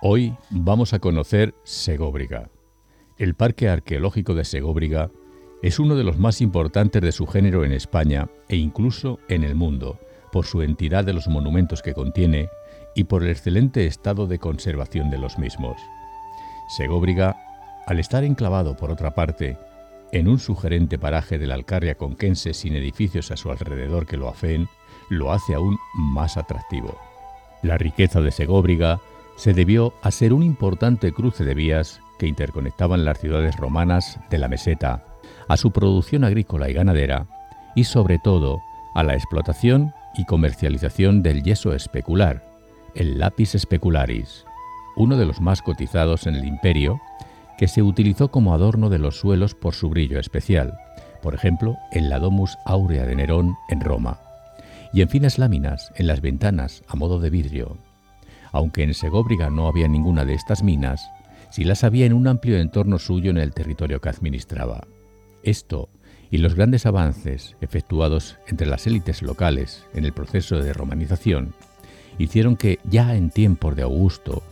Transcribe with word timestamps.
Hoy 0.00 0.36
vamos 0.50 0.94
a 0.94 1.00
conocer 1.00 1.56
Segóbriga. 1.64 2.50
El 3.16 3.34
Parque 3.34 3.68
Arqueológico 3.68 4.34
de 4.34 4.44
Segóbriga 4.44 5.10
es 5.60 5.80
uno 5.80 5.96
de 5.96 6.04
los 6.04 6.18
más 6.18 6.40
importantes 6.40 7.02
de 7.02 7.10
su 7.10 7.26
género 7.26 7.64
en 7.64 7.72
España 7.72 8.28
e 8.48 8.54
incluso 8.54 9.18
en 9.28 9.42
el 9.42 9.56
mundo, 9.56 9.98
por 10.30 10.46
su 10.46 10.62
entidad 10.62 11.04
de 11.04 11.14
los 11.14 11.26
monumentos 11.26 11.82
que 11.82 11.94
contiene 11.94 12.48
y 12.94 13.04
por 13.04 13.24
el 13.24 13.30
excelente 13.30 13.86
estado 13.86 14.28
de 14.28 14.38
conservación 14.38 15.10
de 15.10 15.18
los 15.18 15.36
mismos. 15.36 15.80
Segóbriga, 16.76 17.36
al 17.88 17.98
estar 17.98 18.22
enclavado 18.22 18.76
por 18.76 18.92
otra 18.92 19.16
parte 19.16 19.56
en 20.12 20.28
un 20.28 20.38
sugerente 20.38 20.96
paraje 20.96 21.38
de 21.38 21.48
la 21.48 21.54
Alcarria 21.54 21.96
conquense 21.96 22.54
sin 22.54 22.76
edificios 22.76 23.32
a 23.32 23.36
su 23.36 23.50
alrededor 23.50 24.06
que 24.06 24.16
lo 24.16 24.28
afeen, 24.28 24.68
lo 25.10 25.32
hace 25.32 25.54
aún 25.54 25.76
más 25.92 26.36
atractivo. 26.36 26.96
La 27.62 27.78
riqueza 27.78 28.20
de 28.20 28.30
Segóbriga 28.30 29.00
se 29.38 29.54
debió 29.54 29.94
a 30.02 30.10
ser 30.10 30.32
un 30.32 30.42
importante 30.42 31.12
cruce 31.12 31.44
de 31.44 31.54
vías 31.54 32.00
que 32.18 32.26
interconectaban 32.26 33.04
las 33.04 33.20
ciudades 33.20 33.56
romanas 33.56 34.18
de 34.30 34.38
la 34.38 34.48
meseta, 34.48 35.04
a 35.46 35.56
su 35.56 35.70
producción 35.70 36.24
agrícola 36.24 36.68
y 36.68 36.72
ganadera 36.72 37.26
y 37.76 37.84
sobre 37.84 38.18
todo 38.18 38.60
a 38.94 39.04
la 39.04 39.14
explotación 39.14 39.92
y 40.16 40.24
comercialización 40.24 41.22
del 41.22 41.44
yeso 41.44 41.72
especular, 41.72 42.42
el 42.96 43.20
lápiz 43.20 43.52
specularis, 43.56 44.44
uno 44.96 45.16
de 45.16 45.26
los 45.26 45.40
más 45.40 45.62
cotizados 45.62 46.26
en 46.26 46.34
el 46.34 46.44
imperio, 46.44 47.00
que 47.56 47.68
se 47.68 47.82
utilizó 47.82 48.32
como 48.32 48.54
adorno 48.54 48.90
de 48.90 48.98
los 48.98 49.20
suelos 49.20 49.54
por 49.54 49.74
su 49.74 49.88
brillo 49.88 50.18
especial, 50.18 50.76
por 51.22 51.36
ejemplo, 51.36 51.76
en 51.92 52.08
la 52.08 52.18
Domus 52.18 52.58
Aurea 52.64 53.06
de 53.06 53.14
Nerón 53.14 53.54
en 53.68 53.80
Roma, 53.80 54.18
y 54.92 55.02
en 55.02 55.08
finas 55.08 55.38
láminas 55.38 55.92
en 55.94 56.08
las 56.08 56.20
ventanas 56.20 56.82
a 56.88 56.96
modo 56.96 57.20
de 57.20 57.30
vidrio. 57.30 57.87
Aunque 58.52 58.82
en 58.82 58.94
Segóbriga 58.94 59.50
no 59.50 59.68
había 59.68 59.88
ninguna 59.88 60.24
de 60.24 60.34
estas 60.34 60.62
minas, 60.62 61.08
sí 61.50 61.64
las 61.64 61.84
había 61.84 62.06
en 62.06 62.12
un 62.12 62.26
amplio 62.26 62.58
entorno 62.58 62.98
suyo 62.98 63.30
en 63.30 63.38
el 63.38 63.52
territorio 63.52 64.00
que 64.00 64.08
administraba. 64.08 64.86
Esto 65.42 65.88
y 66.30 66.38
los 66.38 66.54
grandes 66.54 66.86
avances 66.86 67.56
efectuados 67.60 68.36
entre 68.48 68.66
las 68.66 68.86
élites 68.86 69.22
locales 69.22 69.84
en 69.94 70.04
el 70.04 70.12
proceso 70.12 70.58
de 70.58 70.72
romanización 70.72 71.54
hicieron 72.18 72.56
que 72.56 72.78
ya 72.84 73.14
en 73.14 73.30
tiempos 73.30 73.76
de 73.76 73.82
Augusto 73.82 74.42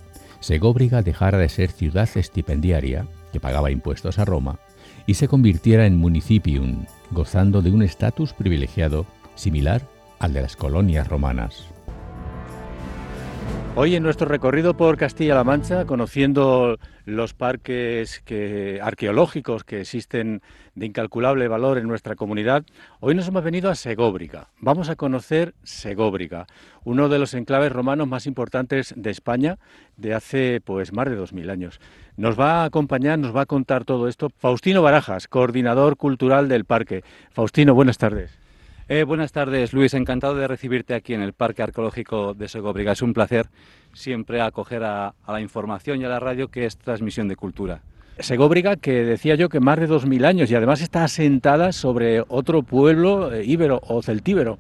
Segóbriga 0.41 1.03
dejara 1.03 1.39
de 1.39 1.49
ser 1.49 1.71
ciudad 1.71 2.09
estipendiaria, 2.15 3.07
que 3.33 3.41
pagaba 3.41 3.71
impuestos 3.71 4.19
a 4.19 4.25
Roma, 4.25 4.59
y 5.07 5.15
se 5.15 5.29
convirtiera 5.29 5.87
en 5.87 5.97
municipium, 5.97 6.85
gozando 7.11 7.63
de 7.63 7.71
un 7.71 7.83
estatus 7.83 8.33
privilegiado 8.33 9.07
similar 9.35 9.83
al 10.19 10.33
de 10.33 10.43
las 10.43 10.55
colonias 10.55 11.09
romanas. 11.09 11.67
Hoy 13.79 13.95
en 13.95 14.03
nuestro 14.03 14.27
recorrido 14.27 14.75
por 14.75 14.97
Castilla-La 14.97 15.45
Mancha, 15.45 15.85
conociendo 15.85 16.79
los 17.05 17.35
parques 17.35 18.23
arqueológicos 18.81 19.65
que 19.65 19.83
existen 19.83 20.41
de 20.75 20.87
incalculable 20.87 21.47
valor 21.47 21.77
en 21.77 21.87
nuestra 21.87 22.15
comunidad, 22.15 22.65
hoy 23.01 23.15
nos 23.15 23.29
hemos 23.29 23.45
venido 23.45 23.69
a 23.69 23.75
Segóbriga. 23.75 24.49
Vamos 24.61 24.89
a 24.89 24.97
conocer 24.97 25.55
Segóbriga, 25.63 26.47
uno 26.85 27.11
de 27.11 27.19
los 27.19 27.35
enclaves 27.35 27.71
romanos 27.71 28.09
más 28.09 28.27
importantes 28.27 28.95
de 28.97 29.11
España 29.11 29.59
de 29.99 30.15
hace 30.15 30.63
pues 30.65 30.95
más 30.95 31.11
de 31.11 31.17
2000 31.17 31.51
años. 31.51 31.79
Nos 32.17 32.41
va 32.41 32.63
a 32.63 32.65
acompañar, 32.65 33.19
nos 33.19 33.37
va 33.37 33.43
a 33.43 33.47
contar 33.47 33.85
todo 33.85 34.09
esto 34.09 34.31
Faustino 34.39 34.81
Barajas, 34.81 35.29
coordinador 35.29 35.99
cultural 35.99 36.49
del 36.49 36.65
parque. 36.65 37.05
Faustino, 37.31 37.75
buenas 37.75 37.99
tardes. 37.99 38.46
Eh, 38.89 39.03
buenas 39.03 39.33
tardes, 39.33 39.73
Luis. 39.73 39.95
Encantado 39.95 40.37
de 40.37 40.47
recibirte 40.47 40.95
aquí 40.95 41.13
en 41.13 41.21
el 41.21 41.33
Parque 41.33 41.61
Arqueológico 41.61 42.35
de 42.35 42.47
Segóbriga. 42.47 42.93
Es 42.93 43.03
un 43.03 43.15
placer 43.15 43.49
siempre 43.93 44.41
acoger 44.41 44.85
a, 44.85 45.13
la 45.27 45.41
información 45.41 46.01
y 46.01 46.05
a 46.05 46.09
la 46.09 46.21
radio 46.21 46.49
que 46.49 46.67
es 46.67 46.77
transmisión 46.77 47.27
de 47.27 47.35
cultura. 47.35 47.81
Segóbriga, 48.21 48.77
que 48.77 49.03
decía 49.03 49.35
yo 49.35 49.49
que 49.49 49.59
más 49.59 49.81
de 49.81 49.89
2.000 49.89 50.25
años 50.25 50.51
y 50.53 50.55
además 50.55 50.81
está 50.83 51.03
asentada 51.03 51.73
sobre 51.73 52.23
otro 52.29 52.63
pueblo 52.63 53.35
eh, 53.35 53.45
íbero 53.45 53.81
o 53.83 54.03
celtíbero. 54.03 54.57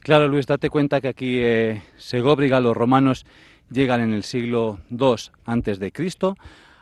Claro, 0.00 0.28
Luis, 0.28 0.46
date 0.46 0.68
cuenta 0.68 1.00
que 1.00 1.08
aquí 1.08 1.38
eh, 1.40 1.82
Segóbriga, 1.96 2.60
los 2.60 2.76
romanos 2.76 3.24
llegan 3.70 4.02
en 4.02 4.12
el 4.12 4.24
siglo 4.24 4.78
II 4.90 5.14
antes 5.46 5.78
de 5.78 5.90
Cristo, 5.90 6.36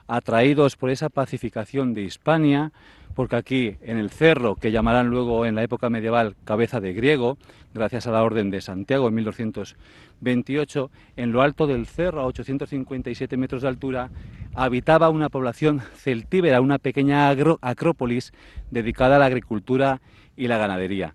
atraídos 0.09 0.75
por 0.75 0.91
esa 0.91 1.11
pacificación 1.11 1.95
de 1.95 2.03
Hispania, 2.03 2.73
porque 3.17 3.37
aquí 3.37 3.77
en 3.81 3.97
el 3.97 4.11
cerro, 4.11 4.57
que 4.57 4.71
llamarán 4.71 5.09
luego 5.09 5.47
en 5.47 5.55
la 5.55 5.63
época 5.63 5.89
medieval 5.89 6.37
cabeza 6.45 6.81
de 6.81 6.93
griego, 6.93 7.39
gracias 7.73 8.07
a 8.07 8.13
la 8.13 8.23
Orden 8.23 8.51
de 8.51 8.61
Santiago 8.61 9.09
en 9.09 9.15
1228, 9.15 10.91
en 11.17 11.33
lo 11.33 11.41
alto 11.41 11.67
del 11.67 11.87
cerro, 11.87 12.21
a 12.21 12.27
857 12.27 13.39
metros 13.39 13.63
de 13.63 13.69
altura, 13.69 14.11
habitaba 14.55 15.09
una 15.09 15.31
población 15.31 15.81
celtíbera, 15.95 16.61
una 16.61 16.79
pequeña 16.79 17.31
acrópolis 17.63 18.35
dedicada 18.71 19.17
a 19.17 19.19
la 19.19 19.27
agricultura 19.27 20.03
y 20.37 20.49
la 20.49 20.59
ganadería. 20.59 21.15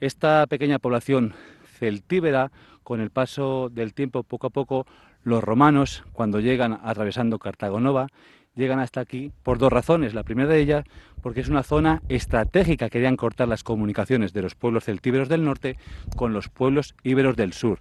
Esta 0.00 0.46
pequeña 0.46 0.78
población 0.78 1.34
celtíbera, 1.80 2.52
con 2.84 3.00
el 3.00 3.10
paso 3.10 3.70
del 3.70 3.92
tiempo 3.92 4.22
poco 4.22 4.46
a 4.46 4.50
poco, 4.50 4.86
los 5.24 5.42
romanos, 5.42 6.04
cuando 6.12 6.38
llegan 6.38 6.78
atravesando 6.84 7.40
Cartago 7.40 7.80
Nova, 7.80 8.06
llegan 8.54 8.80
hasta 8.80 9.00
aquí 9.00 9.32
por 9.42 9.58
dos 9.58 9.72
razones. 9.72 10.14
La 10.14 10.22
primera 10.22 10.48
de 10.48 10.60
ellas, 10.60 10.84
porque 11.22 11.40
es 11.40 11.48
una 11.48 11.62
zona 11.62 12.02
estratégica, 12.08 12.90
querían 12.90 13.16
cortar 13.16 13.48
las 13.48 13.64
comunicaciones 13.64 14.32
de 14.32 14.42
los 14.42 14.54
pueblos 14.54 14.84
celtíberos 14.84 15.28
del 15.28 15.44
norte 15.44 15.76
con 16.16 16.32
los 16.32 16.48
pueblos 16.48 16.94
íberos 17.02 17.36
del 17.36 17.52
sur. 17.52 17.78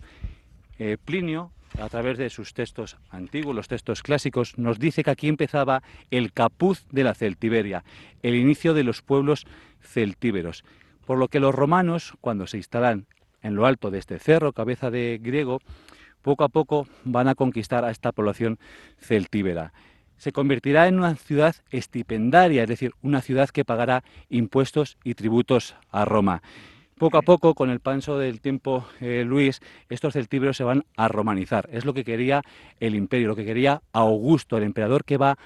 Eh, 0.77 0.97
Plinio, 1.03 1.51
a 1.79 1.89
través 1.89 2.17
de 2.17 2.29
sus 2.29 2.53
textos 2.53 2.97
antiguos, 3.09 3.55
los 3.55 3.67
textos 3.67 4.01
clásicos, 4.01 4.57
nos 4.57 4.79
dice 4.79 5.03
que 5.03 5.11
aquí 5.11 5.27
empezaba 5.27 5.83
el 6.09 6.31
capuz 6.31 6.85
de 6.91 7.03
la 7.03 7.13
Celtiberia, 7.13 7.83
el 8.23 8.35
inicio 8.35 8.73
de 8.73 8.83
los 8.83 9.01
pueblos 9.01 9.45
celtíberos. 9.81 10.63
Por 11.05 11.17
lo 11.17 11.27
que 11.27 11.39
los 11.39 11.53
romanos, 11.53 12.13
cuando 12.21 12.47
se 12.47 12.57
instalan 12.57 13.07
en 13.41 13.55
lo 13.55 13.65
alto 13.65 13.91
de 13.91 13.99
este 13.99 14.19
cerro, 14.19 14.53
cabeza 14.53 14.89
de 14.91 15.19
griego, 15.21 15.59
poco 16.21 16.43
a 16.43 16.49
poco 16.49 16.87
van 17.05 17.27
a 17.27 17.35
conquistar 17.35 17.85
a 17.85 17.91
esta 17.91 18.11
población 18.11 18.59
celtíbera 18.97 19.73
se 20.19 20.31
convertirá 20.31 20.87
en 20.87 20.99
una 20.99 21.15
ciudad 21.15 21.55
estipendaria, 21.71 22.63
es 22.63 22.69
decir, 22.69 22.91
una 23.01 23.21
ciudad 23.21 23.49
que 23.49 23.65
pagará 23.65 24.03
impuestos 24.29 24.97
y 25.03 25.15
tributos 25.15 25.75
a 25.89 26.05
Roma. 26.05 26.43
Poco 26.97 27.17
a 27.17 27.21
poco, 27.21 27.55
con 27.55 27.69
el 27.69 27.79
paso 27.79 28.17
del 28.17 28.41
tiempo, 28.41 28.85
eh, 28.99 29.23
Luis, 29.25 29.61
estos 29.87 30.13
celtíberos 30.13 30.57
se 30.57 30.65
van 30.65 30.83
a 30.97 31.07
romanizar. 31.07 31.69
Es 31.71 31.85
lo 31.85 31.93
que 31.93 32.03
quería 32.03 32.41
el 32.81 32.93
imperio, 32.93 33.29
lo 33.29 33.37
que 33.37 33.45
quería 33.45 33.81
Augusto, 33.93 34.57
el 34.57 34.63
emperador 34.63 35.05
que 35.05 35.15
va 35.15 35.37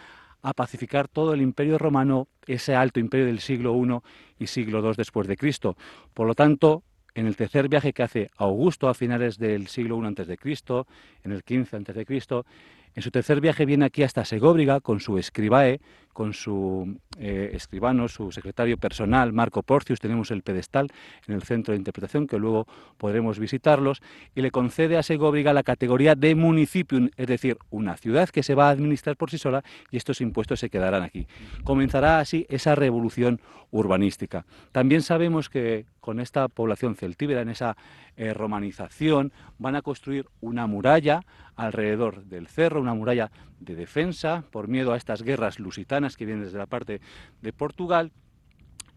a 0.41 0.53
pacificar 0.53 1.07
todo 1.07 1.35
el 1.35 1.41
imperio 1.43 1.77
romano, 1.77 2.27
ese 2.47 2.75
alto 2.75 2.99
imperio 2.99 3.27
del 3.27 3.39
siglo 3.39 3.75
I 3.75 4.43
y 4.43 4.47
siglo 4.47 4.83
II 4.83 4.95
después 4.97 5.27
de 5.27 5.37
Cristo. 5.37 5.77
Por 6.15 6.25
lo 6.25 6.33
tanto, 6.33 6.83
en 7.13 7.27
el 7.27 7.35
tercer 7.35 7.69
viaje 7.69 7.93
que 7.93 8.01
hace 8.01 8.31
Augusto 8.37 8.89
a 8.89 8.95
finales 8.95 9.37
del 9.37 9.67
siglo 9.67 10.01
I 10.01 10.07
antes 10.07 10.25
de 10.25 10.37
Cristo, 10.37 10.87
en 11.23 11.33
el 11.33 11.43
15 11.43 11.75
antes 11.75 11.95
de 11.95 12.05
Cristo, 12.05 12.47
en 12.95 13.01
su 13.01 13.11
tercer 13.11 13.41
viaje 13.41 13.65
viene 13.65 13.85
aquí 13.85 14.03
hasta 14.03 14.25
Segóbriga 14.25 14.79
con 14.79 14.99
su 14.99 15.17
escribae, 15.17 15.79
con 16.13 16.33
su 16.33 16.97
eh, 17.17 17.51
escribano, 17.53 18.07
su 18.07 18.31
secretario 18.31 18.77
personal, 18.77 19.33
Marco 19.33 19.63
Porcius. 19.63 19.99
Tenemos 19.99 20.31
el 20.31 20.43
pedestal 20.43 20.91
en 21.27 21.35
el 21.35 21.43
centro 21.43 21.73
de 21.73 21.77
interpretación, 21.77 22.27
que 22.27 22.37
luego 22.37 22.67
podremos 22.97 23.39
visitarlos, 23.39 24.01
y 24.35 24.41
le 24.41 24.51
concede 24.51 24.97
a 24.97 25.03
Segóbriga 25.03 25.53
la 25.53 25.63
categoría 25.63 26.15
de 26.15 26.35
municipio, 26.35 27.09
es 27.17 27.27
decir, 27.27 27.57
una 27.69 27.97
ciudad 27.97 28.29
que 28.29 28.43
se 28.43 28.55
va 28.55 28.67
a 28.67 28.71
administrar 28.71 29.17
por 29.17 29.29
sí 29.29 29.37
sola 29.37 29.63
y 29.91 29.97
estos 29.97 30.21
impuestos 30.21 30.59
se 30.59 30.69
quedarán 30.69 31.03
aquí. 31.03 31.27
Comenzará 31.63 32.19
así 32.19 32.45
esa 32.49 32.75
revolución 32.75 33.41
urbanística. 33.71 34.45
También 34.71 35.01
sabemos 35.01 35.49
que 35.49 35.85
con 35.99 36.19
esta 36.19 36.47
población 36.47 36.95
celtíbera, 36.95 37.41
en 37.41 37.49
esa 37.49 37.75
eh, 38.17 38.33
romanización, 38.33 39.31
van 39.57 39.75
a 39.75 39.81
construir 39.81 40.27
una 40.41 40.67
muralla 40.67 41.21
alrededor 41.55 42.25
del 42.25 42.47
cerro, 42.47 42.81
una 42.81 42.93
muralla 42.93 43.31
de 43.59 43.75
defensa 43.75 44.43
por 44.51 44.67
miedo 44.67 44.93
a 44.93 44.97
estas 44.97 45.23
guerras 45.23 45.59
lusitanas 45.59 46.02
que 46.17 46.25
vienen 46.25 46.43
desde 46.43 46.57
la 46.57 46.65
parte 46.65 47.01
de 47.41 47.53
Portugal 47.53 48.11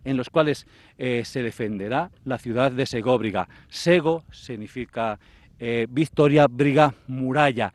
en 0.06 0.16
los 0.16 0.30
cuales 0.30 0.66
eh, 0.98 1.22
se 1.24 1.42
defenderá 1.42 2.10
la 2.24 2.38
ciudad 2.38 2.70
de 2.70 2.86
Segóbriga. 2.86 3.48
Sego 3.68 4.24
significa 4.30 5.18
eh, 5.58 5.86
victoria, 5.90 6.46
briga, 6.46 6.94
muralla. 7.08 7.72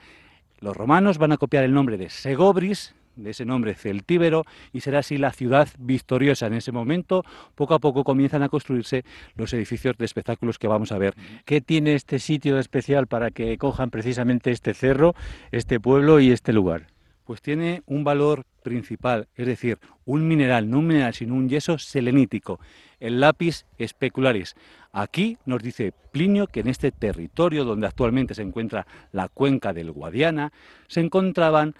Los 0.60 0.75
romanos 0.78 1.18
van 1.18 1.33
a 1.33 1.38
copiar 1.38 1.63
el 1.63 1.74
nombre 1.74 1.98
de 1.98 2.10
Segobris, 2.10 2.95
de 3.16 3.31
ese 3.31 3.45
nombre 3.45 3.74
celtíbero, 3.75 4.45
y 4.72 4.80
será 4.81 5.00
así 5.00 5.18
la 5.18 5.34
ciudad 5.34 5.68
victoriosa. 5.77 6.48
En 6.48 6.54
ese 6.54 6.72
momento, 6.72 7.25
poco 7.56 7.74
a 7.74 7.80
poco 7.80 8.04
comienzan 8.04 8.44
a 8.44 8.50
construirse 8.50 9.04
los 9.36 9.54
edificios 9.54 9.98
de 9.98 10.06
espectáculos 10.06 10.57
que 10.57 10.68
vamos 10.68 10.92
a 10.92 10.98
ver. 10.98 11.16
¿Qué 11.44 11.60
tiene 11.60 11.95
este 11.95 12.19
sitio 12.19 12.60
especial 12.60 13.07
para 13.07 13.31
que 13.31 13.57
cojan 13.57 13.89
precisamente 13.89 14.51
este 14.51 14.74
cerro, 14.74 15.16
este 15.51 15.80
pueblo 15.80 16.19
y 16.19 16.31
este 16.31 16.54
lugar? 16.54 16.88
Pues 17.31 17.42
tiene 17.42 17.81
un 17.86 18.04
valor 18.04 18.44
principal, 18.62 19.30
es 19.38 19.48
decir, 19.48 19.80
un 20.04 20.28
mineral, 20.28 20.69
no 20.69 20.80
un 20.80 20.88
mineral, 20.88 21.13
sino 21.13 21.33
un 21.33 21.48
yeso 21.48 21.78
selenítico, 21.78 22.60
el 23.00 23.22
lápiz 23.22 23.63
specularis. 23.81 24.54
Aquí 24.92 25.38
nos 25.45 25.63
dice 25.63 25.94
Plinio 26.12 26.48
que 26.48 26.60
en 26.60 26.68
este 26.68 26.92
territorio 26.92 27.63
donde 27.63 27.88
actualmente 27.88 28.33
se 28.33 28.42
encuentra 28.42 28.86
la 29.13 29.30
cuenca 29.30 29.72
del 29.72 29.94
Guadiana, 29.94 30.51
se 30.89 31.00
encontraban 31.00 31.74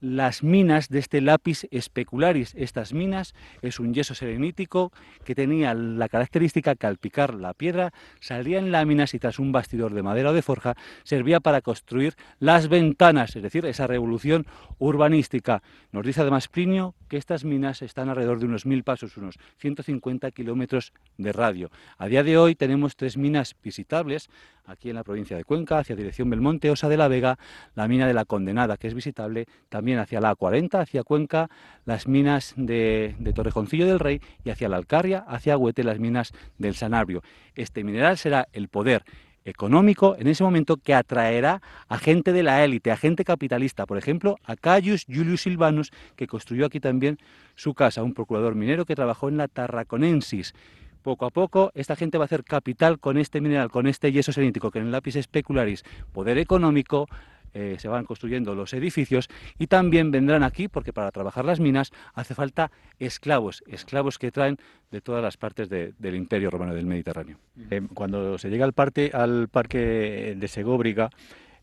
las 0.00 0.42
minas 0.42 0.88
de 0.88 0.98
este 0.98 1.20
lápiz 1.20 1.66
especularis. 1.70 2.54
Estas 2.56 2.92
minas 2.92 3.34
es 3.62 3.80
un 3.80 3.94
yeso 3.94 4.14
serenítico 4.14 4.92
que 5.24 5.34
tenía 5.34 5.74
la 5.74 6.08
característica 6.08 6.74
que 6.74 6.86
al 6.86 6.98
picar 6.98 7.34
la 7.34 7.54
piedra 7.54 7.92
salían 8.20 8.70
láminas 8.70 9.14
y 9.14 9.18
tras 9.18 9.38
un 9.38 9.52
bastidor 9.52 9.94
de 9.94 10.02
madera 10.02 10.30
o 10.30 10.32
de 10.32 10.42
forja 10.42 10.74
servía 11.02 11.40
para 11.40 11.60
construir 11.60 12.14
las 12.38 12.68
ventanas, 12.68 13.34
es 13.36 13.42
decir, 13.42 13.66
esa 13.66 13.86
revolución 13.86 14.46
urbanística. 14.78 15.62
Nos 15.92 16.06
dice 16.06 16.20
además 16.20 16.48
Plinio 16.48 16.94
que 17.08 17.16
estas 17.16 17.44
minas 17.44 17.82
están 17.82 18.08
alrededor 18.08 18.38
de 18.38 18.46
unos 18.46 18.66
mil 18.66 18.84
pasos, 18.84 19.16
unos 19.16 19.38
150 19.58 20.30
kilómetros 20.30 20.92
de 21.16 21.32
radio. 21.32 21.70
A 21.96 22.06
día 22.06 22.22
de 22.22 22.38
hoy 22.38 22.54
tenemos 22.54 22.96
tres 22.96 23.16
minas 23.16 23.56
visitables 23.62 24.28
aquí 24.68 24.90
en 24.90 24.96
la 24.96 25.04
provincia 25.04 25.36
de 25.36 25.44
Cuenca, 25.44 25.78
hacia 25.78 25.96
dirección 25.96 26.28
Belmonte, 26.28 26.70
Osa 26.70 26.88
de 26.88 26.98
la 26.98 27.08
Vega, 27.08 27.38
la 27.74 27.88
mina 27.88 28.06
de 28.06 28.12
la 28.12 28.26
Condenada, 28.26 28.76
que 28.76 28.86
es 28.86 28.94
visitable 28.94 29.46
también 29.68 29.87
hacia 29.96 30.20
la 30.20 30.36
A40, 30.36 30.80
hacia 30.80 31.04
Cuenca, 31.04 31.48
las 31.84 32.06
minas 32.06 32.54
de, 32.56 33.14
Torrejoncillo 33.34 33.86
del 33.86 34.00
Rey 34.00 34.20
y 34.44 34.50
hacia 34.50 34.68
la 34.68 34.76
Alcarria, 34.76 35.24
hacia 35.26 35.56
Huete, 35.56 35.84
las 35.84 35.98
minas 35.98 36.32
del 36.58 36.74
Sanabrio. 36.74 37.22
Este 37.54 37.84
mineral 37.84 38.18
será 38.18 38.48
el 38.52 38.68
poder 38.68 39.04
económico 39.44 40.16
en 40.18 40.26
ese 40.26 40.44
momento 40.44 40.76
que 40.76 40.94
atraerá 40.94 41.62
a 41.88 41.98
gente 41.98 42.32
de 42.32 42.42
la 42.42 42.64
élite, 42.64 42.90
a 42.90 42.96
gente 42.96 43.24
capitalista, 43.24 43.86
por 43.86 43.96
ejemplo, 43.96 44.36
a 44.44 44.56
Caius 44.56 45.06
Julius 45.06 45.42
Silvanus, 45.42 45.90
que 46.16 46.26
construyó 46.26 46.66
aquí 46.66 46.80
también 46.80 47.18
su 47.54 47.74
casa, 47.74 48.02
un 48.02 48.14
procurador 48.14 48.54
minero 48.54 48.84
que 48.84 48.94
trabajó 48.94 49.28
en 49.28 49.38
la 49.38 49.48
Tarraconensis. 49.48 50.54
Poco 51.02 51.26
a 51.26 51.30
poco, 51.30 51.70
esta 51.74 51.96
gente 51.96 52.18
va 52.18 52.24
a 52.24 52.26
hacer 52.26 52.44
capital 52.44 52.98
con 52.98 53.16
este 53.16 53.40
mineral, 53.40 53.70
con 53.70 53.86
este 53.86 54.12
yeso 54.12 54.32
senítico, 54.32 54.70
que 54.70 54.80
en 54.80 54.86
el 54.86 54.92
lápiz 54.92 55.16
especularis, 55.16 55.84
poder 56.12 56.38
económico, 56.38 57.08
eh, 57.54 57.76
se 57.78 57.88
van 57.88 58.04
construyendo 58.04 58.54
los 58.54 58.72
edificios 58.72 59.28
y 59.58 59.66
también 59.66 60.10
vendrán 60.10 60.42
aquí 60.42 60.68
porque 60.68 60.92
para 60.92 61.10
trabajar 61.10 61.44
las 61.44 61.60
minas 61.60 61.92
hace 62.14 62.34
falta 62.34 62.70
esclavos, 62.98 63.62
esclavos 63.66 64.18
que 64.18 64.30
traen 64.30 64.58
de 64.90 65.00
todas 65.00 65.22
las 65.22 65.36
partes 65.36 65.68
del 65.68 66.14
imperio 66.14 66.50
romano 66.50 66.74
del 66.74 66.86
Mediterráneo. 66.86 67.38
Eh, 67.70 67.82
cuando 67.94 68.38
se 68.38 68.48
llega 68.48 68.64
al, 68.64 68.72
parque, 68.72 69.10
al 69.12 69.48
parque 69.48 70.34
de 70.36 70.48
Segóbriga, 70.48 71.10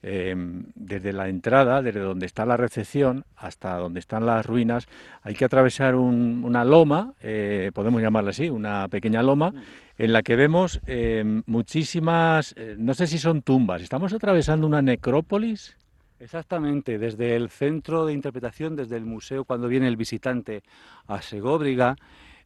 eh, 0.04 0.36
desde 0.76 1.14
la 1.14 1.30
entrada, 1.30 1.82
desde 1.82 2.00
donde 2.00 2.28
está 2.28 2.46
la 2.46 2.58
recepción 2.58 3.26
hasta 3.36 3.78
donde 3.78 4.00
están 4.00 4.26
las 4.28 4.46
ruinas, 4.46 4.88
hay 5.24 5.34
que 5.34 5.46
atravesar 5.46 5.96
una 5.96 6.64
loma, 6.64 7.14
podemos 7.74 8.02
llamarla 8.02 8.30
así, 8.30 8.50
una 8.50 8.88
pequeña 8.88 9.24
loma, 9.24 9.54
en 9.98 10.14
la 10.14 10.24
que 10.24 10.36
vemos 10.36 10.82
muchísimas, 11.46 12.56
no 12.78 12.94
sé 12.94 13.08
si 13.08 13.18
son 13.18 13.42
tumbas, 13.42 13.82
estamos 13.82 14.14
atravesando 14.14 14.68
una 14.68 14.82
necrópolis. 14.82 15.78
Exactamente, 16.20 16.98
desde 16.98 17.36
el 17.36 17.50
centro 17.50 18.06
de 18.06 18.14
interpretación, 18.14 18.76
desde 18.76 18.96
el 18.96 19.06
museo, 19.06 19.44
cuando 19.44 19.68
viene 19.68 19.88
el 19.88 19.98
visitante 19.98 20.64
a 21.08 21.22
Segóbriga 21.22 21.98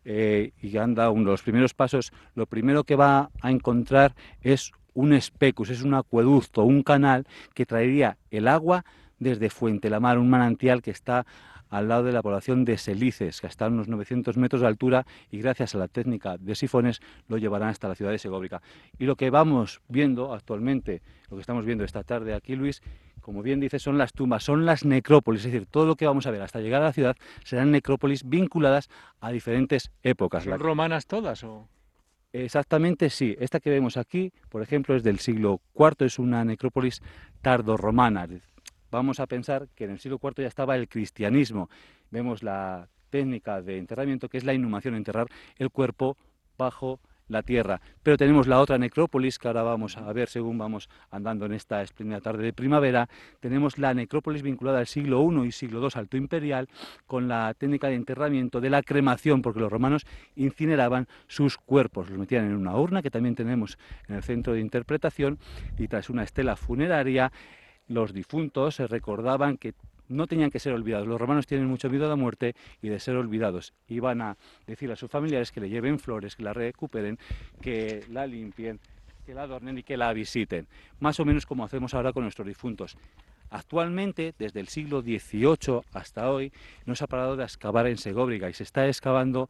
eh, 0.03 0.51
y 0.59 0.75
anda 0.77 1.11
uno 1.11 1.25
de 1.25 1.31
los 1.31 1.43
primeros 1.43 1.75
pasos, 1.75 2.11
lo 2.33 2.47
primero 2.47 2.83
que 2.83 2.95
va 2.95 3.29
a 3.41 3.51
encontrar 3.51 4.15
es 4.41 4.71
un 4.95 5.13
especus, 5.13 5.69
es 5.69 5.83
un 5.83 5.93
acueducto, 5.93 6.63
un 6.63 6.81
canal 6.81 7.27
que 7.53 7.67
traería 7.67 8.17
el 8.31 8.47
agua 8.47 8.85
desde 9.19 9.49
Fuente 9.49 9.89
la 9.89 9.99
Mar, 9.99 10.17
un 10.17 10.29
manantial 10.29 10.81
que 10.81 10.91
está 10.91 11.25
al 11.69 11.87
lado 11.87 12.03
de 12.03 12.11
la 12.11 12.21
población 12.21 12.65
de 12.65 12.77
Selices, 12.77 13.41
que 13.41 13.47
está 13.47 13.65
a 13.65 13.67
unos 13.67 13.87
900 13.87 14.37
metros 14.37 14.61
de 14.61 14.67
altura 14.67 15.05
y 15.29 15.39
gracias 15.39 15.75
a 15.75 15.77
la 15.77 15.87
técnica 15.87 16.37
de 16.37 16.55
sifones 16.55 16.99
lo 17.27 17.37
llevarán 17.37 17.69
hasta 17.69 17.87
la 17.87 17.95
ciudad 17.95 18.11
de 18.11 18.17
Segóbriga. 18.17 18.61
Y 18.97 19.05
lo 19.05 19.15
que 19.15 19.29
vamos 19.29 19.81
viendo 19.87 20.33
actualmente, 20.33 21.01
lo 21.29 21.37
que 21.37 21.41
estamos 21.41 21.65
viendo 21.65 21.83
esta 21.83 22.03
tarde 22.03 22.33
aquí, 22.33 22.55
Luis, 22.55 22.81
como 23.21 23.43
bien 23.43 23.59
dice, 23.59 23.77
son 23.77 23.97
las 23.97 24.13
tumbas, 24.13 24.43
son 24.43 24.65
las 24.65 24.85
necrópolis, 24.85 25.45
es 25.45 25.51
decir, 25.51 25.67
todo 25.69 25.85
lo 25.85 25.95
que 25.95 26.07
vamos 26.07 26.25
a 26.25 26.31
ver 26.31 26.41
hasta 26.41 26.59
llegar 26.59 26.81
a 26.81 26.85
la 26.85 26.93
ciudad 26.93 27.15
serán 27.43 27.71
necrópolis 27.71 28.27
vinculadas 28.27 28.89
a 29.19 29.31
diferentes 29.31 29.91
épocas. 30.01 30.45
¿Son 30.45 30.59
romanas 30.59 31.05
todas 31.05 31.43
o...? 31.43 31.67
Exactamente 32.31 33.09
sí. 33.09 33.35
Esta 33.39 33.59
que 33.59 33.71
vemos 33.71 33.97
aquí, 33.97 34.31
por 34.49 34.61
ejemplo, 34.61 34.95
es 34.95 35.03
del 35.03 35.19
siglo 35.19 35.61
IV, 35.75 36.05
es 36.05 36.19
una 36.19 36.45
necrópolis 36.45 37.01
tardorromana. 37.41 38.27
Vamos 38.91 39.19
a 39.19 39.27
pensar 39.27 39.67
que 39.75 39.85
en 39.85 39.91
el 39.91 39.99
siglo 39.99 40.19
IV 40.21 40.41
ya 40.41 40.47
estaba 40.47 40.75
el 40.75 40.87
cristianismo. 40.87 41.69
Vemos 42.11 42.43
la 42.43 42.87
técnica 43.09 43.61
de 43.61 43.77
enterramiento, 43.77 44.29
que 44.29 44.37
es 44.37 44.43
la 44.43 44.53
inhumación, 44.53 44.95
enterrar 44.95 45.27
el 45.57 45.69
cuerpo 45.69 46.17
bajo 46.57 46.99
la 47.29 47.43
tierra. 47.43 47.79
Pero 48.03 48.17
tenemos 48.17 48.47
la 48.47 48.59
otra 48.59 48.77
necrópolis 48.77 49.39
que 49.39 49.47
ahora 49.47 49.61
vamos 49.61 49.97
a 49.97 50.11
ver 50.11 50.27
según 50.29 50.57
vamos 50.57 50.89
andando 51.11 51.45
en 51.45 51.53
esta 51.53 51.81
espléndida 51.81 52.21
tarde 52.21 52.43
de 52.43 52.53
primavera. 52.53 53.07
Tenemos 53.39 53.77
la 53.77 53.93
necrópolis 53.93 54.41
vinculada 54.41 54.79
al 54.79 54.87
siglo 54.87 55.23
I 55.23 55.47
y 55.47 55.51
siglo 55.51 55.79
II 55.81 55.89
alto 55.93 56.17
imperial 56.17 56.67
con 57.05 57.27
la 57.27 57.53
técnica 57.53 57.87
de 57.87 57.95
enterramiento 57.95 58.59
de 58.59 58.69
la 58.69 58.83
cremación, 58.83 59.41
porque 59.41 59.59
los 59.59 59.71
romanos 59.71 60.05
incineraban 60.35 61.07
sus 61.27 61.57
cuerpos, 61.57 62.09
los 62.09 62.17
metían 62.17 62.45
en 62.45 62.55
una 62.55 62.75
urna 62.75 63.01
que 63.01 63.11
también 63.11 63.35
tenemos 63.35 63.77
en 64.07 64.15
el 64.15 64.23
centro 64.23 64.53
de 64.53 64.59
interpretación 64.59 65.37
y 65.77 65.87
tras 65.87 66.09
una 66.09 66.23
estela 66.23 66.55
funeraria 66.55 67.31
los 67.89 68.13
difuntos 68.13 68.75
se 68.75 68.87
recordaban 68.87 69.57
que 69.57 69.73
no 70.07 70.27
tenían 70.27 70.49
que 70.49 70.59
ser 70.59 70.73
olvidados. 70.73 71.07
Los 71.07 71.19
romanos 71.19 71.45
tienen 71.45 71.67
mucho 71.67 71.89
miedo 71.89 72.05
a 72.05 72.09
la 72.09 72.15
muerte 72.15 72.55
y 72.81 72.89
de 72.89 72.99
ser 72.99 73.15
olvidados. 73.15 73.73
Iban 73.87 74.21
a 74.21 74.37
decir 74.65 74.91
a 74.91 74.95
sus 74.95 75.09
familiares 75.09 75.51
que 75.51 75.59
le 75.59 75.69
lleven 75.69 75.99
flores, 75.99 76.35
que 76.35 76.43
la 76.43 76.53
recuperen, 76.53 77.19
que 77.61 78.03
la 78.09 78.25
limpien, 78.25 78.79
que 79.25 79.33
la 79.33 79.43
adornen 79.43 79.77
y 79.77 79.83
que 79.83 79.97
la 79.97 80.11
visiten. 80.13 80.67
Más 80.99 81.19
o 81.19 81.25
menos 81.25 81.45
como 81.45 81.63
hacemos 81.63 81.93
ahora 81.93 82.13
con 82.13 82.23
nuestros 82.23 82.47
difuntos. 82.47 82.97
Actualmente, 83.51 84.33
desde 84.37 84.59
el 84.59 84.67
siglo 84.67 85.01
XVIII 85.01 85.81
hasta 85.93 86.31
hoy, 86.31 86.51
no 86.85 86.95
se 86.95 87.03
ha 87.03 87.07
parado 87.07 87.35
de 87.35 87.43
excavar 87.43 87.87
en 87.87 87.97
Segóbriga 87.97 88.49
y 88.49 88.53
se 88.53 88.63
está 88.63 88.87
excavando 88.87 89.49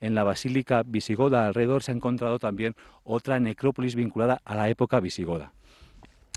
en 0.00 0.14
la 0.14 0.24
Basílica 0.24 0.82
Visigoda. 0.82 1.46
Alrededor 1.46 1.82
se 1.82 1.92
ha 1.92 1.94
encontrado 1.94 2.38
también 2.38 2.74
otra 3.04 3.40
necrópolis 3.40 3.94
vinculada 3.94 4.40
a 4.44 4.54
la 4.54 4.68
época 4.70 5.00
visigoda. 5.00 5.52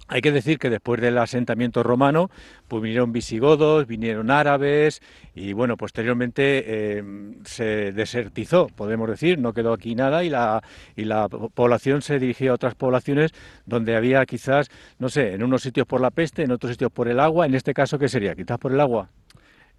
Hay 0.09 0.21
que 0.21 0.31
decir 0.31 0.57
que 0.57 0.69
después 0.69 1.01
del 1.01 1.18
asentamiento 1.18 1.83
romano, 1.83 2.31
pues 2.69 2.81
vinieron 2.81 3.12
visigodos, 3.12 3.88
vinieron 3.88 4.31
árabes 4.31 5.01
y 5.36 5.51
bueno, 5.51 5.75
posteriormente 5.75 6.63
eh, 6.65 7.04
se 7.44 7.92
desertizó, 7.92 8.68
podemos 8.68 9.09
decir, 9.09 9.38
no 9.38 9.51
quedó 9.51 9.74
aquí 9.74 9.95
nada 9.95 10.24
y 10.24 10.30
la, 10.30 10.63
y 10.95 11.04
la 11.04 11.27
población 11.27 12.01
se 12.01 12.19
dirigió 12.19 12.51
a 12.51 12.56
otras 12.56 12.75
poblaciones 12.75 13.31
donde 13.65 13.98
había 13.98 14.25
quizás, 14.25 14.69
no 14.98 15.09
sé, 15.09 15.33
en 15.33 15.44
unos 15.44 15.62
sitios 15.62 15.86
por 15.86 16.00
la 16.00 16.09
peste, 16.09 16.44
en 16.44 16.51
otros 16.51 16.71
sitios 16.71 16.92
por 16.92 17.09
el 17.09 17.19
agua, 17.19 17.45
en 17.45 17.56
este 17.56 17.74
caso, 17.74 18.00
¿qué 18.00 18.07
sería? 18.07 18.33
Quizás 18.33 18.57
por 18.59 18.71
el 18.71 18.80
agua. 18.80 19.09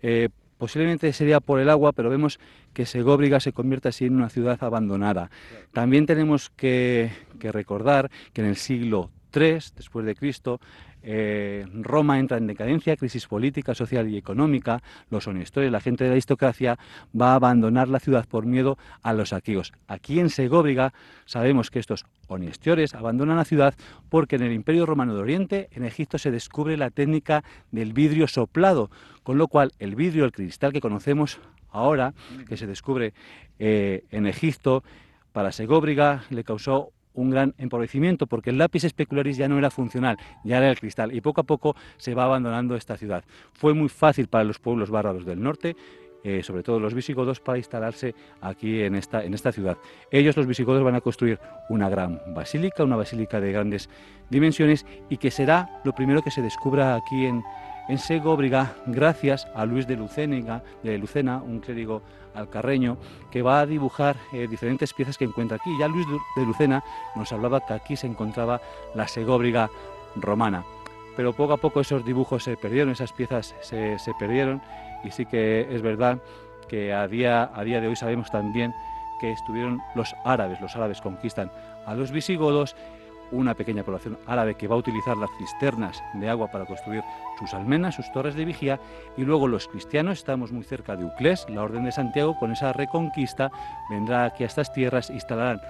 Eh, 0.02 0.28
posiblemente 0.58 1.10
sería 1.14 1.40
por 1.40 1.58
el 1.58 1.70
agua, 1.70 1.92
pero 1.92 2.10
vemos 2.10 2.38
que 2.74 2.84
Segóbriga 2.84 3.40
se 3.40 3.52
convierte 3.52 3.88
así 3.88 4.04
en 4.04 4.16
una 4.16 4.28
ciudad 4.28 4.62
abandonada. 4.62 5.30
También 5.72 6.04
tenemos 6.04 6.50
que, 6.50 7.10
que 7.40 7.50
recordar 7.50 8.10
que 8.34 8.42
en 8.42 8.48
el 8.48 8.56
siglo 8.56 9.10
después 9.32 10.04
de 10.06 10.14
Cristo, 10.14 10.60
eh, 11.02 11.64
Roma 11.72 12.18
entra 12.18 12.38
en 12.38 12.46
decadencia, 12.46 12.96
crisis 12.96 13.26
política, 13.26 13.74
social 13.74 14.08
y 14.08 14.16
económica, 14.16 14.82
los 15.10 15.26
honestores, 15.28 15.70
la 15.70 15.80
gente 15.80 16.04
de 16.04 16.10
la 16.10 16.14
aristocracia 16.14 16.78
va 17.18 17.32
a 17.32 17.34
abandonar 17.36 17.88
la 17.88 18.00
ciudad 18.00 18.26
por 18.26 18.46
miedo 18.46 18.78
a 19.02 19.12
los 19.12 19.30
saqueos. 19.30 19.72
Aquí 19.86 20.18
en 20.18 20.30
Segóbriga 20.30 20.92
sabemos 21.24 21.70
que 21.70 21.78
estos 21.78 22.04
honestores 22.26 22.94
abandonan 22.94 23.36
la 23.36 23.44
ciudad 23.44 23.74
porque 24.08 24.36
en 24.36 24.42
el 24.42 24.52
Imperio 24.52 24.86
Romano 24.86 25.14
de 25.14 25.20
Oriente, 25.20 25.68
en 25.72 25.84
Egipto, 25.84 26.18
se 26.18 26.30
descubre 26.30 26.76
la 26.76 26.90
técnica 26.90 27.44
del 27.70 27.92
vidrio 27.92 28.26
soplado, 28.26 28.90
con 29.22 29.38
lo 29.38 29.48
cual 29.48 29.72
el 29.78 29.94
vidrio, 29.94 30.24
el 30.24 30.32
cristal 30.32 30.72
que 30.72 30.80
conocemos 30.80 31.38
ahora, 31.70 32.14
que 32.48 32.56
se 32.56 32.66
descubre 32.66 33.12
eh, 33.58 34.04
en 34.10 34.26
Egipto, 34.26 34.82
para 35.32 35.52
Segóbriga 35.52 36.24
le 36.30 36.42
causó 36.42 36.90
un 37.14 37.30
gran 37.30 37.54
empobrecimiento 37.58 38.26
porque 38.26 38.50
el 38.50 38.58
lápiz 38.58 38.84
especularis 38.84 39.36
ya 39.36 39.48
no 39.48 39.58
era 39.58 39.70
funcional, 39.70 40.16
ya 40.44 40.58
era 40.58 40.70
el 40.70 40.78
cristal 40.78 41.14
y 41.14 41.20
poco 41.20 41.40
a 41.40 41.44
poco 41.44 41.76
se 41.96 42.14
va 42.14 42.24
abandonando 42.24 42.76
esta 42.76 42.96
ciudad. 42.96 43.24
Fue 43.52 43.74
muy 43.74 43.88
fácil 43.88 44.28
para 44.28 44.44
los 44.44 44.58
pueblos 44.58 44.90
bárbaros 44.90 45.24
del 45.24 45.42
norte 45.42 45.76
eh, 46.24 46.42
sobre 46.42 46.64
todo 46.64 46.80
los 46.80 46.94
visigodos, 46.94 47.38
para 47.38 47.58
instalarse 47.58 48.12
aquí 48.40 48.82
en 48.82 48.96
esta, 48.96 49.24
en 49.24 49.34
esta 49.34 49.52
ciudad. 49.52 49.78
Ellos, 50.10 50.36
los 50.36 50.48
visigodos, 50.48 50.82
van 50.82 50.96
a 50.96 51.00
construir 51.00 51.38
una 51.68 51.88
gran 51.88 52.20
basílica, 52.34 52.82
una 52.82 52.96
basílica 52.96 53.40
de 53.40 53.52
grandes 53.52 53.88
dimensiones 54.28 54.84
y 55.08 55.18
que 55.18 55.30
será 55.30 55.80
lo 55.84 55.94
primero 55.94 56.20
que 56.20 56.32
se 56.32 56.42
descubra 56.42 56.96
aquí 56.96 57.24
en, 57.24 57.44
en 57.88 57.98
Segóbriga 57.98 58.74
gracias 58.86 59.46
a 59.54 59.64
Luis 59.64 59.86
de, 59.86 59.96
de 60.82 60.98
Lucena, 60.98 61.40
un 61.40 61.60
clérigo 61.60 62.02
alcarreño, 62.38 62.96
que 63.30 63.42
va 63.42 63.60
a 63.60 63.66
dibujar 63.66 64.16
eh, 64.32 64.46
diferentes 64.48 64.94
piezas 64.94 65.18
que 65.18 65.24
encuentra 65.24 65.56
aquí. 65.56 65.70
Ya 65.78 65.88
Luis 65.88 66.06
de 66.36 66.44
Lucena 66.44 66.82
nos 67.14 67.32
hablaba 67.32 67.64
que 67.66 67.74
aquí 67.74 67.96
se 67.96 68.06
encontraba 68.06 68.60
la 68.94 69.08
Segóbriga 69.08 69.70
romana. 70.16 70.64
pero 71.16 71.32
poco 71.32 71.52
a 71.52 71.56
poco 71.56 71.80
esos 71.80 72.04
dibujos 72.04 72.44
se 72.44 72.56
perdieron, 72.56 72.90
esas 72.90 73.12
piezas 73.12 73.54
se, 73.60 73.98
perdieron 74.18 74.62
y 75.02 75.10
sí 75.10 75.26
que 75.26 75.66
es 75.68 75.82
verdad 75.82 76.18
que 76.68 76.92
a 76.92 77.08
día, 77.08 77.50
a 77.54 77.64
día 77.64 77.80
de 77.80 77.88
hoy 77.88 77.96
sabemos 77.96 78.30
también 78.30 78.72
que 79.20 79.32
estuvieron 79.32 79.80
los 79.96 80.14
árabes, 80.24 80.60
los 80.60 80.76
árabes 80.76 81.00
conquistan 81.00 81.50
a 81.86 81.94
los 81.94 82.12
visigodos 82.12 82.76
una 83.32 83.54
pequeña 83.54 83.82
población 83.82 84.18
árabe 84.26 84.54
que 84.54 84.68
va 84.68 84.74
a 84.74 84.78
utilizar 84.78 85.16
las 85.16 85.30
cisternas 85.38 86.02
de 86.14 86.28
agua 86.28 86.50
para 86.50 86.66
construir 86.66 87.02
sus 87.38 87.54
almenas, 87.54 87.94
sus 87.94 88.10
torres 88.12 88.34
de 88.34 88.44
vigía, 88.44 88.80
y 89.16 89.22
luego 89.22 89.48
los 89.48 89.68
cristianos, 89.68 90.18
estamos 90.18 90.52
muy 90.52 90.64
cerca 90.64 90.96
de 90.96 91.04
Uclés, 91.04 91.46
la 91.48 91.62
Orden 91.62 91.84
de 91.84 91.92
Santiago, 91.92 92.38
con 92.38 92.52
esa 92.52 92.72
reconquista, 92.72 93.50
vendrá 93.90 94.24
aquí 94.24 94.44
a 94.44 94.46
estas 94.46 94.72
tierras, 94.72 95.10
instalarán 95.10 95.60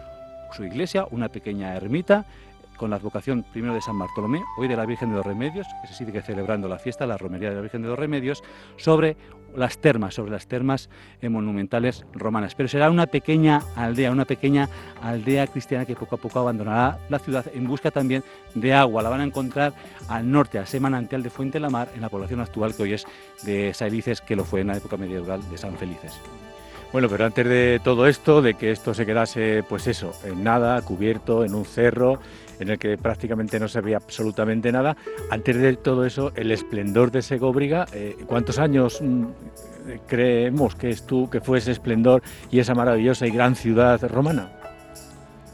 su 0.52 0.64
iglesia, 0.64 1.06
una 1.10 1.28
pequeña 1.28 1.74
ermita, 1.74 2.24
con 2.78 2.90
la 2.90 2.96
advocación 2.96 3.44
primero 3.52 3.74
de 3.74 3.82
San 3.82 3.98
Bartolomé, 3.98 4.42
hoy 4.56 4.68
de 4.68 4.76
la 4.76 4.86
Virgen 4.86 5.10
de 5.10 5.16
los 5.16 5.26
Remedios, 5.26 5.66
que 5.82 5.88
se 5.88 5.94
sigue 5.94 6.22
celebrando 6.22 6.68
la 6.68 6.78
fiesta, 6.78 7.06
la 7.06 7.18
romería 7.18 7.50
de 7.50 7.56
la 7.56 7.60
Virgen 7.60 7.82
de 7.82 7.88
los 7.88 7.98
Remedios, 7.98 8.42
sobre 8.76 9.16
las 9.54 9.78
termas, 9.78 10.14
sobre 10.14 10.30
las 10.30 10.46
termas 10.46 10.88
monumentales 11.22 12.06
romanas. 12.12 12.54
Pero 12.54 12.68
será 12.68 12.90
una 12.90 13.06
pequeña 13.06 13.62
aldea, 13.76 14.10
una 14.10 14.24
pequeña 14.24 14.68
aldea 15.02 15.46
cristiana 15.46 15.84
que 15.84 15.94
poco 15.94 16.14
a 16.14 16.18
poco 16.18 16.38
abandonará 16.38 16.98
la 17.08 17.18
ciudad 17.18 17.44
en 17.52 17.66
busca 17.66 17.90
también 17.90 18.22
de 18.54 18.72
agua. 18.72 19.02
La 19.02 19.08
van 19.08 19.20
a 19.20 19.24
encontrar 19.24 19.74
al 20.08 20.30
norte, 20.30 20.58
a 20.58 20.62
ese 20.62 20.80
manantial 20.80 21.22
de 21.22 21.30
Fuente 21.30 21.60
la 21.60 21.70
Mar, 21.70 21.88
en 21.94 22.00
la 22.00 22.08
población 22.08 22.40
actual 22.40 22.74
que 22.74 22.82
hoy 22.84 22.92
es 22.94 23.06
de 23.42 23.74
Saelices, 23.74 24.20
que 24.20 24.36
lo 24.36 24.44
fue 24.44 24.60
en 24.60 24.68
la 24.68 24.76
época 24.76 24.96
medieval 24.96 25.40
de 25.50 25.58
San 25.58 25.76
Felices. 25.76 26.18
Bueno, 26.90 27.08
pero 27.10 27.26
antes 27.26 27.46
de 27.46 27.80
todo 27.84 28.06
esto, 28.06 28.40
de 28.40 28.54
que 28.54 28.70
esto 28.70 28.94
se 28.94 29.04
quedase, 29.04 29.62
pues 29.68 29.86
eso, 29.86 30.12
en 30.24 30.42
nada, 30.42 30.80
cubierto, 30.80 31.44
en 31.44 31.54
un 31.54 31.66
cerro, 31.66 32.18
en 32.60 32.70
el 32.70 32.78
que 32.78 32.96
prácticamente 32.96 33.58
no 33.60 33.68
se 33.68 33.80
veía 33.80 33.96
absolutamente 33.96 34.72
nada, 34.72 34.96
antes 35.30 35.56
de 35.56 35.76
todo 35.76 36.04
eso, 36.04 36.32
el 36.34 36.50
esplendor 36.50 37.10
de 37.10 37.22
Segóbriga, 37.22 37.86
eh, 37.92 38.16
¿cuántos 38.26 38.58
años 38.58 39.00
mm, 39.00 39.24
creemos 40.06 40.74
que, 40.74 40.90
es 40.90 41.06
tú, 41.06 41.28
que 41.30 41.40
fue 41.40 41.58
ese 41.58 41.72
esplendor 41.72 42.22
y 42.50 42.58
esa 42.58 42.74
maravillosa 42.74 43.26
y 43.26 43.30
gran 43.30 43.54
ciudad 43.54 44.00
romana? 44.08 44.57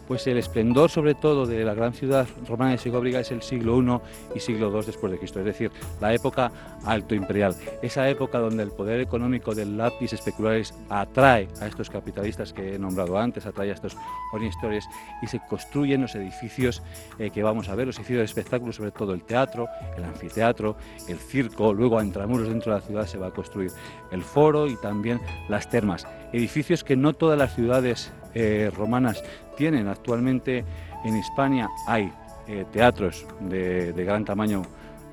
Pues 0.06 0.26
el 0.26 0.38
esplendor 0.38 0.90
sobre 0.90 1.14
todo 1.14 1.46
de 1.46 1.64
la 1.64 1.74
gran 1.74 1.92
ciudad 1.92 2.26
romana 2.48 2.72
de 2.72 2.78
Segóbriga 2.78 3.20
es 3.20 3.30
el 3.30 3.42
siglo 3.42 3.80
I 3.80 4.36
y 4.36 4.40
siglo 4.40 4.70
II 4.70 4.86
después 4.86 5.12
de 5.12 5.18
Cristo, 5.18 5.40
es 5.40 5.46
decir, 5.46 5.70
la 6.00 6.12
época 6.12 6.52
alto 6.84 7.14
imperial, 7.14 7.54
esa 7.82 8.08
época 8.08 8.38
donde 8.38 8.62
el 8.62 8.70
poder 8.70 9.00
económico 9.00 9.54
del 9.54 9.76
lápiz 9.76 10.12
especulares 10.12 10.74
atrae 10.88 11.48
a 11.60 11.66
estos 11.66 11.90
capitalistas 11.90 12.52
que 12.52 12.74
he 12.74 12.78
nombrado 12.78 13.18
antes, 13.18 13.46
atrae 13.46 13.70
a 13.70 13.74
estos 13.74 13.96
historias 14.42 14.88
y 15.22 15.26
se 15.26 15.40
construyen 15.48 16.02
los 16.02 16.14
edificios 16.14 16.82
eh, 17.18 17.30
que 17.30 17.42
vamos 17.42 17.68
a 17.68 17.74
ver, 17.74 17.86
los 17.86 17.96
edificios 17.96 18.18
de 18.18 18.24
espectáculos, 18.24 18.76
sobre 18.76 18.90
todo 18.90 19.14
el 19.14 19.22
teatro, 19.22 19.68
el 19.96 20.04
anfiteatro, 20.04 20.76
el 21.08 21.18
circo, 21.18 21.72
luego 21.72 21.98
a 21.98 22.04
intramuros 22.04 22.48
dentro 22.48 22.72
de 22.72 22.80
la 22.80 22.86
ciudad 22.86 23.06
se 23.06 23.18
va 23.18 23.28
a 23.28 23.30
construir 23.30 23.70
el 24.10 24.22
foro 24.22 24.66
y 24.66 24.76
también 24.76 25.20
las 25.48 25.68
termas, 25.68 26.06
edificios 26.32 26.84
que 26.84 26.96
no 26.96 27.12
todas 27.12 27.38
las 27.38 27.54
ciudades 27.54 28.12
eh, 28.34 28.70
romanas 28.74 29.22
tienen. 29.56 29.88
Actualmente 29.88 30.64
en 31.04 31.16
España 31.16 31.68
hay 31.86 32.12
eh, 32.48 32.64
teatros 32.72 33.26
de, 33.40 33.92
gran 33.92 34.24
tamaño, 34.24 34.62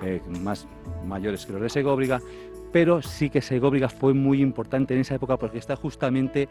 eh, 0.02 0.22
más 0.42 0.68
mayores 1.06 1.46
que 1.46 1.54
los 1.54 1.62
de 1.62 1.70
Segóbriga, 1.70 2.20
pero 2.72 3.02
sí 3.02 3.30
que 3.30 3.42
Segóbriga 3.42 3.90
fue 3.90 4.14
muy 4.14 4.42
importante 4.42 4.94
en 4.94 5.02
esa 5.02 5.16
época 5.16 5.38
porque 5.38 5.58
está 5.58 5.76
justamente 5.76 6.50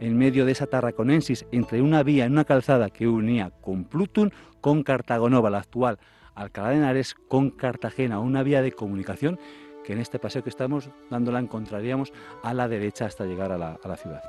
en 0.00 0.16
medio 0.16 0.46
de 0.46 0.52
esa 0.52 0.66
Tarraconensis, 0.66 1.44
entre 1.50 1.82
una 1.82 2.02
vía, 2.02 2.24
en 2.24 2.32
una 2.32 2.44
calzada 2.44 2.88
que 2.88 3.08
unía 3.08 3.50
con 3.60 3.84
Plutón 3.84 4.32
con 4.60 4.82
Cartagonova, 4.82 5.50
la 5.50 5.58
actual 5.58 5.98
Alcalá 6.34 6.70
de 6.70 6.76
Henares, 6.76 7.14
con 7.14 7.50
Cartagena, 7.50 8.20
una 8.20 8.44
vía 8.44 8.62
de 8.62 8.70
comunicación 8.70 9.40
que 9.84 9.92
en 9.92 10.00
este 10.00 10.18
paseo 10.18 10.42
que 10.42 10.50
estamos 10.50 10.90
dando 11.10 11.32
la 11.32 11.38
encontraríamos 11.38 12.12
a 12.42 12.54
la 12.54 12.68
derecha 12.68 13.06
hasta 13.06 13.24
llegar 13.24 13.52
a 13.52 13.58
la 13.58 13.96
ciudad. 13.96 14.22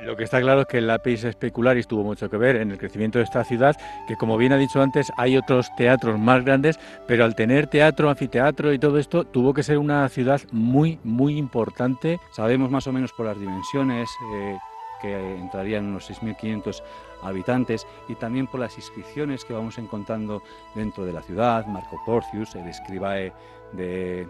Lo 0.00 0.16
que 0.16 0.24
está 0.24 0.40
claro 0.40 0.62
es 0.62 0.66
que 0.66 0.78
el 0.78 0.86
lápiz 0.86 1.24
especularis 1.24 1.86
tuvo 1.86 2.02
mucho 2.02 2.30
que 2.30 2.36
ver 2.36 2.56
en 2.56 2.70
el 2.70 2.78
crecimiento 2.78 3.18
de 3.18 3.24
esta 3.24 3.44
ciudad, 3.44 3.76
que 4.08 4.16
como 4.16 4.36
bien 4.36 4.52
ha 4.52 4.56
dicho 4.56 4.80
antes, 4.80 5.12
hay 5.16 5.36
otros 5.36 5.68
teatros 5.76 6.18
más 6.18 6.44
grandes, 6.44 6.78
pero 7.06 7.24
al 7.24 7.34
tener 7.34 7.66
teatro, 7.66 8.08
anfiteatro 8.08 8.72
y 8.72 8.78
todo 8.78 8.98
esto, 8.98 9.24
tuvo 9.24 9.52
que 9.52 9.62
ser 9.62 9.78
una 9.78 10.08
ciudad 10.08 10.40
muy, 10.50 10.98
muy 11.04 11.36
importante. 11.36 12.18
Sabemos 12.32 12.70
más 12.70 12.86
o 12.86 12.92
menos 12.92 13.12
por 13.12 13.26
las 13.26 13.38
dimensiones 13.38 14.08
eh, 14.34 14.56
que 15.02 15.36
entrarían 15.36 15.86
unos 15.86 16.10
6.500 16.10 16.82
habitantes 17.22 17.86
y 18.08 18.14
también 18.14 18.46
por 18.46 18.60
las 18.60 18.76
inscripciones 18.76 19.44
que 19.44 19.52
vamos 19.52 19.76
encontrando 19.78 20.42
dentro 20.74 21.04
de 21.04 21.12
la 21.12 21.22
ciudad, 21.22 21.66
Marco 21.66 22.00
Porcius, 22.04 22.54
el 22.54 22.68
escribae 22.68 23.32
de, 23.72 24.26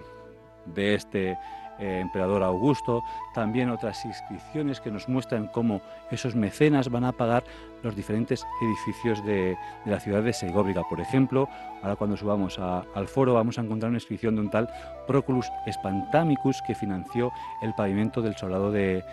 de 0.75 0.95
este 0.95 1.39
eh, 1.79 2.01
emperador 2.01 2.43
Augusto, 2.43 3.05
también 3.35 3.69
otras 3.69 4.03
inscripciones 4.07 4.81
que 4.81 4.91
nos 4.91 5.09
muestran 5.09 5.47
cómo 5.49 5.83
esos 6.11 6.35
mecenas 6.35 6.89
van 6.89 7.05
a 7.05 7.13
pagar 7.13 7.45
los 7.83 7.95
diferentes 7.95 8.47
edificios 8.63 9.23
de, 9.27 9.59
la 9.85 10.01
ciudad 10.01 10.23
de 10.23 10.33
Segóbriga. 10.33 10.83
Por 10.89 11.01
ejemplo, 11.01 11.49
ahora 11.83 11.97
cuando 11.97 12.17
subamos 12.17 12.59
al 12.59 13.09
foro 13.09 13.35
vamos 13.35 13.59
a 13.59 13.63
encontrar 13.63 13.91
una 13.91 13.99
inscripción 13.99 14.37
de 14.37 14.41
un 14.41 14.51
tal 14.51 14.71
Proculus 15.07 15.51
Spantamicus 15.71 16.63
que 16.67 16.75
financió 16.75 17.31
el 17.61 17.75
pavimento 17.75 18.23
del 18.23 18.37
soldado 18.37 18.73
de, 18.73 19.05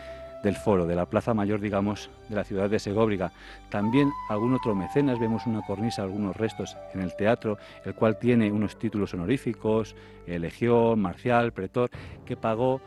del 0.44 0.56
foro, 0.56 0.86
de 0.86 0.96
la 0.96 1.06
plaza 1.06 1.34
mayor, 1.34 1.62
digamos, 1.62 2.10
de 2.30 2.36
la 2.36 2.44
ciudad 2.44 2.70
de 2.70 2.78
Segóbriga. 2.78 3.32
También 3.70 4.12
algún 4.30 4.54
otro 4.54 4.76
mecenas, 4.76 5.20
vemos 5.20 5.48
una 5.48 5.62
cornisa, 5.62 6.04
algunos 6.04 6.36
restos 6.36 6.78
en 6.94 7.02
el 7.02 7.16
teatro, 7.16 7.58
el 7.86 7.96
cual 7.96 8.20
tiene 8.20 8.52
unos 8.52 8.78
títulos 8.78 9.14
honoríficos, 9.14 9.96
eh, 10.28 10.38
legión, 10.38 11.00
marcial, 11.00 11.54
pretor, 11.54 11.90
que 12.26 12.36
pagó, 12.36 12.82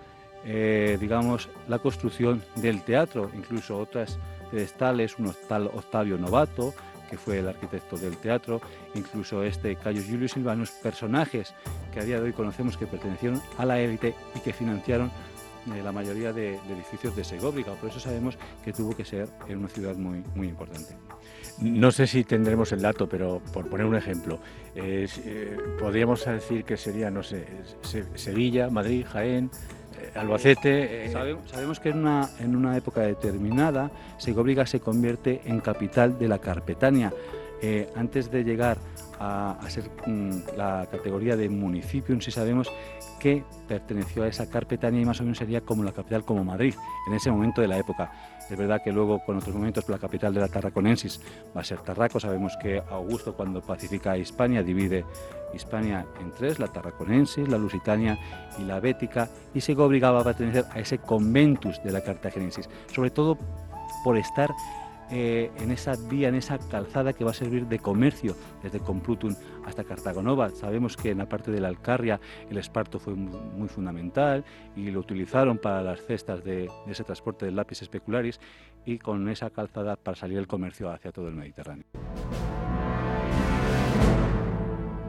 eh, 0.44 0.98
digamos, 1.00 1.48
la 1.66 1.78
construcción 1.78 2.42
del 2.56 2.82
teatro, 2.82 3.30
incluso 3.34 3.78
otras 3.78 4.18
pedestales, 4.50 5.18
un 5.18 5.32
tal 5.48 5.66
Octavio 5.66 6.18
Novato, 6.18 6.74
que 7.08 7.16
fue 7.16 7.38
el 7.38 7.48
arquitecto 7.48 7.96
del 7.96 8.16
teatro, 8.16 8.60
incluso 8.94 9.42
este 9.42 9.76
Cayo 9.76 10.02
Julio 10.06 10.28
Silvanus, 10.28 10.70
personajes 10.70 11.54
que 11.92 12.00
a 12.00 12.04
día 12.04 12.16
de 12.16 12.26
hoy 12.26 12.32
conocemos 12.32 12.76
que 12.76 12.86
pertenecieron 12.86 13.40
a 13.58 13.64
la 13.64 13.78
élite 13.80 14.14
y 14.34 14.40
que 14.40 14.52
financiaron 14.52 15.10
la 15.66 15.92
mayoría 15.92 16.32
de, 16.32 16.54
edificios 16.70 17.16
de 17.16 17.24
Segóbriga, 17.24 17.72
por 17.74 17.90
eso 17.90 18.00
sabemos 18.00 18.38
que 18.64 18.72
tuvo 18.72 18.94
que 18.96 19.04
ser 19.04 19.28
en 19.48 19.58
una 19.58 19.68
ciudad 19.68 19.96
muy, 19.96 20.22
muy 20.34 20.48
importante. 20.48 20.94
No 21.60 21.90
sé 21.90 22.06
si 22.06 22.24
tendremos 22.24 22.72
el 22.72 22.82
dato, 22.82 23.08
pero 23.08 23.40
por 23.52 23.68
poner 23.68 23.86
un 23.86 23.96
ejemplo, 23.96 24.38
eh, 24.74 25.08
podríamos 25.78 26.24
decir 26.24 26.64
que 26.64 26.76
sería, 26.76 27.10
no 27.10 27.22
sé, 27.22 27.46
Sevilla, 28.14 28.68
Madrid, 28.68 29.06
Jaén, 29.10 29.50
eh, 29.98 30.18
Albacete. 30.18 31.06
Eh, 31.06 31.12
sabemos, 31.46 31.80
que 31.80 31.88
en 31.88 31.98
una, 31.98 32.28
en 32.40 32.54
una 32.54 32.76
época 32.76 33.00
determinada 33.00 33.90
Segóbriga 34.18 34.66
se 34.66 34.80
convierte 34.80 35.40
en 35.46 35.60
capital 35.60 36.18
de 36.18 36.28
la 36.28 36.38
Carpetania. 36.38 37.12
antes 37.96 38.30
de 38.30 38.44
llegar 38.44 38.76
a, 39.18 39.58
ser 39.68 39.90
mm, 40.06 40.56
la 40.56 40.86
categoría 40.90 41.36
de 41.36 41.48
municipio, 41.48 42.14
en 42.14 42.22
sí 42.22 42.30
sabemos 42.30 42.70
que 43.18 43.44
perteneció 43.66 44.24
a 44.24 44.28
esa 44.28 44.48
carpetania 44.48 45.00
y 45.00 45.04
más 45.04 45.20
o 45.20 45.24
menos 45.24 45.38
sería 45.38 45.60
como 45.60 45.82
la 45.82 45.92
capital, 45.92 46.24
como 46.24 46.44
Madrid, 46.44 46.74
en 47.08 47.14
ese 47.14 47.30
momento 47.30 47.60
de 47.60 47.68
la 47.68 47.78
época. 47.78 48.12
Es 48.48 48.56
verdad 48.56 48.80
que 48.82 48.92
luego 48.92 49.18
con 49.24 49.36
otros 49.36 49.54
momentos 49.54 49.88
la 49.88 49.98
capital 49.98 50.32
de 50.32 50.40
la 50.40 50.48
Tarraconensis 50.48 51.20
va 51.56 51.62
a 51.62 51.64
ser 51.64 51.80
Tarraco. 51.80 52.20
Sabemos 52.20 52.56
que 52.62 52.80
Augusto 52.90 53.34
cuando 53.34 53.60
pacifica 53.60 54.12
a 54.12 54.18
Hispania 54.18 54.62
divide 54.62 55.04
Hispania 55.52 56.06
en 56.20 56.30
tres, 56.32 56.58
la 56.58 56.68
Tarraconensis, 56.68 57.48
la 57.48 57.58
Lusitania 57.58 58.18
y 58.58 58.62
la 58.62 58.78
Bética, 58.78 59.28
y 59.52 59.60
se 59.60 59.72
obligaba 59.72 60.20
a 60.20 60.24
pertenecer 60.24 60.64
a 60.70 60.78
ese 60.78 60.98
conventus 60.98 61.82
de 61.82 61.90
la 61.90 62.02
Cartagenensis, 62.02 62.68
sobre 62.92 63.10
todo 63.10 63.36
por 64.04 64.16
estar 64.16 64.50
eh, 65.10 65.50
en 65.58 65.70
esa 65.70 65.94
vía, 66.08 66.28
en 66.28 66.34
esa 66.34 66.58
calzada 66.58 67.12
que 67.12 67.24
va 67.24 67.30
a 67.30 67.34
servir 67.34 67.66
de 67.66 67.78
comercio 67.78 68.36
desde 68.62 68.80
Complutum 68.80 69.34
hasta 69.64 69.84
Cartagonova. 69.84 70.50
Sabemos 70.50 70.96
que 70.96 71.10
en 71.10 71.18
la 71.18 71.28
parte 71.28 71.50
de 71.50 71.60
la 71.60 71.68
Alcarria 71.68 72.20
el 72.50 72.58
esparto 72.58 72.98
fue 72.98 73.14
muy, 73.14 73.68
fundamental 73.68 74.44
y 74.76 74.90
lo 74.90 75.00
utilizaron 75.00 75.58
para 75.58 75.82
las 75.82 76.00
cestas 76.00 76.44
de, 76.44 76.68
de 76.86 76.92
ese 76.92 77.04
transporte 77.04 77.46
del 77.46 77.56
lápiz 77.56 77.82
especularis 77.82 78.40
y 78.84 78.98
con 78.98 79.28
esa 79.28 79.50
calzada 79.50 79.96
para 79.96 80.16
salir 80.16 80.38
el 80.38 80.46
comercio 80.46 80.90
hacia 80.90 81.12
todo 81.12 81.28
el 81.28 81.34
Mediterráneo. 81.34 81.84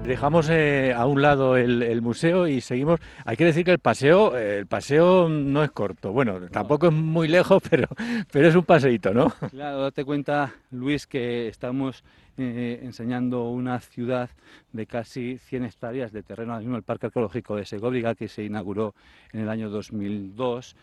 Dejamos 0.07 0.49
eh, 0.49 0.93
a 0.95 1.05
un 1.05 1.21
lado 1.21 1.57
el, 1.57 2.01
museo 2.01 2.47
y 2.47 2.61
seguimos. 2.61 3.01
Hay 3.25 3.35
que 3.35 3.43
decir 3.43 3.65
que 3.65 3.71
el 3.71 3.79
paseo, 3.79 4.37
el 4.37 4.65
paseo 4.65 5.27
no 5.27 5.65
es 5.65 5.71
corto. 5.71 6.13
Bueno, 6.13 6.39
tampoco 6.49 6.87
es 6.87 6.93
muy 6.93 7.27
lejos, 7.27 7.61
pero, 7.69 7.89
pero 8.31 8.47
es 8.47 8.55
un 8.55 8.63
paseíto, 8.63 9.13
¿no? 9.13 9.33
Claro, 9.51 9.81
date 9.81 10.05
cuenta, 10.05 10.53
Luis, 10.71 11.07
que 11.07 11.49
estamos 11.49 12.05
eh, 12.37 12.79
enseñando 12.83 13.49
una 13.49 13.81
ciudad 13.81 14.29
de 14.71 14.85
casi 14.85 15.39
100 15.39 15.65
hectáreas 15.65 16.13
de 16.13 16.23
terreno, 16.23 16.57
mismo 16.57 16.77
el 16.77 16.83
Parque 16.83 17.07
Arqueológico 17.07 17.57
de 17.57 17.65
Segóbriga, 17.65 18.15
que 18.15 18.29
se 18.29 18.45
inauguró 18.45 18.95
en 19.33 19.41
el 19.41 19.49
año 19.49 19.69
2002 19.69 20.77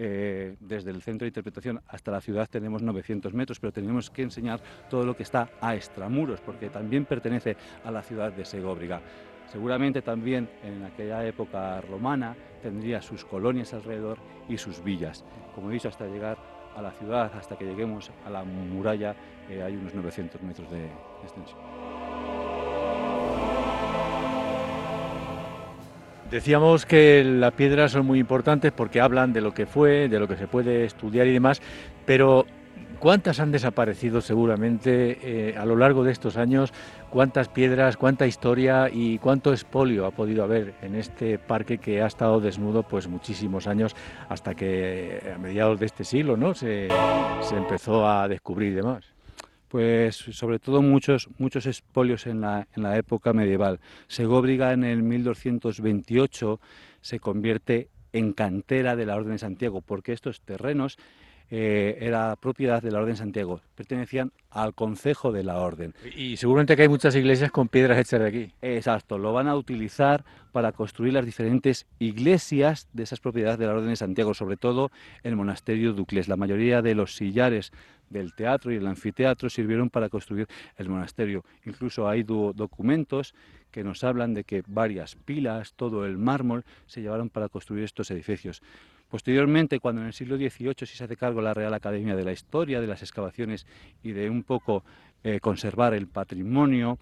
eh, 0.00 0.54
desde 0.60 0.92
el 0.92 1.02
centro 1.02 1.24
de 1.24 1.30
interpretación 1.30 1.80
hasta 1.88 2.12
la 2.12 2.20
ciudad 2.20 2.48
tenemos 2.48 2.82
900 2.82 3.34
metros, 3.34 3.58
pero 3.58 3.72
tenemos 3.72 4.10
que 4.10 4.22
enseñar 4.22 4.60
todo 4.88 5.04
lo 5.04 5.16
que 5.16 5.24
está 5.24 5.50
a 5.60 5.74
extramuros, 5.74 6.40
porque 6.40 6.70
también 6.70 7.04
pertenece 7.04 7.56
a 7.84 7.90
la 7.90 8.02
ciudad 8.02 8.32
de 8.32 8.44
Segóbriga. 8.44 9.00
Seguramente 9.50 10.00
también 10.00 10.48
en 10.62 10.84
aquella 10.84 11.26
época 11.26 11.80
romana 11.80 12.36
tendría 12.62 13.02
sus 13.02 13.24
colonias 13.24 13.74
alrededor 13.74 14.18
y 14.48 14.56
sus 14.56 14.84
villas. 14.84 15.24
Como 15.52 15.70
he 15.70 15.74
dicho, 15.74 15.88
hasta 15.88 16.06
llegar 16.06 16.38
a 16.76 16.80
la 16.82 16.92
ciudad, 16.92 17.32
hasta 17.34 17.56
que 17.56 17.64
lleguemos 17.64 18.12
a 18.24 18.30
la 18.30 18.44
muralla, 18.44 19.16
eh, 19.50 19.62
hay 19.62 19.74
unos 19.74 19.94
900 19.94 20.40
metros 20.42 20.70
de 20.70 20.86
extensión. 21.24 21.97
Decíamos 26.30 26.84
que 26.84 27.24
las 27.24 27.54
piedras 27.54 27.92
son 27.92 28.04
muy 28.04 28.18
importantes 28.18 28.70
porque 28.70 29.00
hablan 29.00 29.32
de 29.32 29.40
lo 29.40 29.54
que 29.54 29.64
fue, 29.64 30.10
de 30.10 30.18
lo 30.18 30.28
que 30.28 30.36
se 30.36 30.46
puede 30.46 30.84
estudiar 30.84 31.26
y 31.26 31.32
demás, 31.32 31.62
pero 32.04 32.44
¿cuántas 32.98 33.40
han 33.40 33.50
desaparecido 33.50 34.20
seguramente 34.20 35.18
eh, 35.22 35.56
a 35.56 35.64
lo 35.64 35.74
largo 35.74 36.04
de 36.04 36.12
estos 36.12 36.36
años? 36.36 36.74
¿Cuántas 37.08 37.48
piedras, 37.48 37.96
cuánta 37.96 38.26
historia 38.26 38.90
y 38.92 39.16
cuánto 39.18 39.54
espolio 39.54 40.04
ha 40.04 40.10
podido 40.10 40.44
haber 40.44 40.74
en 40.82 40.96
este 40.96 41.38
parque 41.38 41.78
que 41.78 42.02
ha 42.02 42.06
estado 42.06 42.40
desnudo 42.40 42.82
pues 42.82 43.08
muchísimos 43.08 43.66
años 43.66 43.96
hasta 44.28 44.54
que 44.54 45.20
eh, 45.22 45.32
a 45.34 45.38
mediados 45.38 45.80
de 45.80 45.86
este 45.86 46.04
siglo 46.04 46.36
¿no? 46.36 46.52
se, 46.52 46.88
se 47.40 47.56
empezó 47.56 48.06
a 48.06 48.28
descubrir 48.28 48.72
y 48.72 48.76
demás? 48.76 49.17
Pues 49.68 50.16
sobre 50.16 50.58
todo 50.58 50.82
muchos, 50.82 51.28
muchos 51.38 51.66
espolios 51.66 52.26
en 52.26 52.40
la, 52.40 52.66
en 52.74 52.82
la 52.82 52.96
época 52.96 53.32
medieval. 53.32 53.80
Segóbriga 54.06 54.72
en 54.72 54.84
el 54.84 55.02
1228 55.02 56.60
se 57.00 57.20
convierte 57.20 57.88
en 58.12 58.32
cantera 58.32 58.96
de 58.96 59.06
la 59.06 59.16
Orden 59.16 59.32
de 59.32 59.38
Santiago, 59.38 59.80
porque 59.82 60.12
estos 60.12 60.40
terrenos 60.40 60.98
eh, 61.50 61.96
era 62.00 62.36
propiedad 62.36 62.82
de 62.82 62.90
la 62.90 62.98
Orden 62.98 63.14
de 63.14 63.18
Santiago, 63.18 63.62
pertenecían 63.74 64.32
al 64.50 64.74
Concejo 64.74 65.32
de 65.32 65.44
la 65.44 65.58
Orden. 65.58 65.94
Y 66.14 66.36
seguramente 66.36 66.76
que 66.76 66.82
hay 66.82 66.88
muchas 66.88 67.16
iglesias 67.16 67.50
con 67.50 67.68
piedras 67.68 67.98
hechas 67.98 68.20
de 68.20 68.28
aquí. 68.28 68.52
Exacto, 68.60 69.16
lo 69.16 69.32
van 69.32 69.48
a 69.48 69.56
utilizar 69.56 70.24
para 70.52 70.72
construir 70.72 71.14
las 71.14 71.24
diferentes 71.24 71.86
iglesias 71.98 72.88
de 72.92 73.04
esas 73.04 73.20
propiedades 73.20 73.58
de 73.58 73.66
la 73.66 73.72
Orden 73.72 73.88
de 73.88 73.96
Santiago, 73.96 74.34
sobre 74.34 74.58
todo 74.58 74.90
el 75.22 75.36
monasterio 75.36 75.94
Ducles. 75.94 76.28
La 76.28 76.36
mayoría 76.36 76.82
de 76.82 76.94
los 76.94 77.16
sillares 77.16 77.72
del 78.10 78.34
teatro 78.34 78.72
y 78.72 78.76
el 78.76 78.86
anfiteatro 78.86 79.48
sirvieron 79.50 79.90
para 79.90 80.08
construir 80.08 80.46
el 80.76 80.88
monasterio. 80.88 81.44
Incluso 81.64 82.08
hay 82.08 82.22
documentos 82.22 83.34
que 83.70 83.84
nos 83.84 84.04
hablan 84.04 84.34
de 84.34 84.44
que 84.44 84.62
varias 84.66 85.16
pilas, 85.16 85.74
todo 85.74 86.06
el 86.06 86.18
mármol, 86.18 86.64
se 86.86 87.02
llevaron 87.02 87.28
para 87.28 87.48
construir 87.48 87.84
estos 87.84 88.10
edificios. 88.10 88.62
Posteriormente, 89.08 89.80
cuando 89.80 90.02
en 90.02 90.08
el 90.08 90.12
siglo 90.12 90.36
XVIII 90.36 90.74
se 90.84 91.04
hace 91.04 91.16
cargo 91.16 91.40
la 91.40 91.54
Real 91.54 91.72
Academia 91.72 92.14
de 92.14 92.24
la 92.24 92.32
Historia, 92.32 92.80
de 92.80 92.86
las 92.86 93.02
excavaciones 93.02 93.66
y 94.02 94.12
de 94.12 94.28
un 94.28 94.42
poco 94.42 94.84
eh, 95.24 95.40
conservar 95.40 95.94
el 95.94 96.08
patrimonio, 96.08 96.98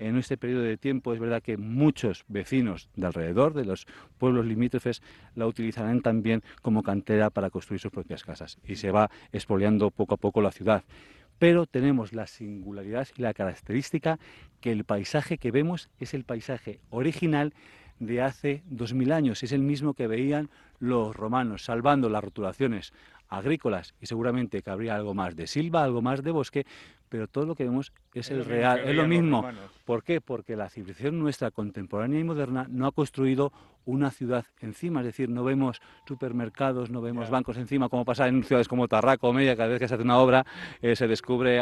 en 0.00 0.16
este 0.16 0.36
periodo 0.36 0.62
de 0.62 0.76
tiempo 0.76 1.12
es 1.12 1.20
verdad 1.20 1.42
que 1.42 1.56
muchos 1.56 2.24
vecinos 2.26 2.88
de 2.96 3.06
alrededor, 3.06 3.54
de 3.54 3.64
los 3.64 3.86
pueblos 4.18 4.46
limítrofes, 4.46 5.02
la 5.34 5.46
utilizarán 5.46 6.00
también 6.00 6.42
como 6.62 6.82
cantera 6.82 7.30
para 7.30 7.50
construir 7.50 7.80
sus 7.80 7.92
propias 7.92 8.24
casas 8.24 8.58
y 8.66 8.76
se 8.76 8.90
va 8.90 9.10
expoliando 9.32 9.90
poco 9.90 10.14
a 10.14 10.16
poco 10.16 10.40
la 10.40 10.52
ciudad. 10.52 10.84
Pero 11.38 11.66
tenemos 11.66 12.12
la 12.12 12.26
singularidad 12.26 13.08
y 13.16 13.22
la 13.22 13.34
característica 13.34 14.18
que 14.60 14.72
el 14.72 14.84
paisaje 14.84 15.38
que 15.38 15.50
vemos 15.50 15.88
es 15.98 16.14
el 16.14 16.24
paisaje 16.24 16.80
original 16.90 17.54
de 17.98 18.22
hace 18.22 18.62
2000 18.66 19.12
años, 19.12 19.42
es 19.42 19.52
el 19.52 19.62
mismo 19.62 19.92
que 19.94 20.06
veían 20.06 20.48
los 20.78 21.14
romanos, 21.14 21.64
salvando 21.64 22.08
las 22.08 22.24
rotulaciones 22.24 22.94
agrícolas 23.30 23.94
y 24.00 24.06
seguramente 24.06 24.60
que 24.60 24.70
habría 24.70 24.96
algo 24.96 25.14
más 25.14 25.36
de 25.36 25.46
silva, 25.46 25.84
algo 25.84 26.02
más 26.02 26.22
de 26.22 26.32
bosque, 26.32 26.66
pero 27.08 27.26
todo 27.26 27.46
lo 27.46 27.54
que 27.54 27.64
vemos 27.64 27.92
es, 28.12 28.30
el 28.30 28.44
real, 28.44 28.80
es 28.80 28.94
lo 28.94 29.06
mismo. 29.06 29.44
¿Por 29.84 30.04
qué? 30.04 30.20
Porque 30.20 30.56
la 30.56 30.68
civilización 30.68 31.18
nuestra 31.18 31.50
contemporánea 31.50 32.20
y 32.20 32.24
moderna 32.24 32.66
no 32.68 32.86
ha 32.86 32.92
construido 32.92 33.52
una 33.84 34.10
ciudad 34.10 34.44
encima, 34.60 35.00
es 35.00 35.06
decir, 35.06 35.28
no 35.28 35.42
vemos 35.42 35.80
supermercados, 36.06 36.90
no 36.90 37.00
vemos 37.00 37.30
bancos 37.30 37.56
encima, 37.56 37.88
como 37.88 38.04
pasa 38.04 38.28
en 38.28 38.44
ciudades 38.44 38.68
como 38.68 38.86
Tarraco 38.86 39.28
o 39.28 39.32
Media, 39.32 39.56
cada 39.56 39.68
vez 39.68 39.80
que 39.80 39.88
se 39.88 39.94
hace 39.94 40.04
una 40.04 40.18
obra 40.18 40.44
eh, 40.82 40.94
se 40.94 41.08
descubre 41.08 41.60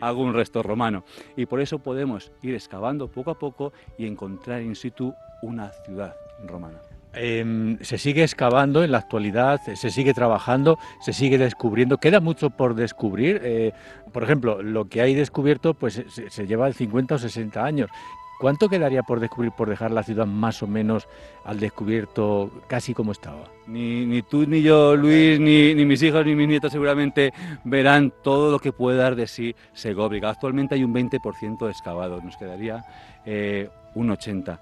algún 0.00 0.34
resto 0.34 0.62
romano. 0.62 1.04
Y 1.36 1.46
por 1.46 1.60
eso 1.60 1.78
podemos 1.78 2.32
ir 2.42 2.54
excavando 2.54 3.08
poco 3.08 3.30
a 3.30 3.38
poco 3.38 3.72
y 3.96 4.06
encontrar 4.06 4.60
in 4.60 4.74
situ 4.74 5.14
una 5.42 5.70
ciudad 5.84 6.14
romana. 6.44 6.89
Em, 7.12 7.76
se 7.80 7.98
sigue 7.98 8.22
excavando 8.22 8.84
en 8.84 8.92
la 8.92 8.98
actualidad, 8.98 9.60
se 9.74 9.90
sigue 9.90 10.14
trabajando, 10.14 10.78
se 11.00 11.12
sigue 11.12 11.38
descubriendo. 11.38 11.98
Queda 11.98 12.20
mucho 12.20 12.50
por 12.50 12.74
descubrir. 12.74 13.40
Eh, 13.42 13.72
por 14.12 14.22
ejemplo, 14.22 14.62
lo 14.62 14.88
que 14.88 15.00
hay 15.00 15.14
descubierto 15.14 15.74
pues 15.74 16.02
se, 16.08 16.46
lleva 16.46 16.72
50 16.72 17.16
o 17.16 17.18
60 17.18 17.64
años. 17.64 17.90
¿Cuánto 18.38 18.70
quedaría 18.70 19.02
por 19.02 19.20
descubrir, 19.20 19.52
por 19.52 19.68
dejar 19.68 19.90
la 19.90 20.02
ciudad 20.02 20.24
más 20.24 20.62
o 20.62 20.66
menos 20.66 21.08
al 21.44 21.60
descubierto, 21.60 22.50
casi 22.68 22.94
como 22.94 23.12
estaba? 23.12 23.44
Ni, 23.66 24.06
ni 24.06 24.22
tú, 24.22 24.46
ni 24.46 24.62
yo, 24.62 24.96
Luis, 24.96 25.38
ni, 25.38 25.74
ni, 25.74 25.84
mis 25.84 26.02
hijos, 26.02 26.24
ni 26.24 26.34
mis 26.34 26.48
nietos 26.48 26.72
seguramente 26.72 27.34
verán 27.64 28.10
todo 28.22 28.50
lo 28.50 28.58
que 28.58 28.72
puede 28.72 28.96
dar 28.96 29.14
de 29.14 29.26
sí 29.26 29.54
Segóbriga. 29.74 30.30
Actualmente 30.30 30.74
hay 30.74 30.84
un 30.84 30.94
20% 30.94 31.68
excavado, 31.68 32.22
nos 32.22 32.38
quedaría 32.38 32.82
eh, 33.26 33.68
un 33.94 34.08
80%. 34.08 34.58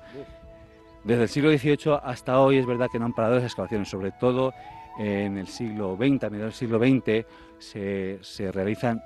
Desde 1.05 1.23
el 1.23 1.29
siglo 1.29 1.51
XVIII 1.57 2.01
hasta 2.03 2.41
hoy 2.41 2.59
es 2.59 2.67
verdad 2.67 2.89
que 2.91 2.99
no 2.99 3.07
han 3.07 3.15
parado 3.15 3.37
las 3.37 3.45
excavaciones, 3.45 3.89
sobre 3.89 4.11
todo 4.13 4.53
en 4.99 5.39
el 5.39 5.47
siglo 5.47 5.97
XX, 5.97 6.25
a 6.25 6.31
mediados 6.31 6.59
del 6.59 6.69
siglo 6.69 6.79
XX, 6.79 7.25
se, 7.59 8.53
realizan 8.53 9.03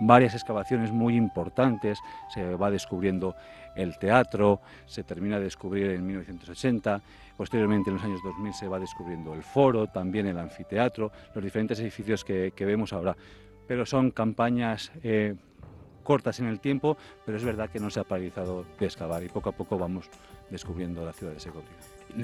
varias 0.00 0.34
excavaciones 0.34 0.92
muy 0.92 1.16
importantes, 1.16 1.98
se 2.32 2.54
va 2.54 2.70
descubriendo 2.70 3.34
el 3.74 3.98
teatro, 3.98 4.60
se 4.86 5.02
termina 5.02 5.38
de 5.38 5.44
descubrir 5.44 5.90
en 5.90 6.06
1980, 6.06 7.02
posteriormente 7.36 7.90
en 7.90 7.96
los 7.96 8.04
años 8.04 8.20
2000 8.22 8.54
se 8.54 8.68
va 8.68 8.78
descubriendo 8.78 9.34
el 9.34 9.42
foro, 9.42 9.88
también 9.88 10.26
el 10.26 10.38
anfiteatro, 10.38 11.10
los 11.34 11.42
diferentes 11.42 11.78
edificios 11.80 12.24
que, 12.24 12.52
vemos 12.58 12.92
ahora. 12.92 13.16
Pero 13.66 13.84
son 13.84 14.10
campañas 14.10 14.92
eh, 15.02 15.34
cortas 16.02 16.38
en 16.40 16.46
el 16.46 16.60
tiempo, 16.60 16.96
pero 17.24 17.36
es 17.36 17.44
verdad 17.44 17.70
que 17.70 17.80
no 17.80 17.90
se 17.90 18.00
ha 18.00 18.04
paralizado 18.04 18.64
de 18.78 18.86
excavar 18.86 19.22
y 19.22 19.28
poco 19.28 19.50
a 19.50 19.52
poco 19.52 19.78
vamos 19.78 20.08
descubriendo 20.52 21.04
la 21.04 21.12
ciudad 21.12 21.32
de 21.32 21.40
Segovia. 21.40 21.70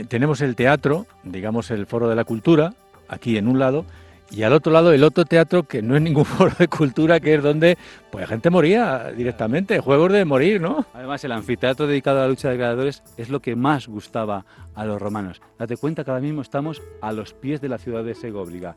Tenemos 0.07 0.41
el 0.43 0.55
teatro, 0.55 1.07
digamos 1.25 1.71
el 1.71 1.87
Foro 1.87 2.09
de 2.09 2.15
la 2.15 2.25
Cultura, 2.25 2.75
aquí 3.09 3.37
en 3.39 3.49
un 3.49 3.59
lado, 3.59 3.85
y 4.31 4.43
al 4.43 4.53
otro 4.53 4.71
lado 4.71 4.93
el 4.93 5.03
otro 5.05 5.25
teatro 5.25 5.63
que 5.63 5.81
no 5.81 5.97
es 5.97 6.03
ningún 6.03 6.25
foro 6.27 6.55
de 6.59 6.69
cultura, 6.69 7.19
que 7.19 7.35
es 7.35 7.43
donde 7.43 7.79
pues 8.11 8.23
la 8.23 8.29
gente 8.29 8.51
moría 8.51 9.11
directamente, 9.17 9.81
juegos 9.81 10.13
de 10.13 10.25
morir, 10.25 10.61
¿no? 10.61 10.85
Además 10.93 11.25
el 11.25 11.33
anfiteatro 11.33 11.87
dedicado 11.87 12.19
a 12.19 12.23
la 12.23 12.29
lucha 12.29 12.51
de 12.51 12.59
gladiadores 12.59 13.03
es 13.17 13.31
lo 13.31 13.41
que 13.41 13.57
más 13.57 13.89
gustaba 13.89 14.45
a 14.75 14.85
los 14.85 15.01
romanos. 15.01 15.41
Date 15.59 15.77
cuenta 15.77 16.05
que 16.05 16.11
ahora 16.11 16.23
mismo 16.23 16.43
estamos 16.43 16.83
a 17.01 17.13
los 17.13 17.33
pies 17.33 17.61
de 17.61 17.71
la 17.71 17.79
ciudad 17.79 18.05
de 18.05 18.15
Segovia. 18.15 18.77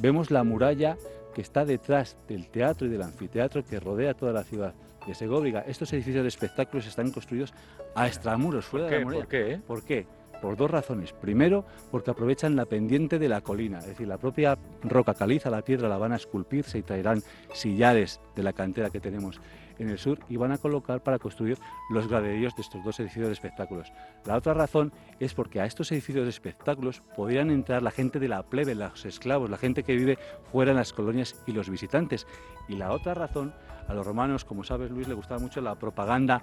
Vemos 0.00 0.30
la 0.30 0.44
muralla 0.44 0.96
que 1.34 1.42
está 1.42 1.64
detrás 1.66 2.16
del 2.26 2.48
teatro 2.48 2.86
y 2.86 2.90
del 2.90 3.02
anfiteatro 3.02 3.62
que 3.64 3.78
rodea 3.78 4.14
toda 4.14 4.32
la 4.32 4.44
ciudad 4.44 4.74
de 5.06 5.14
Segovia. 5.14 5.64
Estos 5.66 5.92
edificios 5.92 6.22
de 6.22 6.28
espectáculos 6.28 6.86
están 6.86 7.10
construidos 7.10 7.52
a 7.94 8.06
extramuros, 8.06 8.64
fuera 8.66 8.86
de 8.86 8.98
la 8.98 9.04
muralla. 9.04 9.22
¿Por 9.22 9.28
qué? 9.28 9.60
¿Por 9.66 9.84
qué? 9.84 10.06
Por 10.40 10.56
dos 10.56 10.70
razones. 10.70 11.12
Primero, 11.12 11.64
porque 11.90 12.10
aprovechan 12.10 12.56
la 12.56 12.64
pendiente 12.64 13.18
de 13.18 13.28
la 13.28 13.42
colina, 13.42 13.78
es 13.78 13.86
decir, 13.86 14.08
la 14.08 14.18
propia 14.18 14.56
roca 14.82 15.14
caliza, 15.14 15.50
la 15.50 15.62
piedra, 15.62 15.88
la 15.88 15.98
van 15.98 16.12
a 16.12 16.16
esculpirse 16.16 16.78
y 16.78 16.82
traerán 16.82 17.22
sillares 17.52 18.20
de 18.34 18.42
la 18.42 18.52
cantera 18.52 18.90
que 18.90 19.00
tenemos 19.00 19.40
en 19.80 19.90
el 19.90 19.98
sur 19.98 20.18
y 20.28 20.36
van 20.36 20.52
a 20.52 20.58
colocar 20.58 21.02
para 21.02 21.18
construir 21.18 21.58
los 21.90 22.08
graderíos 22.08 22.54
de 22.54 22.62
estos 22.62 22.84
dos 22.84 23.00
edificios 23.00 23.26
de 23.26 23.32
espectáculos. 23.32 23.92
La 24.24 24.36
otra 24.36 24.54
razón 24.54 24.92
es 25.18 25.34
porque 25.34 25.60
a 25.60 25.64
estos 25.64 25.90
edificios 25.90 26.24
de 26.24 26.30
espectáculos 26.30 27.02
podrían 27.16 27.50
entrar 27.50 27.82
la 27.82 27.90
gente 27.90 28.18
de 28.18 28.28
la 28.28 28.42
plebe, 28.42 28.74
los 28.74 29.04
esclavos, 29.04 29.50
la 29.50 29.56
gente 29.56 29.82
que 29.82 29.96
vive 29.96 30.18
fuera 30.52 30.70
en 30.70 30.76
las 30.76 30.92
colonias 30.92 31.42
y 31.46 31.52
los 31.52 31.68
visitantes. 31.68 32.26
Y 32.68 32.76
la 32.76 32.92
otra 32.92 33.14
razón, 33.14 33.52
a 33.88 33.94
los 33.94 34.06
romanos, 34.06 34.44
como 34.44 34.62
sabes 34.62 34.90
Luis, 34.90 35.08
le 35.08 35.14
gustaba 35.14 35.40
mucho 35.40 35.60
la 35.60 35.74
propaganda 35.74 36.42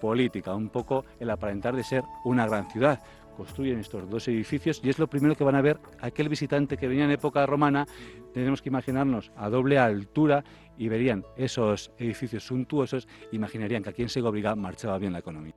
política, 0.00 0.54
un 0.54 0.68
poco 0.68 1.04
el 1.18 1.30
aparentar 1.30 1.74
de 1.74 1.84
ser 1.84 2.04
una 2.24 2.46
gran 2.46 2.70
ciudad 2.70 3.02
construyen 3.36 3.78
estos 3.78 4.08
dos 4.08 4.26
edificios 4.28 4.80
y 4.82 4.88
es 4.88 4.98
lo 4.98 5.08
primero 5.08 5.36
que 5.36 5.44
van 5.44 5.54
a 5.54 5.60
ver 5.60 5.78
aquel 6.00 6.28
visitante 6.28 6.76
que 6.76 6.88
venía 6.88 7.04
en 7.04 7.10
época 7.10 7.44
romana. 7.46 7.86
Tenemos 8.32 8.62
que 8.62 8.70
imaginarnos 8.70 9.30
a 9.36 9.48
doble 9.48 9.78
altura 9.78 10.42
y 10.78 10.88
verían 10.88 11.24
esos 11.36 11.90
edificios 11.98 12.44
suntuosos, 12.44 13.08
imaginarían 13.32 13.82
que 13.82 13.90
aquí 13.90 14.02
en 14.02 14.08
Segovia 14.08 14.54
marchaba 14.54 14.98
bien 14.98 15.12
la 15.12 15.20
economía. 15.20 15.54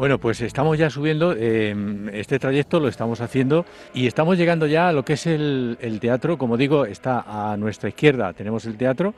Bueno, 0.00 0.18
pues 0.18 0.40
estamos 0.40 0.78
ya 0.78 0.88
subiendo, 0.88 1.34
eh, 1.36 1.74
este 2.14 2.38
trayecto 2.38 2.80
lo 2.80 2.88
estamos 2.88 3.20
haciendo 3.20 3.66
y 3.92 4.06
estamos 4.06 4.38
llegando 4.38 4.66
ya 4.66 4.88
a 4.88 4.92
lo 4.92 5.04
que 5.04 5.12
es 5.12 5.26
el, 5.26 5.76
el, 5.78 6.00
teatro. 6.00 6.38
Como 6.38 6.56
digo, 6.56 6.86
está 6.86 7.24
a 7.26 7.58
nuestra 7.58 7.90
izquierda, 7.90 8.32
tenemos 8.32 8.64
el 8.64 8.78
teatro, 8.78 9.12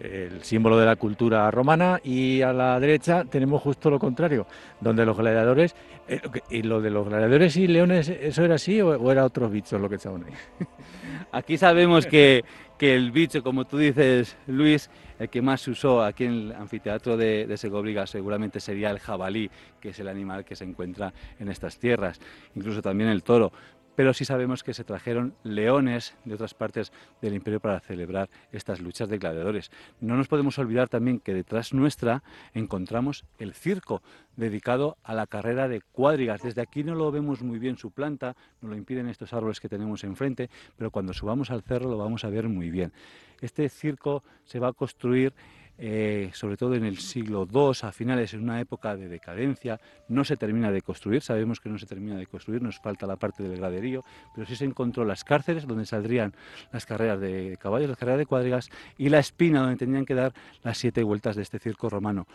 el 0.00 0.42
símbolo 0.42 0.78
de 0.78 0.86
la 0.86 0.96
cultura 0.96 1.50
romana, 1.50 2.00
y 2.02 2.42
a 2.42 2.52
la 2.52 2.78
derecha 2.80 3.24
tenemos 3.24 3.62
justo 3.62 3.90
lo 3.90 3.98
contrario, 3.98 4.46
donde 4.80 5.06
los 5.06 5.16
gladiadores, 5.16 5.74
eh, 6.08 6.20
y 6.50 6.62
lo 6.62 6.80
de 6.80 6.90
los 6.90 7.08
gladiadores 7.08 7.56
y 7.56 7.66
leones, 7.66 8.08
¿eso 8.08 8.44
era 8.44 8.56
así 8.56 8.80
o, 8.80 9.10
era 9.10 9.24
otros 9.24 9.50
bichos 9.50 9.80
lo 9.80 9.88
que 9.88 9.96
estaban 9.96 10.24
ahí? 10.24 10.32
Aquí 11.32 11.56
sabemos 11.56 12.06
que, 12.06 12.44
que 12.78 12.94
el 12.94 13.10
bicho, 13.10 13.42
como 13.42 13.64
tú 13.64 13.78
dices, 13.78 14.36
Luis, 14.46 14.90
el 15.18 15.28
que 15.28 15.42
más 15.42 15.60
se 15.62 15.70
usó 15.70 16.02
aquí 16.02 16.24
en 16.24 16.32
el 16.32 16.52
anfiteatro 16.52 17.16
de, 17.16 17.46
de 17.46 17.56
Segobriga 17.56 18.06
seguramente 18.06 18.60
sería 18.60 18.90
el 18.90 18.98
jabalí, 18.98 19.50
que 19.80 19.90
es 19.90 19.98
el 20.00 20.08
animal 20.08 20.44
que 20.44 20.56
se 20.56 20.64
encuentra 20.64 21.12
en 21.38 21.48
estas 21.48 21.78
tierras, 21.78 22.20
incluso 22.54 22.82
también 22.82 23.10
el 23.10 23.22
toro 23.22 23.52
pero 23.96 24.14
sí 24.14 24.24
sabemos 24.24 24.62
que 24.62 24.74
se 24.74 24.84
trajeron 24.84 25.34
leones 25.42 26.16
de 26.24 26.34
otras 26.34 26.54
partes 26.54 26.92
del 27.20 27.34
imperio 27.34 27.60
para 27.60 27.80
celebrar 27.80 28.28
estas 28.52 28.80
luchas 28.80 29.08
de 29.08 29.18
gladiadores. 29.18 29.70
No 30.00 30.16
nos 30.16 30.28
podemos 30.28 30.58
olvidar 30.58 30.88
también 30.88 31.20
que 31.20 31.34
detrás 31.34 31.72
nuestra 31.72 32.22
encontramos 32.54 33.24
el 33.38 33.54
circo 33.54 34.02
dedicado 34.36 34.96
a 35.02 35.14
la 35.14 35.26
carrera 35.26 35.68
de 35.68 35.80
cuadrigas. 35.80 36.42
Desde 36.42 36.62
aquí 36.62 36.84
no 36.84 36.94
lo 36.94 37.10
vemos 37.10 37.42
muy 37.42 37.58
bien 37.58 37.76
su 37.76 37.90
planta, 37.90 38.36
nos 38.60 38.70
lo 38.70 38.76
impiden 38.76 39.08
estos 39.08 39.32
árboles 39.32 39.60
que 39.60 39.68
tenemos 39.68 40.04
enfrente, 40.04 40.50
pero 40.76 40.90
cuando 40.90 41.12
subamos 41.12 41.50
al 41.50 41.62
cerro 41.62 41.88
lo 41.88 41.98
vamos 41.98 42.24
a 42.24 42.30
ver 42.30 42.48
muy 42.48 42.70
bien. 42.70 42.92
Este 43.40 43.68
circo 43.68 44.22
se 44.44 44.58
va 44.58 44.68
a 44.68 44.72
construir 44.72 45.34
eh, 45.78 46.30
sobre 46.32 46.56
todo 46.56 46.74
en 46.74 46.84
el 46.84 46.98
siglo 46.98 47.46
II, 47.50 47.72
a 47.82 47.92
finales, 47.92 48.34
en 48.34 48.42
una 48.42 48.60
época 48.60 48.96
de 48.96 49.08
decadencia, 49.08 49.80
no 50.08 50.24
se 50.24 50.36
termina 50.36 50.70
de 50.70 50.82
construir, 50.82 51.22
sabemos 51.22 51.60
que 51.60 51.68
no 51.68 51.78
se 51.78 51.86
termina 51.86 52.16
de 52.16 52.26
construir, 52.26 52.62
nos 52.62 52.78
falta 52.78 53.06
la 53.06 53.16
parte 53.16 53.42
del 53.42 53.58
graderío, 53.58 54.04
pero 54.34 54.46
sí 54.46 54.56
se 54.56 54.64
encontró 54.64 55.04
las 55.04 55.24
cárceles 55.24 55.66
donde 55.66 55.86
saldrían 55.86 56.34
las 56.72 56.86
carreras 56.86 57.20
de 57.20 57.56
caballos, 57.60 57.88
las 57.88 57.98
carreras 57.98 58.18
de 58.18 58.26
cuadrigas 58.26 58.70
y 58.96 59.08
la 59.08 59.18
espina 59.18 59.60
donde 59.60 59.76
tenían 59.76 60.04
que 60.04 60.14
dar 60.14 60.32
las 60.62 60.78
siete 60.78 61.02
vueltas 61.02 61.36
de 61.36 61.42
este 61.42 61.58
circo 61.58 61.88
romano. 61.90 62.26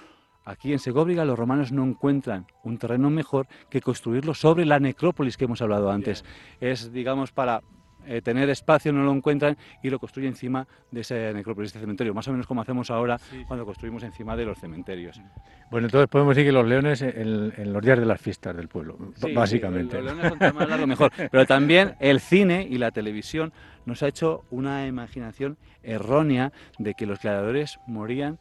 Aquí 0.45 0.73
en 0.73 0.79
Segóbriga 0.79 1.25
los 1.25 1.37
romanos 1.37 1.71
no 1.71 1.83
encuentran 1.83 2.47
un 2.63 2.77
terreno 2.77 3.09
mejor 3.09 3.47
que 3.69 3.81
construirlo 3.81 4.33
sobre 4.33 4.65
la 4.65 4.79
necrópolis 4.79 5.37
que 5.37 5.45
hemos 5.45 5.61
hablado 5.61 5.91
antes. 5.91 6.25
Es, 6.59 6.91
digamos, 6.91 7.31
para 7.31 7.61
eh, 8.09 8.21
tener 8.23 8.49
espacio, 8.49 8.91
no 8.91 9.03
lo 9.03 9.13
encuentran 9.13 9.55
y 9.83 9.89
lo 9.91 9.99
construyen 9.99 10.31
encima 10.31 10.67
de 10.89 11.01
ese 11.01 11.31
necrópolis, 11.31 11.71
de 11.73 11.79
cementerio, 11.79 12.13
más 12.13 12.27
o 12.27 12.31
menos 12.31 12.47
como 12.47 12.61
hacemos 12.61 12.89
ahora 12.89 13.19
cuando 13.47 13.65
construimos 13.65 14.01
encima 14.01 14.35
de 14.35 14.45
los 14.45 14.57
cementerios. 14.57 15.21
Bueno, 15.69 15.85
entonces 15.85 16.09
podemos 16.09 16.35
decir 16.35 16.49
que 16.49 16.51
los 16.51 16.67
leones 16.67 17.03
en, 17.03 17.71
los 17.71 17.83
días 17.83 17.99
de 17.99 18.05
las 18.07 18.19
fiestas 18.19 18.55
del 18.55 18.67
pueblo, 18.67 18.97
básicamente. 19.33 20.01
Los 20.01 20.15
leones 20.15 20.39
son 20.39 20.81
lo 20.81 20.87
mejor, 20.87 21.11
pero 21.29 21.45
también 21.45 21.95
el 21.99 22.19
cine 22.19 22.67
y 22.67 22.79
la 22.79 22.89
televisión 22.89 23.53
nos 23.85 24.01
ha 24.01 24.07
hecho 24.07 24.43
una 24.49 24.87
imaginación 24.87 25.57
errónea 25.83 26.51
de 26.79 26.95
que 26.95 27.05
los 27.05 27.21
gladiadores 27.21 27.79
morían 27.85 28.39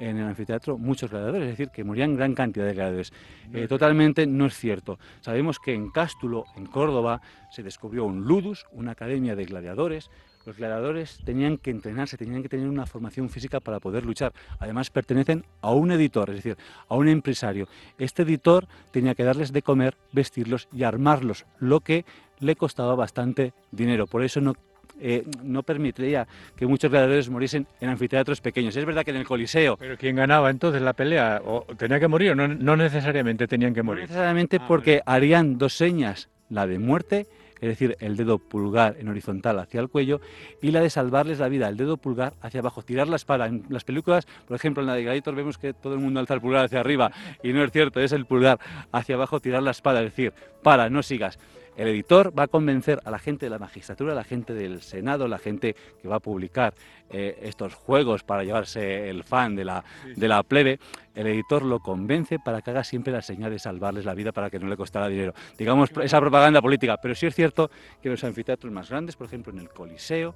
en 0.00 0.16
el 0.16 0.24
anfiteatro 0.24 0.78
muchos 0.78 1.10
gladiadores, 1.10 1.42
es 1.42 1.58
decir, 1.58 1.68
que 1.68 1.84
morían 1.84 2.16
gran 2.16 2.34
cantidad 2.34 2.66
de 2.66 2.72
gladiadores. 2.72 3.12
Eh, 3.52 3.68
totalmente 3.68 4.26
no 4.26 4.46
es 4.46 4.56
cierto. 4.56 4.98
Sabemos 5.20 5.58
que 5.58 5.74
en 5.74 5.90
Cástulo, 5.90 6.46
en 6.56 6.66
Córdoba, 6.66 7.20
se 7.50 7.62
descubrió 7.62 8.04
un 8.06 8.24
ludus, 8.24 8.66
una 8.72 8.92
academia 8.92 9.36
de 9.36 9.44
gladiadores. 9.44 10.10
Los 10.46 10.56
gladiadores 10.56 11.20
tenían 11.24 11.58
que 11.58 11.70
entrenarse, 11.70 12.16
tenían 12.16 12.42
que 12.42 12.48
tener 12.48 12.66
una 12.66 12.86
formación 12.86 13.28
física 13.28 13.60
para 13.60 13.78
poder 13.78 14.06
luchar. 14.06 14.32
Además, 14.58 14.90
pertenecen 14.90 15.44
a 15.60 15.72
un 15.72 15.92
editor, 15.92 16.30
es 16.30 16.36
decir, 16.36 16.56
a 16.88 16.94
un 16.96 17.08
empresario. 17.08 17.68
Este 17.98 18.22
editor 18.22 18.66
tenía 18.90 19.14
que 19.14 19.24
darles 19.24 19.52
de 19.52 19.60
comer, 19.60 19.98
vestirlos 20.12 20.68
y 20.72 20.84
armarlos, 20.84 21.44
lo 21.58 21.80
que 21.80 22.06
le 22.38 22.56
costaba 22.56 22.94
bastante 22.94 23.52
dinero. 23.70 24.06
Por 24.06 24.24
eso 24.24 24.40
no 24.40 24.54
eh, 25.00 25.24
no 25.42 25.62
permitiría 25.62 26.26
que 26.56 26.66
muchos 26.66 26.90
gladiadores 26.90 27.28
muriesen 27.28 27.66
en 27.80 27.88
anfiteatros 27.88 28.40
pequeños. 28.40 28.76
Es 28.76 28.84
verdad 28.84 29.04
que 29.04 29.10
en 29.10 29.16
el 29.16 29.26
Coliseo... 29.26 29.76
¿Pero 29.76 29.96
quién 29.96 30.16
ganaba 30.16 30.50
entonces 30.50 30.82
la 30.82 30.92
pelea? 30.92 31.40
¿O 31.44 31.66
¿Tenía 31.76 32.00
que 32.00 32.08
morir 32.08 32.32
o 32.32 32.34
no, 32.34 32.76
necesariamente 32.76 33.46
tenían 33.48 33.74
que 33.74 33.82
morir? 33.82 34.02
No 34.02 34.08
necesariamente 34.08 34.58
ah, 34.60 34.64
porque 34.66 35.02
harían 35.06 35.58
dos 35.58 35.74
señas, 35.74 36.28
la 36.48 36.66
de 36.66 36.78
muerte 36.78 37.26
es 37.60 37.68
decir, 37.68 37.96
el 38.00 38.16
dedo 38.16 38.38
pulgar 38.38 38.96
en 38.98 39.08
horizontal 39.08 39.58
hacia 39.58 39.80
el 39.80 39.88
cuello, 39.88 40.20
y 40.62 40.70
la 40.70 40.80
de 40.80 40.88
salvarles 40.88 41.38
la 41.38 41.48
vida, 41.48 41.68
el 41.68 41.76
dedo 41.76 41.98
pulgar 41.98 42.32
hacia 42.40 42.60
abajo, 42.60 42.82
tirar 42.82 43.08
la 43.08 43.16
espada. 43.16 43.46
En 43.46 43.64
las 43.68 43.84
películas, 43.84 44.26
por 44.46 44.56
ejemplo, 44.56 44.82
en 44.82 44.86
la 44.86 44.94
de 44.94 45.02
Gladiator 45.02 45.34
vemos 45.34 45.58
que 45.58 45.74
todo 45.74 45.94
el 45.94 46.00
mundo 46.00 46.20
alza 46.20 46.34
el 46.34 46.40
pulgar 46.40 46.64
hacia 46.64 46.80
arriba, 46.80 47.12
y 47.42 47.52
no 47.52 47.62
es 47.62 47.70
cierto, 47.70 48.00
es 48.00 48.12
el 48.12 48.24
pulgar 48.24 48.58
hacia 48.92 49.14
abajo, 49.16 49.40
tirar 49.40 49.62
la 49.62 49.72
espada, 49.72 50.00
es 50.00 50.06
decir, 50.06 50.32
para, 50.62 50.88
no 50.88 51.02
sigas. 51.02 51.38
El 51.80 51.88
editor 51.88 52.38
va 52.38 52.42
a 52.42 52.48
convencer 52.48 53.00
a 53.06 53.10
la 53.10 53.18
gente 53.18 53.46
de 53.46 53.50
la 53.50 53.58
magistratura, 53.58 54.12
a 54.12 54.14
la 54.14 54.22
gente 54.22 54.52
del 54.52 54.82
Senado, 54.82 55.26
la 55.26 55.38
gente 55.38 55.74
que 56.02 56.08
va 56.08 56.16
a 56.16 56.20
publicar 56.20 56.74
eh, 57.08 57.38
estos 57.40 57.72
juegos 57.72 58.22
para 58.22 58.44
llevarse 58.44 59.08
el 59.08 59.24
fan 59.24 59.56
de 59.56 59.64
la, 59.64 59.82
de 60.14 60.28
la 60.28 60.42
plebe. 60.42 60.78
El 61.14 61.28
editor 61.28 61.62
lo 61.62 61.78
convence 61.78 62.38
para 62.38 62.60
que 62.60 62.68
haga 62.68 62.84
siempre 62.84 63.14
la 63.14 63.22
señal 63.22 63.50
de 63.50 63.58
salvarles 63.58 64.04
la 64.04 64.12
vida 64.12 64.30
para 64.30 64.50
que 64.50 64.58
no 64.58 64.68
le 64.68 64.76
costara 64.76 65.08
dinero. 65.08 65.32
Digamos, 65.56 65.90
esa 66.02 66.20
propaganda 66.20 66.60
política. 66.60 66.98
Pero 66.98 67.14
sí 67.14 67.24
es 67.24 67.34
cierto 67.34 67.70
que 68.02 68.10
los 68.10 68.22
anfiteatros 68.24 68.70
más 68.70 68.90
grandes, 68.90 69.16
por 69.16 69.28
ejemplo 69.28 69.50
en 69.50 69.60
el 69.60 69.70
Coliseo, 69.70 70.34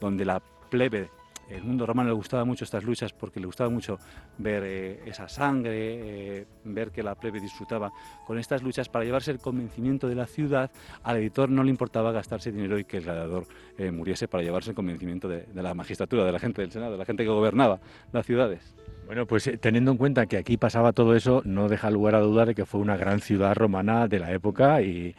donde 0.00 0.24
la 0.24 0.42
plebe 0.68 1.10
el 1.52 1.62
mundo 1.64 1.86
romano 1.86 2.08
le 2.08 2.14
gustaba 2.14 2.44
mucho 2.44 2.64
estas 2.64 2.84
luchas 2.84 3.12
porque 3.12 3.40
le 3.40 3.46
gustaba 3.46 3.70
mucho 3.70 3.98
ver 4.38 4.62
eh, 4.64 5.02
esa 5.06 5.28
sangre, 5.28 6.40
eh, 6.40 6.46
ver 6.64 6.90
que 6.90 7.02
la 7.02 7.14
plebe 7.14 7.40
disfrutaba 7.40 7.92
con 8.26 8.38
estas 8.38 8.62
luchas 8.62 8.88
para 8.88 9.04
llevarse 9.04 9.30
el 9.30 9.38
convencimiento 9.38 10.08
de 10.08 10.14
la 10.14 10.26
ciudad. 10.26 10.70
Al 11.02 11.18
editor 11.18 11.50
no 11.50 11.62
le 11.62 11.70
importaba 11.70 12.12
gastarse 12.12 12.52
dinero 12.52 12.78
y 12.78 12.84
que 12.84 12.98
el 12.98 13.04
gladiador 13.04 13.46
eh, 13.78 13.90
muriese 13.90 14.28
para 14.28 14.42
llevarse 14.42 14.70
el 14.70 14.76
convencimiento 14.76 15.28
de, 15.28 15.44
de 15.44 15.62
la 15.62 15.74
magistratura, 15.74 16.24
de 16.24 16.32
la 16.32 16.38
gente 16.38 16.62
del 16.62 16.72
Senado, 16.72 16.92
de 16.92 16.98
la 16.98 17.04
gente 17.04 17.22
que 17.22 17.30
gobernaba 17.30 17.80
las 18.12 18.26
ciudades. 18.26 18.81
Bueno, 19.12 19.26
pues 19.26 19.46
eh, 19.46 19.58
teniendo 19.58 19.90
en 19.90 19.98
cuenta 19.98 20.24
que 20.24 20.38
aquí 20.38 20.56
pasaba 20.56 20.94
todo 20.94 21.14
eso, 21.14 21.42
no 21.44 21.68
deja 21.68 21.90
lugar 21.90 22.14
a 22.14 22.20
dudar 22.20 22.48
de 22.48 22.54
que 22.54 22.64
fue 22.64 22.80
una 22.80 22.96
gran 22.96 23.20
ciudad 23.20 23.54
romana 23.54 24.08
de 24.08 24.18
la 24.18 24.32
época 24.32 24.80
y, 24.80 25.14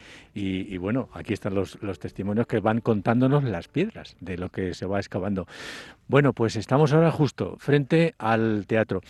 bueno, 0.78 1.08
aquí 1.12 1.32
están 1.32 1.54
los, 1.54 1.78
testimonios 2.00 2.48
que 2.48 2.58
van 2.58 2.80
contándonos 2.80 3.44
las 3.44 3.68
piedras 3.68 4.16
de 4.18 4.36
lo 4.36 4.48
que 4.48 4.74
se 4.74 4.84
va 4.84 4.98
excavando. 4.98 5.46
Bueno, 6.08 6.32
pues 6.32 6.56
estamos 6.56 6.92
ahora 6.92 7.12
justo 7.12 7.54
frente 7.60 8.16
al 8.18 8.66
teatro. 8.66 9.00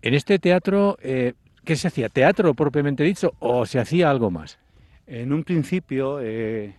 En 0.00 0.14
este 0.14 0.38
teatro, 0.38 0.96
eh, 1.02 1.32
¿qué 1.64 1.74
se 1.74 1.88
hacía? 1.88 2.08
¿Teatro 2.08 2.54
propiamente 2.54 3.02
dicho 3.02 3.32
o 3.40 3.66
se 3.66 3.80
hacía 3.80 4.10
algo 4.10 4.30
más? 4.30 4.60
En 5.08 5.32
un 5.32 5.42
principio, 5.42 6.20
eh, 6.20 6.72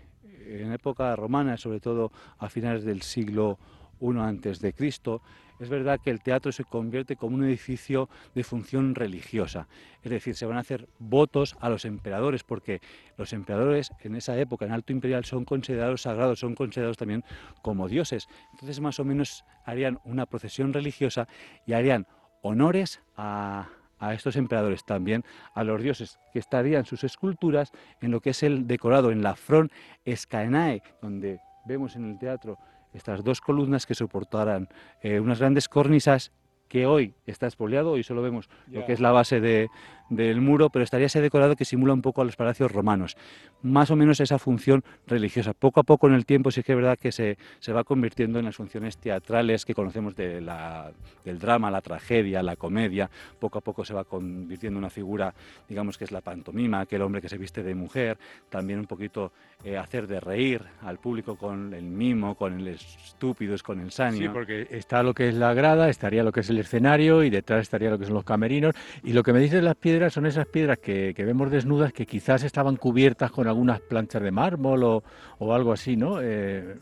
en 0.48 0.72
época 0.72 1.18
romana, 1.18 1.58
sobre 1.58 1.82
todo 1.82 2.14
a 2.40 2.48
finales 2.48 2.86
del 2.86 3.02
siglo 3.02 3.60
I 4.00 4.18
antes 4.20 4.62
de 4.62 4.72
Cristo, 4.72 5.22
es 5.62 5.70
verdad 5.70 6.00
que 6.04 6.10
el 6.10 6.22
teatro 6.22 6.52
se 6.52 6.64
convierte 6.64 7.16
como 7.16 7.36
un 7.36 7.44
edificio 7.44 8.10
de 8.34 8.44
función 8.44 8.96
religiosa. 8.96 9.68
Es 10.02 10.10
decir, 10.10 10.36
se 10.36 10.48
van 10.48 10.58
a 10.58 10.62
hacer 10.62 10.88
votos 10.98 11.56
a 11.60 11.70
los 11.70 11.86
emperadores, 11.86 12.44
porque 12.44 12.82
los 13.16 13.32
emperadores 13.32 13.92
en 14.00 14.16
esa 14.16 14.38
época, 14.40 14.66
en 14.66 14.72
Alto 14.72 14.92
Imperial, 14.92 15.24
son 15.24 15.46
considerados 15.46 16.02
sagrados, 16.02 16.40
son 16.40 16.56
considerados 16.56 16.98
también 16.98 17.24
como 17.62 17.88
dioses. 17.88 18.28
Entonces, 18.54 18.80
más 18.80 19.00
o 19.00 19.06
menos 19.06 19.46
harían 19.64 20.00
una 20.04 20.26
procesión 20.26 20.74
religiosa 20.74 21.28
y 21.68 21.74
harían 21.74 22.08
honores 22.42 23.00
a, 23.16 23.70
estos 24.14 24.36
emperadores, 24.38 24.84
también 24.84 25.24
a 25.54 25.64
los 25.64 25.80
dioses, 25.80 26.18
que 26.34 26.40
estarían 26.40 26.86
sus 26.86 27.04
esculturas 27.04 27.72
en 28.02 28.10
lo 28.10 28.20
que 28.20 28.32
es 28.32 28.42
el 28.42 28.66
decorado, 28.66 29.12
en 29.12 29.22
la 29.22 29.36
front 29.36 29.72
Escaenae, 30.06 30.82
donde 31.04 31.40
vemos 31.68 31.96
en 31.96 32.10
el 32.10 32.18
teatro 32.18 32.58
estas 32.94 33.24
dos 33.24 33.42
columnas 33.42 33.86
que 33.86 33.96
soportaran 33.96 34.70
eh, 35.02 35.20
unas 35.20 35.40
grandes 35.40 35.70
cornisas 35.70 36.32
que 36.68 36.86
hoy 36.86 37.14
está 37.26 37.48
expoliado, 37.48 37.92
hoy 37.92 38.04
solo 38.04 38.22
vemos 38.22 38.50
lo 38.68 38.86
que 38.86 38.94
es 38.94 39.02
la 39.02 39.12
base 39.12 39.42
de, 39.42 39.70
del 40.10 40.42
muro, 40.42 40.70
pero 40.70 40.84
estaría 40.84 41.08
ese 41.08 41.22
decorado 41.22 41.56
que 41.56 41.66
simula 41.66 41.94
un 41.94 42.02
poco 42.02 42.22
a 42.22 42.26
los 42.26 42.36
palacios 42.36 42.72
romanos. 42.72 43.16
Más 43.62 43.92
o 43.92 43.96
menos 43.96 44.20
esa 44.20 44.40
función 44.40 44.84
religiosa. 45.08 45.54
Poco 45.54 45.80
a 45.80 45.84
poco 45.84 46.08
en 46.08 46.14
el 46.14 46.26
tiempo 46.26 46.52
sí 46.52 46.64
que 46.64 46.74
es 46.74 46.76
verdad 46.76 46.98
que 46.98 47.12
se, 47.12 47.38
se 47.60 47.74
va 47.74 47.84
convirtiendo 47.84 48.40
en 48.40 48.46
las 48.46 48.56
funciones 48.56 48.98
teatrales 48.98 49.66
que 49.66 49.74
conocemos 49.74 50.16
de 50.16 50.42
la, 50.42 50.92
del 51.24 51.40
drama, 51.40 51.72
la 51.72 51.82
tragedia, 51.82 52.42
la 52.42 52.56
comedia. 52.56 53.10
Poco 53.40 53.60
a 53.60 53.62
poco 53.62 53.86
se 53.86 53.94
va 53.94 54.04
convirtiendo 54.04 54.78
en 54.78 54.84
una 54.84 54.90
figura, 54.90 55.34
digamos 55.70 55.98
que 55.98 56.06
es 56.06 56.12
la 56.12 56.22
pantomima, 56.22 56.82
aquel 56.82 57.02
hombre 57.02 57.22
que 57.22 57.30
se 57.30 57.38
viste 57.38 57.64
de 57.64 57.76
mujer. 57.76 58.18
También 58.50 58.80
un 58.80 58.88
poquito 58.88 59.32
eh, 59.64 59.78
hacer 59.78 60.08
de 60.08 60.20
reír 60.20 60.62
al 60.82 60.98
público 60.98 61.36
con 61.36 61.74
el 61.74 61.84
mimo, 61.84 62.36
con 62.36 62.60
el 62.60 62.68
estúpido, 62.70 63.56
con 63.64 63.80
el 63.80 63.92
sanio. 63.92 64.22
Sí, 64.22 64.30
porque 64.34 64.68
está 64.72 65.04
lo 65.04 65.14
que 65.14 65.30
es 65.30 65.36
la 65.36 65.54
grada, 65.54 65.90
estaría 65.90 66.24
lo 66.24 66.32
que 66.32 66.40
es 66.40 66.50
el 66.50 66.58
escenario 66.58 67.24
y 67.24 67.30
detrás 67.30 67.62
estaría 67.62 67.90
lo 67.90 68.00
que 68.00 68.06
son 68.06 68.16
los 68.16 68.24
camerinos. 68.24 68.74
Y 69.04 69.14
lo 69.14 69.22
que 69.22 69.34
me 69.34 69.40
dices 69.40 69.62
las 69.62 69.76
piedras 69.76 70.01
son 70.10 70.26
esas 70.26 70.48
piedras 70.48 70.80
que, 70.80 71.14
vemos 71.18 71.52
desnudas 71.52 71.94
que 71.94 72.06
quizás 72.06 72.44
estaban 72.44 72.78
cubiertas 72.78 73.32
con 73.32 73.48
algunas 73.48 73.80
planchas 73.82 74.22
de 74.22 74.32
mármol 74.32 74.84
o, 74.84 75.54
algo 75.54 75.72
así, 75.72 75.96
¿no? 75.96 76.22
Eh, 76.22 76.76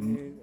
eh, 0.00 0.34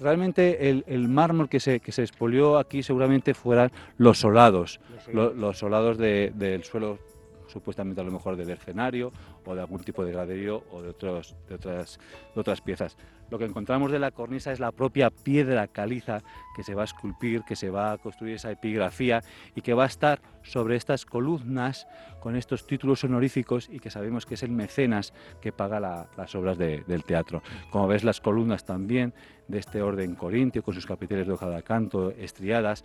realmente 0.00 0.70
el, 0.70 1.08
mármol 1.08 1.48
que 1.48 1.60
se, 1.60 1.80
que 1.80 1.92
se 1.92 2.02
expolió 2.02 2.58
aquí 2.58 2.82
seguramente 2.82 3.34
fueran 3.34 3.70
los 3.98 4.18
solados, 4.18 4.80
los 5.12 5.58
solados, 5.58 5.98
del 5.98 6.64
suelo 6.64 6.98
supuestamente 7.54 8.00
a 8.00 8.04
lo 8.04 8.10
mejor 8.10 8.36
del 8.36 8.50
escenario 8.50 9.12
o 9.46 9.54
de 9.54 9.60
algún 9.62 9.80
tipo 9.80 10.04
de 10.04 10.12
graderío 10.12 10.64
o 10.70 10.82
de, 10.82 10.90
otros, 10.90 11.34
de, 11.48 11.54
otras, 11.54 11.98
de 12.34 12.40
otras 12.40 12.60
piezas. 12.60 12.98
Lo 13.30 13.38
que 13.38 13.46
encontramos 13.46 13.90
de 13.90 13.98
la 13.98 14.10
cornisa 14.10 14.52
es 14.52 14.60
la 14.60 14.70
propia 14.70 15.10
piedra 15.10 15.66
caliza 15.66 16.22
que 16.54 16.62
se 16.62 16.74
va 16.74 16.82
a 16.82 16.84
esculpir, 16.84 17.42
que 17.42 17.56
se 17.56 17.70
va 17.70 17.92
a 17.92 17.98
construir 17.98 18.34
esa 18.34 18.50
epigrafía 18.50 19.22
y 19.54 19.62
que 19.62 19.72
va 19.72 19.84
a 19.84 19.86
estar 19.86 20.20
sobre 20.42 20.76
estas 20.76 21.06
columnas 21.06 21.86
con 22.20 22.36
estos 22.36 22.66
títulos 22.66 23.02
honoríficos 23.04 23.68
y 23.70 23.80
que 23.80 23.90
sabemos 23.90 24.26
que 24.26 24.34
es 24.34 24.42
el 24.42 24.50
mecenas 24.50 25.14
que 25.40 25.52
paga 25.52 25.80
las 25.80 26.34
obras 26.34 26.58
del 26.58 27.04
teatro. 27.04 27.42
Como 27.70 27.86
ves, 27.86 28.04
las 28.04 28.20
columnas 28.20 28.64
también 28.64 29.14
de 29.48 29.58
este 29.58 29.82
orden 29.82 30.14
corintio, 30.14 30.62
con 30.62 30.74
sus 30.74 30.86
capiteles 30.86 31.26
de 31.26 31.32
hoja 31.32 31.48
de 31.48 31.62
canto, 31.62 32.10
estriadas, 32.12 32.84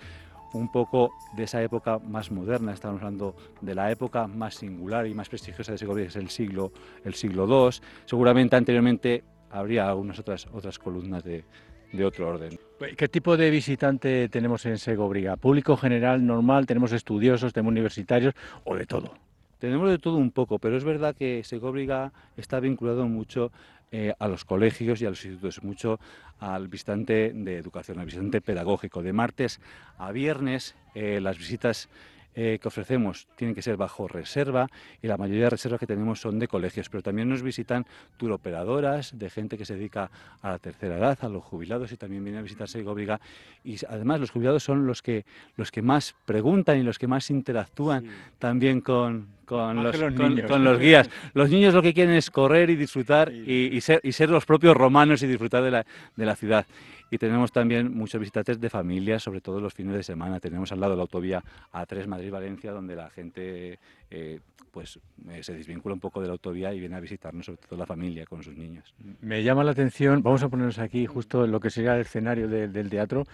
un 0.53 0.71
poco 0.71 1.12
de 1.35 1.43
esa 1.43 1.62
época 1.62 1.99
más 1.99 2.31
moderna, 2.31 2.73
estamos 2.73 3.01
hablando 3.01 3.35
de 3.62 3.75
la 3.75 3.91
época 3.91 4.27
más 4.27 4.55
singular 4.55 5.07
y 5.07 5.13
más 5.13 5.29
prestigiosa 5.29 5.71
de 5.71 5.77
Segovia, 5.77 6.05
que 6.05 6.09
es 6.09 6.15
el 6.15 6.29
siglo, 6.29 6.71
el 7.03 7.13
siglo 7.13 7.47
II. 7.47 7.79
Seguramente 8.05 8.55
anteriormente 8.55 9.23
habría 9.51 9.89
algunas 9.89 10.19
otras, 10.19 10.47
otras 10.53 10.79
columnas 10.79 11.23
de, 11.23 11.43
de 11.91 12.05
otro 12.05 12.29
orden. 12.29 12.59
¿Qué 12.97 13.07
tipo 13.07 13.35
de 13.35 13.49
visitante 13.49 14.29
tenemos 14.29 14.65
en 14.65 14.77
Segobriga? 14.77 15.35
¿Público 15.35 15.75
general, 15.77 16.25
normal? 16.25 16.65
¿Tenemos 16.65 16.91
estudiosos, 16.91 17.53
tenemos 17.53 17.71
universitarios 17.71 18.33
o 18.63 18.75
de 18.75 18.85
todo? 18.85 19.13
Tenemos 19.59 19.89
de 19.89 19.97
todo 19.97 20.15
un 20.15 20.31
poco, 20.31 20.57
pero 20.57 20.77
es 20.77 20.85
verdad 20.85 21.13
que 21.15 21.43
Segobriga 21.43 22.13
está 22.38 22.62
vinculado 22.62 23.05
mucho 23.07 23.51
eh, 23.91 24.13
a 24.19 24.28
los 24.28 24.45
colegios 24.45 25.02
y 25.02 25.06
a 25.06 25.10
los 25.10 25.23
institutos, 25.25 25.63
mucho 25.63 25.99
al 26.39 26.67
visitante 26.67 27.32
de 27.34 27.58
educación, 27.58 27.99
al 27.99 28.06
visitante 28.06 28.41
pedagógico. 28.41 29.02
De 29.02 29.13
martes 29.13 29.60
a 29.97 30.12
viernes 30.12 30.75
eh, 30.95 31.19
las 31.21 31.38
visitas 31.38 31.89
eh, 32.35 32.59
que 32.61 32.67
ofrecemos 32.67 33.27
tienen 33.35 33.55
que 33.55 33.61
ser 33.61 33.75
bajo 33.75 34.07
reserva 34.07 34.67
y 35.01 35.07
la 35.07 35.17
mayoría 35.17 35.45
de 35.45 35.49
reservas 35.49 35.79
que 35.79 35.87
tenemos 35.87 36.21
son 36.21 36.39
de 36.39 36.47
colegios, 36.47 36.89
pero 36.89 37.01
también 37.01 37.27
nos 37.27 37.41
visitan 37.41 37.85
turoperadoras, 38.17 39.17
de 39.17 39.29
gente 39.29 39.57
que 39.57 39.65
se 39.65 39.75
dedica 39.75 40.11
a 40.41 40.51
la 40.51 40.59
tercera 40.59 40.97
edad, 40.97 41.17
a 41.21 41.29
los 41.29 41.43
jubilados 41.43 41.91
y 41.91 41.97
también 41.97 42.23
vienen 42.23 42.39
a 42.39 42.43
visitar 42.43 42.67
Segovia 42.67 43.19
y 43.63 43.77
además 43.87 44.19
los 44.19 44.31
jubilados 44.31 44.63
son 44.63 44.85
los 44.85 45.01
que, 45.01 45.25
los 45.55 45.71
que 45.71 45.81
más 45.81 46.15
preguntan 46.25 46.77
y 46.77 46.83
los 46.83 46.99
que 46.99 47.07
más 47.07 47.29
interactúan 47.29 48.05
también 48.37 48.81
con, 48.81 49.27
con 49.45 49.83
los, 49.83 49.97
con, 49.97 50.63
los, 50.63 50.79
guías. 50.79 51.09
Los 51.33 51.49
niños 51.49 51.73
lo 51.73 51.81
que 51.81 51.93
quieren 51.93 52.13
es 52.13 52.29
correr 52.29 52.69
y 52.69 52.75
disfrutar 52.75 53.31
y, 53.33 53.81
ser, 53.81 53.99
y 54.03 54.11
ser 54.11 54.29
los 54.29 54.45
propios 54.45 54.77
romanos 54.77 55.23
y 55.23 55.27
disfrutar 55.27 55.63
de 55.63 55.71
la, 55.71 55.85
de 56.15 56.25
la 56.25 56.35
ciudad. 56.35 56.65
Y 57.09 57.17
tenemos 57.17 57.51
también 57.51 57.93
muchos 57.93 58.19
visitantes 58.19 58.59
de 58.59 58.69
familias, 58.69 59.23
sobre 59.23 59.41
todo 59.41 59.59
los 59.59 59.73
fines 59.73 59.95
de 59.95 60.03
semana. 60.03 60.39
Tenemos 60.39 60.71
al 60.71 60.79
lado 60.79 60.95
la 60.95 61.01
autovía 61.01 61.43
A3 61.73 62.07
Madrid-Valencia, 62.07 62.71
donde 62.71 62.95
la 62.95 63.09
gente 63.09 63.79
eh, 64.09 64.39
pues 64.71 64.99
eh, 65.29 65.43
se 65.43 65.53
desvincula 65.53 65.93
un 65.93 65.99
poco 65.99 66.21
de 66.21 66.27
la 66.27 66.33
autovía 66.33 66.73
y 66.73 66.79
viene 66.79 66.95
a 66.95 66.99
visitarnos, 66.99 67.45
sobre 67.45 67.61
todo 67.67 67.79
la 67.79 67.85
familia 67.85 68.25
con 68.25 68.43
sus 68.43 68.55
niños. 68.55 68.93
Me 69.21 69.43
llama 69.43 69.63
la 69.63 69.71
atención, 69.71 70.21
vamos 70.23 70.43
a 70.43 70.49
ponernos 70.49 70.79
aquí 70.79 71.05
justo 71.05 71.45
en 71.45 71.51
lo 71.51 71.59
que 71.59 71.69
sería 71.69 71.95
el 71.95 72.01
escenario 72.01 72.47
del 72.47 72.89
teatro, 72.89 73.25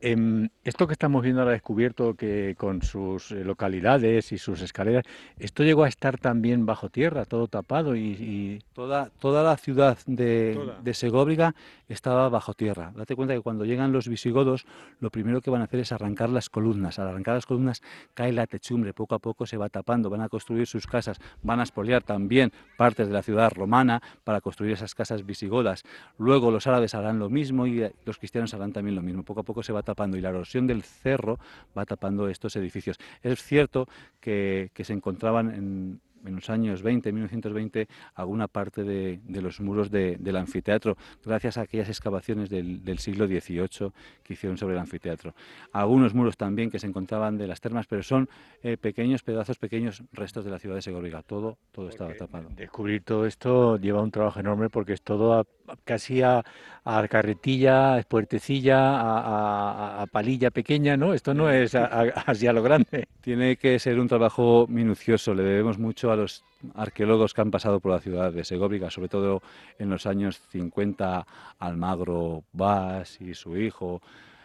esto 0.00 0.86
que 0.86 0.92
estamos 0.92 1.22
viendo 1.24 1.40
ahora 1.42 1.52
descubierto 1.52 2.14
que 2.14 2.54
con 2.56 2.82
sus 2.82 3.32
eh, 3.32 3.42
localidades 3.44 4.30
y 4.30 4.38
sus 4.38 4.62
escaleras, 4.62 5.04
esto 5.38 5.64
llegó 5.64 5.82
a 5.82 5.88
estar 5.88 6.18
también 6.18 6.66
bajo 6.66 6.88
tierra, 6.88 7.24
todo 7.24 7.48
tapado 7.48 7.96
y, 7.96 8.62
Toda, 8.74 9.10
toda 9.18 9.42
la 9.42 9.56
ciudad 9.56 9.98
de, 10.06 10.56
de, 10.84 10.94
Segóbriga 10.94 11.56
estaba 11.88 12.28
bajo 12.28 12.54
tierra. 12.54 12.92
Date 12.94 13.16
cuenta 13.16 13.34
que 13.34 13.40
cuando 13.40 13.64
llegan 13.64 13.92
los 13.92 14.06
visigodos, 14.06 14.66
lo 15.00 15.10
primero 15.10 15.40
que 15.40 15.50
van 15.50 15.62
a 15.62 15.64
hacer 15.64 15.80
es 15.80 15.90
arrancar 15.90 16.28
las 16.28 16.48
columnas. 16.48 16.98
Al 17.00 17.08
arrancar 17.08 17.34
las 17.34 17.46
columnas 17.46 17.82
cae 18.14 18.32
la 18.32 18.46
techumbre, 18.46 18.94
poco 18.94 19.16
a 19.16 19.18
poco 19.18 19.46
se 19.46 19.56
va 19.56 19.68
tapando, 19.68 20.10
van 20.10 20.20
a 20.20 20.28
construir 20.28 20.68
sus 20.68 20.86
casas, 20.86 21.18
van 21.42 21.58
a 21.58 21.64
expoliar 21.64 22.04
también 22.04 22.52
partes 22.76 23.08
de 23.08 23.12
la 23.12 23.22
ciudad 23.22 23.50
romana 23.52 24.00
para 24.22 24.40
construir 24.40 24.72
esas 24.72 24.94
casas 24.94 25.26
visigodas. 25.26 25.82
Luego 26.18 26.52
los 26.52 26.68
árabes 26.68 26.94
harán 26.94 27.18
lo 27.18 27.30
mismo 27.30 27.66
y 27.66 27.84
los 28.04 28.18
cristianos 28.18 28.54
harán 28.54 28.72
también 28.72 28.94
lo 28.94 29.02
mismo. 29.02 29.24
Poco 29.24 29.40
a 29.40 29.44
poco 29.44 29.64
se 29.64 29.72
va 29.72 29.82
tapando 29.88 30.18
y 30.18 30.20
la 30.20 30.28
erosión 30.28 30.66
del 30.66 30.82
cerro 30.82 31.38
va 31.76 31.86
tapando 31.86 32.28
estos 32.28 32.56
edificios. 32.56 32.98
Es 33.22 33.42
cierto 33.42 33.88
que, 34.20 34.70
que 34.74 34.84
se 34.84 34.92
encontraban 34.92 35.50
en, 35.50 36.00
en 36.24 36.36
los 36.36 36.50
años 36.50 36.82
20, 36.82 37.12
1920, 37.12 37.88
alguna 38.14 38.48
parte 38.48 38.84
de, 38.84 39.20
los 39.40 39.60
muros 39.60 39.90
del 39.90 40.36
anfiteatro, 40.36 40.96
gracias 41.24 41.58
a 41.58 41.62
aquellas 41.62 41.88
excavaciones 41.88 42.50
del, 42.50 42.98
siglo 42.98 43.26
XVIII 43.26 43.92
que 44.22 44.32
hicieron 44.32 44.58
sobre 44.58 44.74
el 44.74 44.80
anfiteatro. 44.80 45.34
Algunos 45.72 46.14
muros 46.14 46.36
también 46.36 46.70
que 46.70 46.78
se 46.78 46.86
encontraban 46.86 47.38
de 47.38 47.46
las 47.46 47.60
termas, 47.60 47.86
pero 47.86 48.02
son 48.02 48.28
eh, 48.62 48.76
pequeños 48.76 49.22
pedazos, 49.22 49.58
pequeños 49.58 50.02
restos 50.12 50.44
de 50.44 50.50
la 50.50 50.58
ciudad 50.58 50.76
de 50.76 50.82
Segovia. 50.82 51.22
Todo, 51.22 51.58
todo 51.72 51.88
estaba 51.88 52.14
tapado. 52.14 52.48
Descubrir 52.50 53.02
todo 53.02 53.26
esto 53.26 53.76
lleva 53.78 54.02
un 54.02 54.10
trabajo 54.10 54.40
enorme 54.40 54.68
porque 54.68 54.92
es 54.92 55.02
todo 55.02 55.46
casi 55.84 56.22
a, 56.22 56.44
carretilla, 57.08 57.96
a 57.96 58.02
puertecilla, 58.02 60.02
a, 60.02 60.06
palilla 60.10 60.50
pequeña, 60.50 60.96
¿no? 60.96 61.14
Esto 61.14 61.34
no 61.34 61.50
es 61.50 61.74
así 61.74 62.46
a 62.46 62.52
lo 62.52 62.62
grande. 62.62 63.08
Tiene 63.20 63.56
que 63.56 63.78
ser 63.78 63.98
un 63.98 64.08
trabajo 64.08 64.66
minucioso, 64.68 65.34
le 65.34 65.42
debemos 65.42 65.78
mucho 65.78 66.10
a 66.10 66.16
los 66.16 66.44
arqueólogos 66.74 67.34
que 67.34 67.40
han 67.40 67.50
pasado 67.50 67.80
por 67.80 67.92
la 67.92 68.00
ciudad 68.00 68.32
de 68.32 68.44
Segovia, 68.44 68.90
sobre 68.90 69.08
todo 69.08 69.42
en 69.78 69.90
los 69.90 70.06
años 70.06 70.40
50, 70.50 71.26
Almagro 71.58 72.44
Vaz 72.52 73.20
y 73.20 73.34
su 73.34 73.56
hijo, 73.56 74.02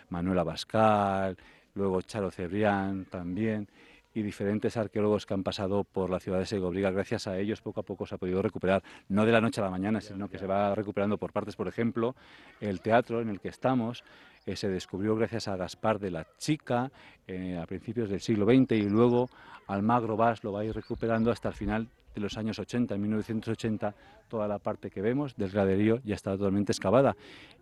Manuel 0.10 0.40
Abascal, 0.40 1.38
luego 1.76 2.02
Charo 2.02 2.32
Cebrián 2.32 3.06
también, 3.06 3.68
y 4.14 4.22
diferentes 4.22 4.78
arqueólogos 4.78 5.26
que 5.26 5.34
han 5.34 5.44
pasado 5.44 5.84
por 5.84 6.10
la 6.10 6.20
ciudad 6.20 6.40
de 6.40 6.46
Segovia. 6.46 6.92
Gracias 6.92 7.28
a 7.28 7.38
ellos 7.38 7.62
poco 7.62 7.80
a 7.80 7.84
poco 7.84 8.06
se 8.06 8.16
ha 8.16 8.18
podido 8.18 8.42
recuperar, 8.42 8.84
no 9.10 9.26
de 9.26 9.32
la 9.32 9.42
noche 9.42 9.62
a 9.62 9.64
la 9.64 9.70
mañana, 9.70 10.02
sino 10.02 10.30
que 10.30 10.38
se 10.38 10.48
va 10.48 10.76
recuperando 10.76 11.18
por 11.18 11.32
partes. 11.32 11.56
Por 11.56 11.68
ejemplo, 11.68 12.16
el 12.62 12.82
teatro 12.82 13.22
en 13.22 13.30
el 13.30 13.40
que 13.40 13.50
estamos 13.50 14.04
eh, 14.46 14.56
se 14.56 14.70
descubrió 14.70 15.16
gracias 15.16 15.48
a 15.48 15.56
Gaspar 15.56 16.00
de 16.00 16.12
la 16.12 16.28
Chica 16.38 16.92
eh, 17.28 17.58
a 17.58 17.66
principios 17.66 18.10
del 18.10 18.20
siglo 18.20 18.46
XX 18.46 18.74
y 18.74 18.90
luego 18.90 19.30
Almagro 19.68 20.18
Vaz 20.18 20.44
lo 20.44 20.52
va 20.52 20.62
a 20.62 20.66
ir 20.66 20.76
recuperando 20.76 21.32
hasta 21.32 21.50
el 21.50 21.56
final 21.56 21.88
de 22.14 22.22
los 22.22 22.38
años 22.38 22.60
80, 22.60 22.96
en 22.96 23.02
1980, 23.02 23.94
toda 24.28 24.48
la 24.48 24.60
parte 24.60 24.90
que 24.90 25.02
vemos 25.02 25.36
del 25.36 25.52
graderío 25.52 26.00
ya 26.04 26.16
está 26.16 26.36
totalmente 26.38 26.72
excavada 26.72 27.16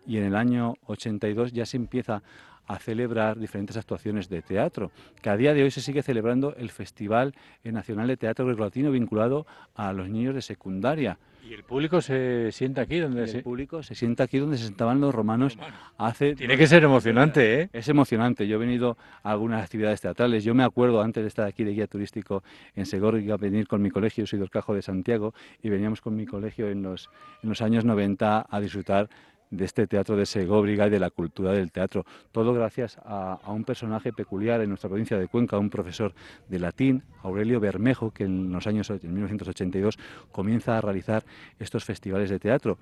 y 0.06 0.16
en 0.16 0.24
el 0.24 0.36
año 0.36 0.74
82 0.86 1.52
ya 1.52 1.66
se 1.66 1.76
empieza 1.76 2.22
a 2.66 2.78
celebrar 2.78 3.38
diferentes 3.38 3.76
actuaciones 3.76 4.28
de 4.28 4.42
teatro, 4.42 4.90
que 5.20 5.30
a 5.30 5.36
día 5.36 5.52
de 5.52 5.64
hoy 5.64 5.70
se 5.70 5.80
sigue 5.80 6.02
celebrando 6.02 6.54
el 6.56 6.70
Festival 6.70 7.34
Nacional 7.64 8.08
de 8.08 8.16
Teatro 8.16 8.50
Latino 8.52 8.90
vinculado 8.90 9.46
a 9.74 9.92
los 9.92 10.08
niños 10.08 10.34
de 10.34 10.42
secundaria. 10.42 11.18
Y 11.44 11.54
el 11.54 11.64
público 11.64 12.00
se 12.00 12.52
sienta 12.52 12.82
aquí 12.82 12.98
donde 12.98 13.26
se... 13.26 13.38
El 13.38 13.42
público 13.42 13.82
se 13.82 13.96
sienta 13.96 14.24
aquí 14.24 14.38
donde 14.38 14.58
se 14.58 14.66
sentaban 14.66 15.00
los 15.00 15.12
romanos 15.12 15.58
hace... 15.98 16.36
Tiene 16.36 16.56
que 16.56 16.68
ser 16.68 16.84
emocionante, 16.84 17.62
¿eh? 17.62 17.70
Es 17.72 17.88
emocionante. 17.88 18.46
Yo 18.46 18.56
he 18.56 18.58
venido 18.58 18.96
a 19.24 19.32
algunas 19.32 19.64
actividades 19.64 20.00
teatrales. 20.00 20.44
Yo 20.44 20.54
me 20.54 20.62
acuerdo, 20.62 21.02
antes 21.02 21.24
de 21.24 21.28
estar 21.28 21.46
aquí 21.48 21.64
de 21.64 21.72
guía 21.72 21.88
turístico 21.88 22.44
en 22.76 22.86
Segorri, 22.86 23.28
a 23.30 23.36
venir 23.36 23.66
con 23.66 23.82
mi 23.82 23.90
colegio, 23.90 24.24
soy 24.24 24.38
del 24.38 24.50
Cajo 24.50 24.72
de 24.72 24.82
Santiago, 24.82 25.34
y 25.62 25.68
veníamos 25.68 26.00
con 26.00 26.14
mi 26.14 26.26
colegio 26.26 26.68
en 26.68 26.82
los, 26.82 27.10
en 27.42 27.48
los 27.48 27.60
años 27.60 27.84
90 27.84 28.46
a 28.48 28.60
disfrutar 28.60 29.08
de 29.52 29.66
este 29.66 29.86
teatro 29.86 30.16
de 30.16 30.26
Segóbriga 30.26 30.86
y 30.86 30.90
de 30.90 30.98
la 30.98 31.10
cultura 31.10 31.52
del 31.52 31.70
teatro. 31.70 32.04
Todo 32.32 32.52
gracias 32.54 32.98
a, 33.04 33.38
un 33.46 33.64
personaje 33.64 34.12
peculiar 34.12 34.60
en 34.62 34.70
nuestra 34.70 34.88
provincia 34.88 35.18
de 35.18 35.28
Cuenca, 35.28 35.58
un 35.58 35.70
profesor 35.70 36.14
de 36.48 36.58
latín, 36.58 37.04
Aurelio 37.22 37.60
Bermejo, 37.60 38.10
que 38.10 38.24
en 38.24 38.50
los 38.50 38.66
años 38.66 38.90
en 38.90 39.12
1982 39.12 39.98
comienza 40.32 40.76
a 40.76 40.80
realizar 40.80 41.22
estos 41.60 41.84
festivales 41.84 42.30
de 42.30 42.40
teatro 42.40 42.78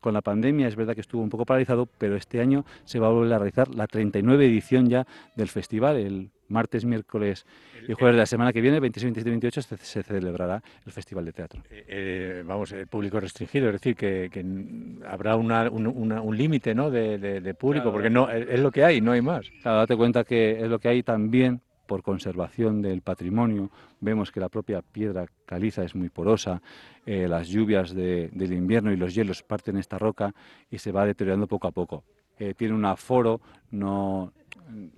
con 0.00 0.14
la 0.14 0.20
pandemia 0.20 0.66
es 0.66 0.74
verdad 0.74 0.96
que 0.96 1.00
estuvo 1.00 1.22
un 1.22 1.30
poco 1.30 1.46
paralizado, 1.46 1.86
pero 1.86 2.16
este 2.16 2.40
año 2.40 2.64
se 2.84 2.98
va 2.98 3.06
a 3.06 3.10
volver 3.10 3.34
a 3.34 3.38
realizar 3.38 3.72
la 3.72 3.86
39 3.86 4.46
edición 4.46 4.88
ya 4.88 5.06
del 5.36 5.48
festival. 5.48 5.96
El 5.96 6.32
martes, 6.52 6.84
miércoles 6.84 7.44
y 7.88 7.92
jueves 7.94 8.14
de 8.14 8.18
la 8.20 8.26
semana 8.26 8.52
que 8.52 8.60
viene, 8.60 8.78
26, 8.78 9.04
27 9.06 9.28
y 9.28 9.32
28, 9.32 9.62
se, 9.62 10.02
celebrará 10.02 10.62
el 10.86 10.92
Festival 10.92 11.24
de 11.24 11.32
Teatro. 11.32 11.62
Eh, 11.70 11.84
eh, 11.88 12.44
vamos, 12.46 12.70
el 12.72 12.86
público 12.86 13.18
restringido, 13.18 13.66
es 13.66 13.72
decir, 13.72 13.96
que, 13.96 14.30
habrá 15.08 15.36
un, 15.36 16.36
límite 16.36 16.74
¿no? 16.74 16.90
de, 16.90 17.56
público, 17.58 17.90
porque 17.90 18.10
no 18.10 18.30
es 18.30 18.60
lo 18.60 18.70
que 18.70 18.84
hay, 18.84 19.00
no 19.00 19.12
hay 19.12 19.22
más. 19.22 19.50
Claro, 19.62 19.78
date 19.78 19.96
cuenta 19.96 20.24
que 20.24 20.62
es 20.62 20.68
lo 20.68 20.78
que 20.78 20.88
hay 20.88 21.02
también 21.02 21.60
por 21.86 22.02
conservación 22.02 22.80
del 22.80 23.02
patrimonio. 23.02 23.70
Vemos 24.00 24.30
que 24.30 24.40
la 24.40 24.48
propia 24.48 24.82
piedra 24.82 25.26
caliza 25.44 25.82
es 25.82 25.94
muy 25.94 26.08
porosa, 26.08 26.62
eh, 27.04 27.26
las 27.28 27.48
lluvias 27.48 27.94
del 27.94 28.52
invierno 28.52 28.92
y 28.92 28.96
los 28.96 29.14
hielos 29.14 29.42
parten 29.42 29.76
esta 29.76 29.98
roca 29.98 30.34
y 30.70 30.78
se 30.78 30.90
va 30.90 31.04
deteriorando 31.04 31.46
poco 31.46 31.68
a 31.68 31.70
poco. 31.70 32.04
Eh, 32.38 32.54
tiene 32.54 32.74
un 32.74 32.84
aforo, 32.84 33.40
no, 33.70 34.32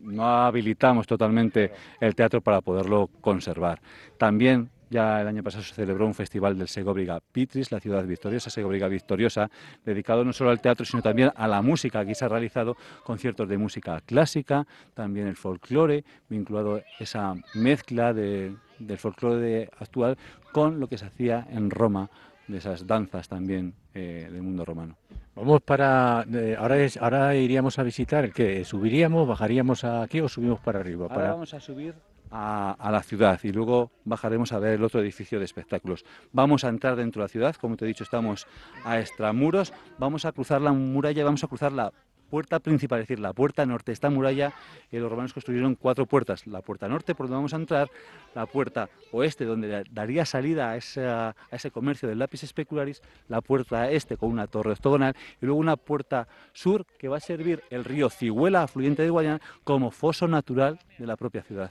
no 0.01 0.27
habilitamos 0.45 1.07
totalmente 1.07 1.73
el 2.01 2.15
teatro 2.15 2.41
para 2.41 2.61
poderlo 2.61 3.09
conservar. 3.21 3.81
También 4.19 4.71
Ya 4.91 5.21
el 5.21 5.27
año 5.27 5.43
pasado 5.43 5.65
se 5.65 5.75
celebró 5.75 6.07
un 6.07 6.15
festival 6.15 6.57
del 6.57 6.69
Segóbriga 6.69 7.19
Pitris, 7.33 7.73
la 7.73 7.81
ciudad 7.81 8.05
victoriosa, 8.05 8.49
Segóbriga 8.49 8.87
victoriosa, 8.87 9.51
dedicado 9.85 10.25
no 10.25 10.33
solo 10.33 10.51
al 10.51 10.61
teatro, 10.61 10.85
sino 10.85 11.03
también 11.03 11.33
a 11.35 11.49
la 11.49 11.63
música. 11.63 11.99
Aquí 12.01 12.15
se 12.15 12.25
han 12.25 12.31
realizado 12.31 12.77
conciertos 13.03 13.49
de 13.49 13.59
música 13.59 14.01
clásica, 14.07 14.67
también 14.95 15.27
el 15.27 15.37
folclore, 15.37 16.05
vinculado 16.29 16.81
esa 17.01 17.35
mezcla 17.55 18.13
del 18.13 18.59
folclore 18.99 19.69
actual 19.81 20.17
con 20.53 20.79
lo 20.79 20.87
que 20.87 20.99
se 20.99 21.07
hacía 21.07 21.45
en 21.51 21.71
Roma, 21.71 22.09
de 22.47 22.59
esas 22.59 22.87
danzas 22.87 23.29
también 23.29 23.75
eh, 23.95 24.29
del 24.31 24.43
mundo 24.43 24.65
romano. 24.65 24.97
Vamos 25.35 25.63
para. 25.63 26.25
Eh, 26.33 26.57
ahora, 26.59 26.79
es, 26.79 26.97
ahora 26.97 27.35
iríamos 27.35 27.79
a 27.79 27.83
visitar, 27.83 28.33
¿qué? 28.33 28.65
¿Subiríamos, 28.65 29.27
bajaríamos 29.27 29.85
aquí 29.85 30.21
o 30.21 30.29
subimos 30.29 30.61
para 30.61 30.81
arriba? 30.81 31.09
Ahora 31.11 31.31
vamos 31.31 31.55
a 31.55 31.61
subir 31.61 31.95
a, 32.31 32.91
la 32.91 33.03
ciudad 33.03 33.39
y 33.45 33.53
luego 33.53 33.91
bajaremos 34.05 34.53
a 34.53 34.59
ver 34.59 34.75
el 34.75 34.85
otro 34.85 35.01
edificio 35.01 35.39
de 35.39 35.45
espectáculos. 35.45 36.05
Vamos 36.33 36.65
a 36.65 36.69
entrar 36.69 36.97
dentro 36.97 37.21
de 37.21 37.25
la 37.25 37.29
ciudad, 37.29 37.55
como 37.57 37.77
te 37.77 37.85
he 37.85 37.89
dicho, 37.89 38.05
estamos 38.05 38.47
a 38.85 38.99
extramuros, 38.99 39.73
vamos 39.99 40.25
a 40.25 40.33
cruzar 40.33 40.61
la 40.61 40.73
muralla, 40.73 41.25
vamos 41.25 41.45
a 41.45 41.47
cruzar 41.47 41.73
la 41.73 41.93
puerta 42.29 42.59
principal, 42.59 43.01
es 43.01 43.09
decir, 43.09 43.21
la 43.21 43.33
puerta 43.33 43.65
norte. 43.67 43.93
Esta 43.93 44.11
muralla, 44.11 44.53
eh, 44.91 44.99
los 44.99 45.11
romanos 45.11 45.33
construyeron 45.33 45.75
cuatro 45.75 46.07
puertas. 46.07 46.47
La 46.47 46.61
puerta 46.61 46.89
norte, 46.89 47.15
por 47.15 47.27
donde 47.27 47.37
vamos 47.37 47.55
a 47.55 47.57
entrar, 47.57 47.91
la 48.35 48.47
puerta 48.47 48.89
oeste, 49.13 49.45
donde 49.45 49.85
daría 49.91 50.25
salida 50.25 50.73
a, 50.73 50.77
ese 50.77 51.71
comercio 51.71 52.09
del 52.09 52.19
lápiz 52.19 52.43
especularis, 52.43 53.03
la 53.29 53.41
puerta 53.41 53.91
este 53.91 54.17
con 54.17 54.31
una 54.31 54.47
torre 54.47 54.73
octogonal 54.73 55.15
y 55.41 55.47
luego 55.47 55.61
una 55.61 55.77
puerta 55.77 56.29
sur 56.53 56.85
que 56.99 57.09
va 57.09 57.19
a 57.19 57.21
servir 57.21 57.63
el 57.71 57.85
río 57.85 58.11
Ciguela, 58.11 58.63
afluente 58.63 59.03
de 59.03 59.11
Guayana, 59.11 59.41
como 59.63 59.91
foso 59.91 60.27
natural 60.29 60.79
de 60.99 61.07
la 61.07 61.17
propia 61.17 61.43
ciudad. 61.43 61.71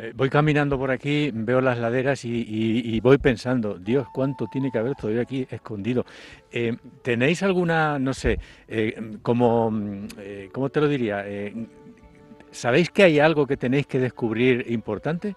Eh, 0.00 0.12
voy 0.14 0.30
caminando 0.30 0.78
por 0.78 0.92
aquí, 0.92 1.30
veo 1.34 1.60
las 1.60 1.76
laderas 1.76 2.24
y, 2.24 3.00
voy 3.00 3.18
pensando, 3.18 3.78
Dios, 3.78 4.06
cuánto 4.14 4.46
tiene 4.46 4.70
que 4.70 4.78
haber 4.78 4.94
todavía 4.94 5.22
aquí 5.22 5.44
escondido. 5.50 6.06
Eh, 6.52 6.76
¿Tenéis 7.02 7.42
alguna, 7.42 7.98
no 7.98 8.14
sé, 8.14 8.38
eh, 8.68 9.18
como, 9.22 9.72
¿cómo 10.52 10.68
te 10.70 10.80
lo 10.80 10.86
diría? 10.86 11.24
¿Sabéis 12.52 12.90
que 12.90 13.02
hay 13.02 13.18
algo 13.18 13.46
que 13.46 13.56
tenéis 13.56 13.86
que 13.86 13.98
descubrir 13.98 14.66
importante? 14.70 15.34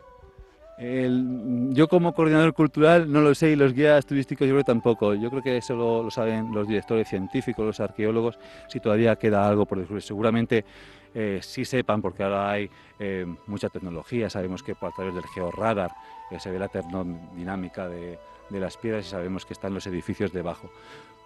Yo 0.83 1.87
como 1.87 2.13
coordinador 2.13 2.53
cultural 2.55 3.11
no 3.11 3.21
lo 3.21 3.35
sé 3.35 3.51
y 3.51 3.55
los 3.55 3.73
guías 3.73 4.03
turísticos 4.05 4.47
yo 4.47 4.53
creo 4.55 4.63
tampoco. 4.63 5.13
Yo 5.13 5.29
creo 5.29 5.43
que 5.43 5.57
eso 5.57 5.75
lo, 5.75 6.09
saben 6.09 6.51
los 6.53 6.67
directores 6.67 7.07
científicos, 7.07 7.63
los 7.65 7.79
arqueólogos, 7.79 8.39
si 8.67 8.79
todavía 8.79 9.15
queda 9.15 9.47
algo 9.47 9.65
por 9.65 9.77
descubrir. 9.77 10.01
Seguramente 10.01 10.65
eh, 11.13 11.39
sí 11.43 11.65
sepan, 11.65 12.01
porque 12.01 12.23
ahora 12.23 12.49
hay 12.49 12.69
eh, 12.97 13.27
mucha 13.45 13.69
tecnología, 13.69 14.29
sabemos 14.29 14.63
que 14.63 14.71
a 14.71 14.91
través 14.95 15.13
del 15.13 15.25
georradar 15.27 15.91
se 16.39 16.49
ve 16.49 16.57
la 16.57 16.69
termodinámica 16.69 17.89
de, 17.89 18.17
de, 18.49 18.59
las 18.59 18.77
piedras 18.77 19.05
y 19.05 19.09
sabemos 19.09 19.45
que 19.45 19.53
están 19.53 19.73
los 19.73 19.85
edificios 19.85 20.31
debajo. 20.31 20.71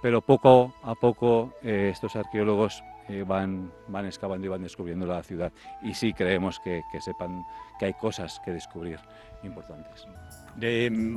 Pero 0.01 0.21
poco 0.21 0.73
a 0.83 0.95
poco 0.95 1.53
eh, 1.63 1.89
estos 1.93 2.15
arqueólogos 2.15 2.83
van, 3.27 3.71
van 3.87 4.05
excavando 4.05 4.45
y 4.45 4.49
van 4.49 4.63
descubriendo 4.63 5.05
la 5.05 5.21
ciudad 5.23 5.51
y 5.83 5.93
sí 5.93 6.13
creemos 6.13 6.59
que, 6.59 6.83
que 6.91 7.01
sepan 7.01 7.43
que 7.79 7.85
hay 7.85 7.93
cosas 7.93 8.41
que 8.43 8.51
descubrir 8.51 8.99
importantes. 9.43 10.07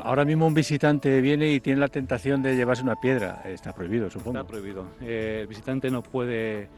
Ahora 0.02 0.24
mismo 0.24 0.46
un 0.46 0.54
visitante 0.54 1.20
viene 1.20 1.52
y 1.52 1.60
tiene 1.60 1.80
la 1.80 1.88
tentación 1.88 2.42
de 2.42 2.56
llevarse 2.56 2.82
una 2.82 2.96
piedra. 2.96 3.42
Está 3.44 3.72
prohibido, 3.72 4.10
supongo. 4.10 4.38
Está 4.38 4.48
prohibido. 4.48 4.86
el 5.00 5.46
visitante 5.46 5.90
no 5.90 6.02
puede 6.02 6.68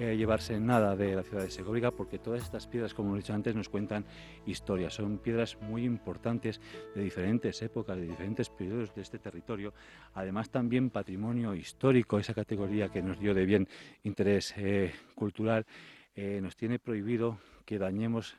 eh, 0.00 0.16
llevarse 0.16 0.58
nada 0.58 0.96
de 0.96 1.14
la 1.14 1.22
ciudad 1.22 1.42
de 1.42 1.50
Segovia 1.50 1.90
porque 1.90 2.18
todas 2.18 2.42
estas 2.42 2.66
piedras, 2.66 2.94
como 2.94 3.14
he 3.14 3.18
dicho 3.18 3.34
antes, 3.34 3.54
nos 3.54 3.68
cuentan 3.68 4.06
historias. 4.46 4.94
Son 4.94 5.18
piedras 5.18 5.58
muy 5.60 5.84
importantes 5.84 6.58
de 6.94 7.02
diferentes 7.02 7.60
épocas, 7.60 7.98
de 7.98 8.06
diferentes 8.06 8.48
periodos 8.48 8.94
de 8.94 9.02
este 9.02 9.18
territorio. 9.18 9.74
Además, 10.14 10.48
también 10.48 10.88
patrimonio 10.88 11.54
histórico, 11.54 12.18
esa 12.18 12.32
categoría 12.32 12.88
que 12.88 13.02
nos 13.02 13.20
dio 13.20 13.34
de 13.34 13.44
bien 13.44 13.68
interés 14.02 14.54
eh, 14.56 14.90
cultural, 15.14 15.66
eh, 16.14 16.40
nos 16.40 16.56
tiene 16.56 16.78
prohibido 16.78 17.38
que 17.66 17.78
dañemos 17.78 18.38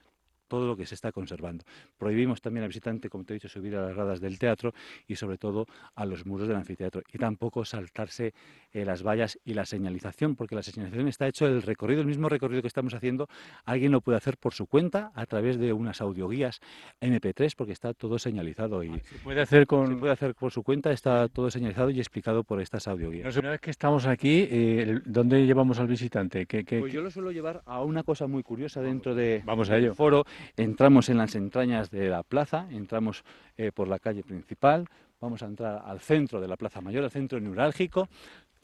todo 0.51 0.67
lo 0.67 0.75
que 0.75 0.85
se 0.85 0.95
está 0.95 1.13
conservando. 1.13 1.63
Prohibimos 1.97 2.41
también 2.41 2.63
al 2.63 2.67
visitante, 2.67 3.09
como 3.09 3.23
te 3.23 3.31
he 3.31 3.35
dicho, 3.35 3.47
subir 3.47 3.73
a 3.77 3.83
las 3.83 3.95
gradas 3.95 4.19
del 4.19 4.37
teatro 4.37 4.73
y 5.07 5.15
sobre 5.15 5.37
todo 5.37 5.65
a 5.95 6.03
los 6.05 6.25
muros 6.25 6.45
del 6.49 6.57
anfiteatro 6.57 7.03
y 7.13 7.17
tampoco 7.17 7.63
saltarse 7.63 8.33
eh, 8.73 8.83
las 8.83 9.01
vallas 9.01 9.39
y 9.45 9.53
la 9.53 9.65
señalización, 9.65 10.35
porque 10.35 10.55
la 10.55 10.61
señalización 10.61 11.07
está 11.07 11.25
hecho 11.25 11.47
el 11.47 11.61
recorrido, 11.61 12.01
el 12.01 12.07
mismo 12.07 12.27
recorrido 12.27 12.61
que 12.61 12.67
estamos 12.67 12.93
haciendo, 12.93 13.29
alguien 13.63 13.93
lo 13.93 14.01
puede 14.01 14.17
hacer 14.17 14.35
por 14.35 14.53
su 14.53 14.67
cuenta 14.67 15.13
a 15.15 15.25
través 15.25 15.57
de 15.57 15.71
unas 15.71 16.01
audioguías 16.01 16.59
MP3 16.99 17.53
porque 17.55 17.71
está 17.71 17.93
todo 17.93 18.19
señalizado 18.19 18.83
y 18.83 18.99
se 18.99 19.19
puede 19.23 19.39
hacer 19.39 19.65
con 19.67 19.87
se 19.87 19.95
puede 19.95 20.11
hacer 20.11 20.35
por 20.35 20.51
su 20.51 20.63
cuenta, 20.63 20.91
está 20.91 21.29
todo 21.29 21.49
señalizado 21.49 21.91
y 21.91 21.99
explicado 21.99 22.43
por 22.43 22.59
estas 22.59 22.89
audioguías. 22.89 23.37
una 23.37 23.51
vez 23.51 23.61
que 23.61 23.71
estamos 23.71 24.05
aquí, 24.05 24.49
eh, 24.51 24.99
¿dónde 25.05 25.45
llevamos 25.45 25.79
al 25.79 25.87
visitante? 25.87 26.45
¿Qué, 26.45 26.65
pues 26.65 26.91
yo 26.91 27.01
lo 27.01 27.09
suelo 27.09 27.31
llevar 27.31 27.61
a 27.65 27.81
una 27.83 28.03
cosa 28.03 28.27
muy 28.27 28.43
curiosa 28.43 28.81
dentro 28.81 29.15
de 29.15 29.43
Vamos 29.45 29.69
a 29.69 29.77
ello. 29.77 29.93
foro 29.95 30.25
Entramos 30.57 31.09
en 31.09 31.17
las 31.17 31.35
entrañas 31.35 31.89
de 31.91 32.09
la 32.09 32.23
plaza, 32.23 32.67
entramos 32.71 33.23
eh, 33.57 33.71
por 33.71 33.87
la 33.87 33.99
calle 33.99 34.23
principal, 34.23 34.87
vamos 35.19 35.43
a 35.43 35.45
entrar 35.45 35.83
al 35.85 35.99
centro 35.99 36.41
de 36.41 36.47
la 36.47 36.57
Plaza 36.57 36.81
Mayor, 36.81 37.03
al 37.03 37.11
centro 37.11 37.39
neurálgico, 37.39 38.09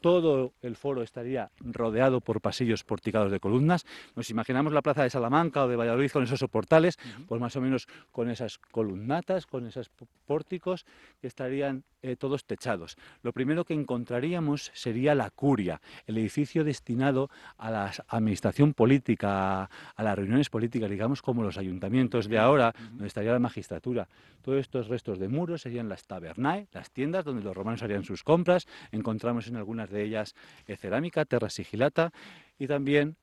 todo 0.01 0.53
el 0.61 0.75
foro 0.75 1.01
estaría 1.01 1.51
rodeado 1.59 2.21
por 2.21 2.41
pasillos 2.41 2.83
porticados 2.83 3.31
de 3.31 3.39
columnas. 3.39 3.85
Nos 4.15 4.29
imaginamos 4.29 4.73
la 4.73 4.81
plaza 4.81 5.03
de 5.03 5.09
Salamanca 5.09 5.63
o 5.63 5.67
de 5.67 5.75
Valladolid 5.75 6.11
con 6.11 6.23
esos 6.23 6.39
soportales, 6.39 6.97
pues 7.27 7.41
más 7.41 7.55
o 7.55 7.61
menos 7.61 7.87
con 8.11 8.29
esas 8.29 8.57
columnatas, 8.57 9.45
con 9.45 9.65
esos 9.65 9.89
pórticos 10.25 10.85
que 11.21 11.27
estarían 11.27 11.83
eh, 12.03 12.15
todos 12.15 12.45
techados. 12.45 12.95
Lo 13.23 13.33
primero 13.33 13.65
que 13.65 13.73
encontraríamos 13.73 14.71
sería 14.73 15.15
la 15.15 15.29
curia, 15.31 15.81
el 16.05 16.17
edificio 16.17 16.63
destinado 16.63 17.29
a 17.57 17.71
la 17.71 17.91
administración 18.07 18.73
política, 18.73 19.63
a, 19.95 20.03
las 20.03 20.15
reuniones 20.15 20.49
políticas, 20.49 20.89
digamos 20.89 21.21
como 21.21 21.43
los 21.43 21.57
ayuntamientos 21.57 22.27
de 22.27 22.37
ahora, 22.37 22.73
donde 22.89 23.07
estaría 23.07 23.31
la 23.31 23.39
magistratura. 23.39 24.07
Todos 24.41 24.59
estos 24.59 24.87
restos 24.87 25.19
de 25.19 25.27
muros 25.27 25.63
serían 25.63 25.89
las 25.89 26.05
tabernae, 26.05 26.67
las 26.71 26.91
tiendas 26.91 27.25
donde 27.25 27.43
los 27.43 27.55
romanos 27.55 27.83
harían 27.83 28.03
sus 28.03 28.23
compras. 28.23 28.67
Encontramos 28.91 29.47
en 29.47 29.57
algunas 29.57 29.86
de 29.89 30.03
ellas 30.03 30.35
eh, 30.67 30.75
cerámica, 30.75 31.25
terra 31.25 31.49
sigilata 31.49 32.11
y 32.59 32.67
también 32.67 33.15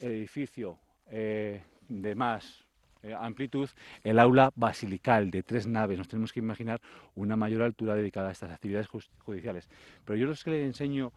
el 0.00 0.12
edificio 0.12 0.78
eh, 1.10 1.62
de 1.88 2.14
más 2.14 2.64
eh, 3.02 3.14
amplitud, 3.18 3.68
el 4.04 4.18
aula 4.18 4.52
basilical 4.54 5.30
de 5.30 5.42
tres 5.42 5.66
naves. 5.66 5.98
Nos 5.98 6.08
tenemos 6.08 6.32
que 6.32 6.40
imaginar 6.40 6.80
una 7.14 7.36
mayor 7.36 7.62
altura 7.62 7.94
dedicada 7.94 8.28
a 8.28 8.32
estas 8.32 8.50
actividades 8.50 8.88
judiciales. 9.18 9.68
Pero 10.04 10.16
yo 10.16 10.26
lo 10.26 10.34
que 10.34 10.50
le 10.50 10.64
enseño 10.64 11.12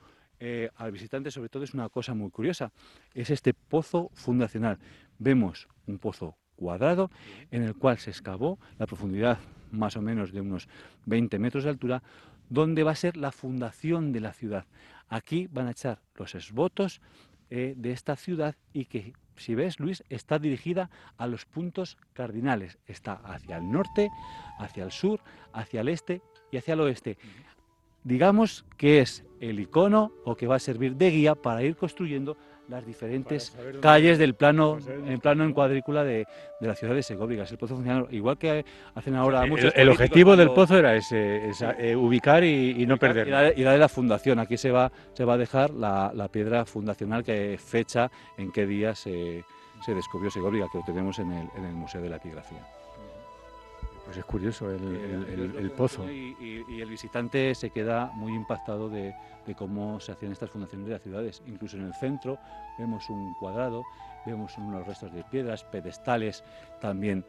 al 0.77 0.93
visitante 0.93 1.31
sobre 1.31 1.49
todo 1.49 1.65
es 1.65 1.73
una 1.73 1.89
cosa 1.89 2.13
muy 2.13 2.31
curiosa, 2.31 2.71
es 3.13 3.29
este 3.29 3.53
pozo 3.53 4.09
fundacional. 4.13 4.79
Vemos 5.17 5.67
un 5.85 5.97
pozo 5.97 6.38
cuadrado 6.55 7.09
en 7.51 7.63
el 7.63 7.75
cual 7.75 7.97
se 7.97 8.09
excavó 8.09 8.59
la 8.77 8.85
profundidad 8.85 9.39
más 9.71 9.95
o 9.95 10.01
menos 10.01 10.31
de 10.31 10.41
unos 10.41 10.67
20 11.05 11.39
metros 11.39 11.63
de 11.63 11.69
altura, 11.69 12.03
donde 12.49 12.83
va 12.83 12.91
a 12.91 12.95
ser 12.95 13.17
la 13.17 13.31
fundación 13.31 14.12
de 14.12 14.19
la 14.19 14.33
ciudad. 14.33 14.65
Aquí 15.07 15.47
van 15.51 15.67
a 15.67 15.71
echar 15.71 16.01
los 16.15 16.35
esvotos 16.35 17.01
eh, 17.49 17.73
de 17.77 17.91
esta 17.91 18.15
ciudad 18.15 18.55
y 18.73 18.85
que, 18.85 19.13
si 19.35 19.55
ves, 19.55 19.79
Luis, 19.79 20.03
está 20.09 20.38
dirigida 20.38 20.89
a 21.17 21.27
los 21.27 21.45
puntos 21.45 21.97
cardinales. 22.13 22.77
Está 22.85 23.13
hacia 23.13 23.57
el 23.57 23.71
norte, 23.71 24.09
hacia 24.59 24.83
el 24.83 24.91
sur, 24.91 25.21
hacia 25.53 25.81
el 25.81 25.89
este 25.89 26.21
y 26.51 26.57
hacia 26.57 26.73
el 26.73 26.81
oeste. 26.81 27.17
Digamos 28.03 28.65
que 28.77 29.01
es 29.01 29.25
el 29.39 29.59
icono 29.59 30.12
o 30.25 30.35
que 30.35 30.47
va 30.47 30.55
a 30.55 30.59
servir 30.59 30.95
de 30.95 31.12
guía 31.12 31.35
para 31.35 31.63
ir 31.63 31.75
construyendo 31.75 32.38
las 32.69 32.86
diferentes 32.86 33.53
calles 33.82 34.17
del 34.17 34.36
plano 34.36 34.77
en 35.05 35.19
plano 35.19 35.43
en 35.43 35.53
cuadrícula 35.53 36.03
de, 36.03 36.27
la 36.62 36.75
ciudad 36.75 36.93
de 36.93 37.03
Segovia. 37.03 37.43
El 37.49 37.58
pozo 37.58 37.75
funciona 37.75 38.05
igual 38.12 38.38
que 38.38 38.63
hacen 38.95 39.15
ahora 39.15 39.45
muchos. 39.45 39.73
El, 39.75 39.89
objetivo 39.89 40.38
del 40.38 40.51
pozo 40.51 40.77
era 40.77 40.95
ese, 40.95 41.51
eh, 41.79 41.95
ubicar 41.95 42.43
y, 42.43 42.86
no 42.86 42.97
perder. 42.97 43.27
Y 43.58 43.63
darle, 43.63 43.79
la 43.79 43.89
fundación. 43.89 44.39
Aquí 44.39 44.58
se 44.58 44.71
va, 44.71 44.91
se 45.13 45.25
va 45.25 45.34
a 45.34 45.38
dejar 45.38 45.71
la, 45.71 46.29
piedra 46.32 46.65
fundacional 46.65 47.23
que 47.23 47.58
fecha 47.58 48.12
en 48.38 48.51
qué 48.51 48.67
día 48.67 48.93
se, 48.93 49.43
descubrió 49.88 50.29
Segovia, 50.29 50.67
que 50.71 50.77
lo 50.77 50.84
tenemos 50.86 51.17
en 51.19 51.32
el, 51.32 51.47
en 51.58 51.65
el 51.65 51.73
Museo 51.73 52.01
de 52.01 52.10
la 52.10 52.17
Epigrafía. 52.17 52.78
Pues 54.10 54.17
es 54.17 54.26
curioso 54.26 54.72
el, 54.72 55.72
pozo. 55.78 56.10
Y, 56.10 56.82
el 56.82 56.89
visitante 56.89 57.54
se 57.54 57.69
queda 57.69 58.12
muy 58.15 58.34
impactado 58.34 58.89
de, 58.89 59.13
cómo 59.56 60.00
se 60.00 60.12
hacían 60.12 60.32
estas 60.32 60.50
fundaciones 60.50 60.88
de 60.88 60.93
las 60.93 61.04
ciudades. 61.04 61.43
Incluso 61.45 61.78
en 61.78 61.84
el 61.84 61.93
centro 61.93 62.39
vemos 62.80 63.08
un 63.12 63.36
cuadrado, 63.36 63.84
vemos 64.26 64.58
unos 64.58 64.88
restos 64.88 65.13
de 65.13 65.24
piedras, 65.26 65.63
pedestales 65.63 66.43
también 66.82 67.24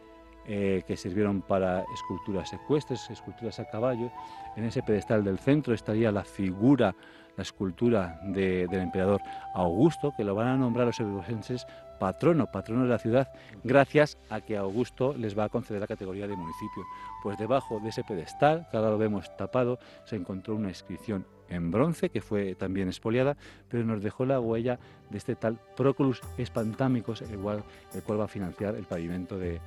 eh, 0.46 0.82
que 0.86 0.96
sirvieron 0.96 1.42
para 1.42 1.84
esculturas 1.92 2.50
ecuestres, 2.54 3.10
esculturas 3.10 3.60
a 3.60 3.66
caballo. 3.66 4.10
En 4.56 4.64
ese 4.64 4.82
pedestal 4.82 5.22
del 5.22 5.38
centro 5.38 5.74
estaría 5.74 6.10
la 6.10 6.24
figura, 6.24 6.94
la 7.36 7.42
escultura 7.42 8.18
del 8.24 8.72
emperador 8.72 9.20
Augusto, 9.52 10.14
que 10.16 10.24
lo 10.24 10.34
van 10.34 10.48
a 10.48 10.56
nombrar 10.56 10.86
los 10.86 10.98
eurosenses 10.98 11.66
patrono, 12.00 12.50
patrono 12.50 12.82
de 12.84 12.88
la 12.88 12.98
ciudad, 12.98 13.28
gracias 13.62 14.18
a 14.30 14.40
que 14.40 14.56
Augusto 14.56 15.14
les 15.16 15.38
va 15.38 15.44
a 15.44 15.48
conceder 15.48 15.80
la 15.80 15.86
categoría 15.86 16.26
de 16.26 16.34
municipio. 16.34 16.82
Pues 17.22 17.38
debajo 17.38 17.78
de 17.78 17.90
ese 17.90 18.02
pedestal, 18.02 18.66
que 18.70 18.76
ahora 18.76 18.90
lo 18.90 18.98
vemos 18.98 19.30
tapado, 19.36 19.78
se 20.06 20.16
encontró 20.16 20.56
una 20.56 20.70
inscripción 20.70 21.26
en 21.50 21.70
bronce, 21.70 22.08
que 22.08 22.22
fue 22.22 22.54
también 22.54 22.88
expoliada, 22.88 23.36
pero 23.68 23.84
nos 23.84 24.02
dejó 24.02 24.24
la 24.24 24.40
huella 24.40 24.78
de 25.10 25.18
este 25.18 25.36
tal 25.36 25.58
Proculus 25.76 26.20
Espantamicos, 26.38 27.22
el 27.22 27.30
el 27.30 28.02
cual 28.02 28.20
va 28.20 28.24
a 28.24 28.28
financiar 28.28 28.76
el 28.76 28.84
pavimento 28.84 29.36
de, 29.38 29.60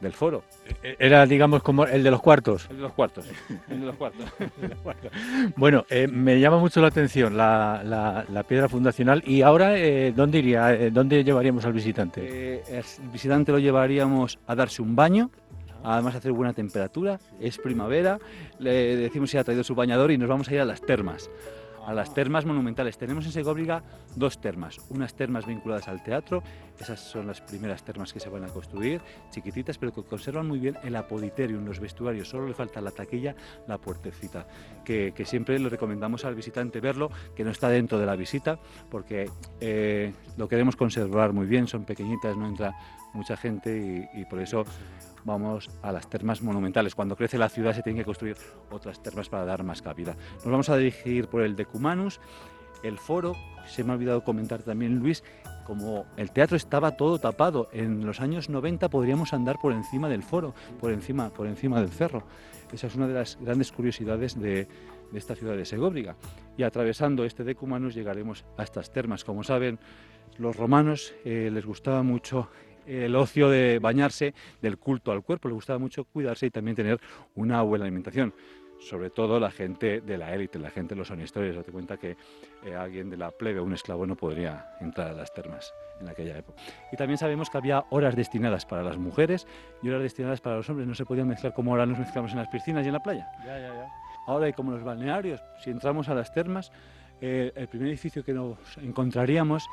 del 0.00 0.12
foro. 0.12 0.42
E-, 0.82 0.96
era, 0.98 1.24
digamos, 1.26 1.62
como 1.62 1.84
el 1.84 2.02
de 2.02 2.10
los 2.10 2.20
cuartos. 2.20 2.66
El 2.70 2.76
de 2.76 2.82
los 2.82 2.92
cuartos, 2.92 3.26
el 3.68 3.80
de 3.80 3.86
los 3.86 3.96
cuartos. 3.96 4.26
bueno, 5.56 5.84
eh, 5.90 6.08
me 6.08 6.40
llama 6.40 6.58
mucho 6.58 6.80
la 6.80 6.88
atención 6.88 7.36
la, 7.36 8.24
la, 8.28 8.42
piedra 8.44 8.68
fundacional. 8.68 9.22
¿Y 9.26 9.42
ahora 9.42 9.76
eh, 9.78 10.12
dónde 10.14 10.38
iría? 10.38 10.74
Eh, 10.74 10.90
¿Dónde 10.90 11.22
llevaríamos 11.22 11.64
al 11.64 11.72
visitante? 11.72 12.62
el 12.68 12.84
visitante 13.12 13.52
lo 13.52 13.58
llevaríamos 13.58 14.38
a 14.46 14.54
darse 14.54 14.82
un 14.82 14.96
baño, 14.96 15.30
además 15.84 16.14
hacer 16.14 16.32
buena 16.32 16.52
temperatura, 16.52 17.18
es 17.40 17.58
primavera, 17.58 18.18
le 18.58 18.96
decimos 18.96 19.30
si 19.30 19.38
ha 19.38 19.44
traído 19.44 19.64
su 19.64 19.74
bañador 19.74 20.10
y 20.10 20.18
nos 20.18 20.28
vamos 20.28 20.48
a 20.48 20.54
ir 20.54 20.60
a 20.60 20.64
las 20.64 20.80
termas 20.80 21.30
a 21.86 21.94
las 21.94 22.14
termas 22.14 22.44
monumentales. 22.44 22.98
Tenemos 22.98 23.24
en 23.26 23.32
Segóbriga 23.32 23.82
dos 24.16 24.40
termas, 24.40 24.78
unas 24.90 25.14
termas 25.14 25.46
vinculadas 25.46 25.88
al 25.88 26.02
teatro, 26.02 26.42
esas 26.78 27.00
son 27.00 27.26
las 27.26 27.40
primeras 27.40 27.82
termas 27.82 28.12
que 28.12 28.20
se 28.20 28.28
van 28.28 28.44
a 28.44 28.48
construir, 28.48 29.00
chiquititas, 29.30 29.78
pero 29.78 29.92
que 29.92 30.02
conservan 30.02 30.46
muy 30.46 30.58
bien 30.58 30.76
el 30.82 30.96
apoditerium, 30.96 31.64
los 31.64 31.80
vestuarios, 31.80 32.28
solo 32.28 32.46
le 32.46 32.54
falta 32.54 32.80
la 32.80 32.90
taquilla, 32.90 33.34
la 33.66 33.78
puertecita, 33.78 34.46
que, 34.84 35.12
siempre 35.24 35.58
le 35.58 35.68
recomendamos 35.68 36.24
al 36.24 36.34
visitante 36.34 36.80
verlo, 36.80 37.10
que 37.36 37.44
no 37.44 37.50
está 37.50 37.68
dentro 37.68 37.98
de 37.98 38.06
la 38.06 38.16
visita, 38.16 38.58
porque 38.90 39.30
eh, 39.60 40.12
lo 40.36 40.48
queremos 40.48 40.76
conservar 40.76 41.32
muy 41.32 41.46
bien, 41.46 41.66
son 41.66 41.84
pequeñitas, 41.84 42.36
no 42.36 42.48
entra 42.48 42.74
mucha 43.12 43.36
gente 43.36 44.08
y 44.14 44.24
por 44.24 44.40
eso 44.40 44.64
vamos 45.24 45.70
a 45.82 45.92
las 45.92 46.08
termas 46.08 46.42
monumentales. 46.42 46.94
Cuando 46.94 47.16
crece 47.16 47.38
la 47.38 47.48
ciudad 47.48 47.74
se 47.74 47.82
tienen 47.82 48.00
que 48.00 48.04
construir 48.04 48.36
otras 48.70 49.02
termas 49.02 49.28
para 49.28 49.44
dar 49.44 49.62
más 49.62 49.82
cabida. 49.82 50.16
Nos 50.36 50.46
vamos 50.46 50.68
a 50.68 50.76
dirigir 50.76 51.28
por 51.28 51.42
el 51.42 51.56
Decumanus, 51.56 52.20
el 52.82 52.98
foro, 52.98 53.34
se 53.66 53.84
me 53.84 53.92
ha 53.92 53.94
olvidado 53.94 54.24
comentar 54.24 54.62
también 54.62 54.98
Luis, 54.98 55.22
como 55.64 56.06
el 56.16 56.32
teatro 56.32 56.56
estaba 56.56 56.96
todo 56.96 57.18
tapado, 57.18 57.68
en 57.72 58.04
los 58.04 58.20
años 58.20 58.48
90 58.48 58.88
podríamos 58.88 59.32
andar 59.32 59.58
por 59.60 59.72
encima 59.72 60.08
del 60.08 60.22
foro, 60.22 60.54
por 60.80 60.92
encima, 60.92 61.30
por 61.30 61.46
encima 61.46 61.80
del 61.80 61.90
cerro. 61.90 62.24
Esa 62.72 62.86
es 62.86 62.94
una 62.94 63.06
de 63.06 63.14
las 63.14 63.38
grandes 63.40 63.70
curiosidades 63.70 64.40
de, 64.40 64.66
esta 65.14 65.34
ciudad 65.34 65.56
de 65.56 65.64
Segóbriga. 65.64 66.16
Y 66.56 66.62
atravesando 66.62 67.24
este 67.24 67.44
Decumanus 67.44 67.94
llegaremos 67.94 68.44
a 68.56 68.62
estas 68.62 68.92
termas. 68.92 69.24
Como 69.24 69.44
saben, 69.44 69.78
los 70.38 70.56
romanos 70.56 71.12
eh, 71.24 71.50
les 71.52 71.66
gustaba 71.66 72.02
mucho 72.02 72.48
el 72.86 73.14
ocio 73.16 73.48
de 73.48 73.78
bañarse, 73.78 74.34
del 74.60 74.78
culto 74.78 75.12
al 75.12 75.22
cuerpo, 75.22 75.48
le 75.48 75.54
gustaba 75.54 75.78
mucho 75.78 76.04
cuidarse 76.04 76.46
y 76.46 76.50
también 76.50 76.76
tener 76.76 77.00
una 77.34 77.62
buena 77.62 77.84
alimentación. 77.84 78.34
Sobre 78.78 79.10
todo 79.10 79.38
la 79.38 79.50
gente 79.50 80.00
de 80.00 80.16
la 80.16 80.34
élite, 80.34 80.58
la 80.58 80.70
gente 80.70 80.94
de 80.94 80.98
los 80.98 81.10
honestores. 81.10 81.54
Date 81.54 81.70
cuenta 81.70 81.98
que 81.98 82.16
eh, 82.64 82.74
alguien 82.74 83.10
de 83.10 83.18
la 83.18 83.30
plebe, 83.30 83.60
un 83.60 83.74
esclavo, 83.74 84.06
no 84.06 84.16
podría 84.16 84.70
entrar 84.80 85.08
a 85.08 85.12
las 85.12 85.34
termas 85.34 85.74
en 86.00 86.08
aquella 86.08 86.38
época. 86.38 86.62
Y 86.90 86.96
también 86.96 87.18
sabemos 87.18 87.50
que 87.50 87.58
había 87.58 87.84
horas 87.90 88.16
destinadas 88.16 88.64
para 88.64 88.82
las 88.82 88.96
mujeres 88.96 89.46
y 89.82 89.90
horas 89.90 90.02
destinadas 90.02 90.40
para 90.40 90.56
los 90.56 90.70
hombres. 90.70 90.88
No 90.88 90.94
se 90.94 91.04
podían 91.04 91.28
mezclar 91.28 91.52
como 91.52 91.72
ahora 91.72 91.84
nos 91.84 91.98
mezclamos 91.98 92.32
en 92.32 92.38
las 92.38 92.48
piscinas 92.48 92.84
y 92.84 92.88
en 92.88 92.94
la 92.94 93.02
playa. 93.02 93.28
Ya, 93.44 93.58
ya, 93.58 93.74
ya. 93.74 93.88
Ahora 94.26 94.46
hay 94.46 94.54
como 94.54 94.70
los 94.70 94.82
balnearios. 94.82 95.42
Si 95.62 95.68
entramos 95.68 96.08
a 96.08 96.14
las 96.14 96.32
termas, 96.32 96.72
eh, 97.20 97.52
el 97.54 97.68
primer 97.68 97.88
edificio 97.88 98.24
que 98.24 98.32
nos 98.32 98.56
encontraríamos 98.78 99.68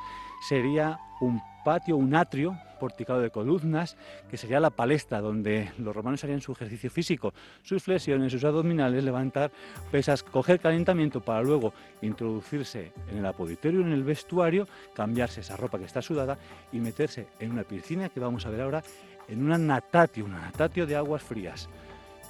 sería 0.48 0.98
un 1.20 1.40
patio, 1.68 1.98
un 1.98 2.14
atrio 2.14 2.58
porticado 2.80 3.20
de 3.20 3.28
columnas, 3.28 3.98
que 4.30 4.38
sería 4.38 4.58
la 4.58 4.70
palestra 4.70 5.20
donde 5.20 5.70
los 5.76 5.94
romanos 5.94 6.24
harían 6.24 6.40
su 6.40 6.52
ejercicio 6.52 6.90
físico, 6.90 7.34
sus 7.62 7.82
flexiones, 7.82 8.32
sus 8.32 8.42
abdominales, 8.42 9.04
levantar 9.04 9.50
pesas, 9.90 10.22
coger 10.22 10.60
calentamiento 10.60 11.20
para 11.20 11.42
luego 11.42 11.74
introducirse 12.00 12.92
en 13.10 13.18
el 13.18 13.26
apoditorio, 13.26 13.82
en 13.82 13.92
el 13.92 14.02
vestuario, 14.02 14.66
cambiarse 14.94 15.42
esa 15.42 15.58
ropa 15.58 15.78
que 15.78 15.84
está 15.84 16.00
sudada 16.00 16.38
y 16.72 16.78
meterse 16.78 17.26
en 17.38 17.50
una 17.50 17.64
piscina 17.64 18.08
que 18.08 18.18
vamos 18.18 18.46
a 18.46 18.50
ver 18.50 18.62
ahora 18.62 18.82
en 19.28 19.44
una 19.44 19.58
natatio, 19.58 20.24
una 20.24 20.40
natatio 20.40 20.86
de 20.86 20.96
aguas 20.96 21.22
frías, 21.22 21.68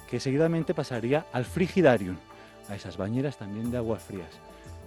que 0.09 0.19
seguidamente 0.19 0.73
pasaría 0.73 1.27
al 1.31 1.45
frigidarium, 1.45 2.17
a 2.67 2.75
esas 2.75 2.97
bañeras 2.97 3.37
también 3.37 3.71
de 3.71 3.77
aguas 3.77 4.03
frías. 4.03 4.37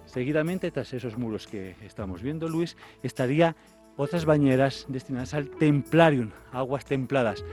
Seguidamente, 0.04 0.70
tras 0.70 0.92
esos 0.92 1.16
muros 1.16 1.46
que 1.46 1.74
estamos 1.82 2.20
viendo, 2.20 2.50
Luis, 2.50 2.76
estaría 3.02 3.56
otras 3.96 4.24
bañeras 4.24 4.86
destinadas 4.88 5.34
al 5.34 5.48
templarium, 5.50 6.30
aguas 6.52 6.84
templadas. 6.84 7.44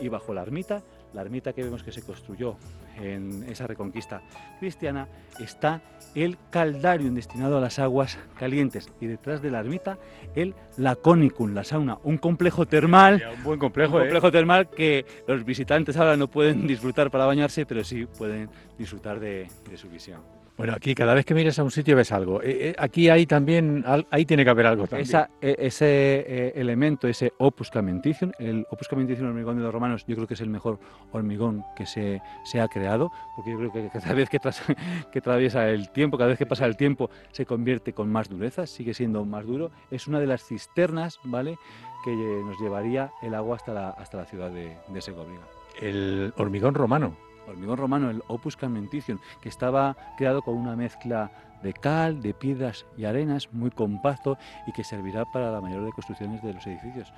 Y 0.00 0.08
bajo 0.08 0.32
la 0.32 0.42
ermita, 0.42 0.82
la 1.12 1.22
ermita 1.22 1.52
que 1.52 1.62
vemos 1.62 1.82
que 1.82 1.90
se 1.90 2.02
construyó 2.02 2.56
en 2.96 3.44
esa 3.48 3.66
reconquista 3.66 4.22
cristiana, 4.58 5.08
está 5.38 5.82
el 6.14 6.36
caldarium 6.50 7.14
destinado 7.14 7.58
a 7.58 7.60
las 7.60 7.78
aguas 7.78 8.18
calientes. 8.38 8.90
Y 9.00 9.06
detrás 9.06 9.40
de 9.42 9.50
la 9.50 9.60
ermita, 9.60 9.98
el 10.34 10.54
laconicum, 10.76 11.54
la 11.54 11.64
sauna, 11.64 11.98
un 12.04 12.18
complejo 12.18 12.66
termal. 12.66 13.22
un 13.36 13.42
buen 13.42 13.58
complejo, 13.58 13.96
un 13.96 14.02
complejo 14.02 14.28
¿eh? 14.28 14.32
termal 14.32 14.70
que 14.70 15.06
los 15.26 15.44
visitantes 15.44 15.96
ahora 15.96 16.16
no 16.16 16.28
pueden 16.28 16.66
disfrutar 16.66 17.10
para 17.10 17.26
bañarse, 17.26 17.66
pero 17.66 17.84
sí 17.84 18.06
pueden 18.06 18.50
disfrutar 18.76 19.20
de 19.20 19.48
su 19.76 19.88
visión. 19.88 20.37
Bueno, 20.58 20.72
aquí 20.74 20.92
cada 20.96 21.14
vez 21.14 21.24
que 21.24 21.34
mires 21.34 21.56
a 21.60 21.62
un 21.62 21.70
sitio 21.70 21.94
ves 21.94 22.10
algo. 22.10 22.42
Eh, 22.42 22.70
eh, 22.70 22.74
aquí 22.76 23.08
hay 23.08 23.26
también, 23.26 23.84
ahí 24.10 24.26
tiene 24.26 24.42
que 24.42 24.50
haber 24.50 24.66
algo 24.66 24.88
también. 24.88 25.08
E, 25.40 25.54
ese 25.60 25.86
eh, 25.86 26.52
elemento, 26.56 27.06
ese 27.06 27.32
opus 27.38 27.70
camenticium, 27.70 28.32
el 28.40 28.66
opus 28.68 28.88
camenticium 28.88 29.28
hormigón 29.28 29.56
de 29.56 29.62
los 29.62 29.72
romanos, 29.72 30.04
yo 30.08 30.16
creo 30.16 30.26
que 30.26 30.34
es 30.34 30.40
el 30.40 30.50
mejor 30.50 30.80
hormigón 31.12 31.62
que 31.76 31.86
se, 31.86 32.20
se 32.44 32.60
ha 32.60 32.66
creado, 32.66 33.12
porque 33.36 33.52
yo 33.52 33.58
creo 33.58 33.72
que 33.72 33.88
cada 33.88 34.12
vez 34.14 34.28
que, 34.28 34.40
que 35.12 35.18
atraviesa 35.20 35.68
el 35.70 35.90
tiempo, 35.90 36.18
cada 36.18 36.30
vez 36.30 36.38
que 36.38 36.46
pasa 36.46 36.66
el 36.66 36.76
tiempo, 36.76 37.08
se 37.30 37.46
convierte 37.46 37.92
con 37.92 38.10
más 38.10 38.28
dureza, 38.28 38.66
sigue 38.66 38.94
siendo 38.94 39.24
más 39.24 39.46
duro. 39.46 39.70
Es 39.92 40.08
una 40.08 40.18
de 40.18 40.26
las 40.26 40.42
cisternas, 40.42 41.20
¿vale?, 41.22 41.56
que 42.04 42.10
nos 42.10 42.58
llevaría 42.60 43.12
el 43.22 43.34
agua 43.34 43.56
hasta 43.56 43.72
la, 43.72 43.90
hasta 43.90 44.16
la 44.18 44.24
ciudad 44.24 44.50
de, 44.50 44.76
de 44.88 45.00
Segovia. 45.00 45.38
El 45.80 46.32
hormigón 46.36 46.74
romano 46.74 47.27
hormigón 47.48 47.76
romano, 47.76 48.10
el 48.10 48.22
Opus 48.28 48.56
Camenticium, 48.56 49.18
que 49.40 49.48
estaba 49.48 49.96
creado 50.16 50.42
con 50.42 50.54
una 50.54 50.76
mezcla 50.76 51.30
de 51.62 51.72
cal, 51.72 52.20
de 52.20 52.34
piedras 52.34 52.86
y 52.96 53.04
arenas, 53.04 53.52
muy 53.52 53.70
compacto 53.70 54.38
y 54.66 54.72
que 54.72 54.84
servirá 54.84 55.24
para 55.24 55.50
la 55.50 55.60
mayor 55.60 55.84
de 55.84 55.92
construcciones 55.92 56.42
de 56.42 56.54
los 56.54 56.66
edificios. 56.66 57.12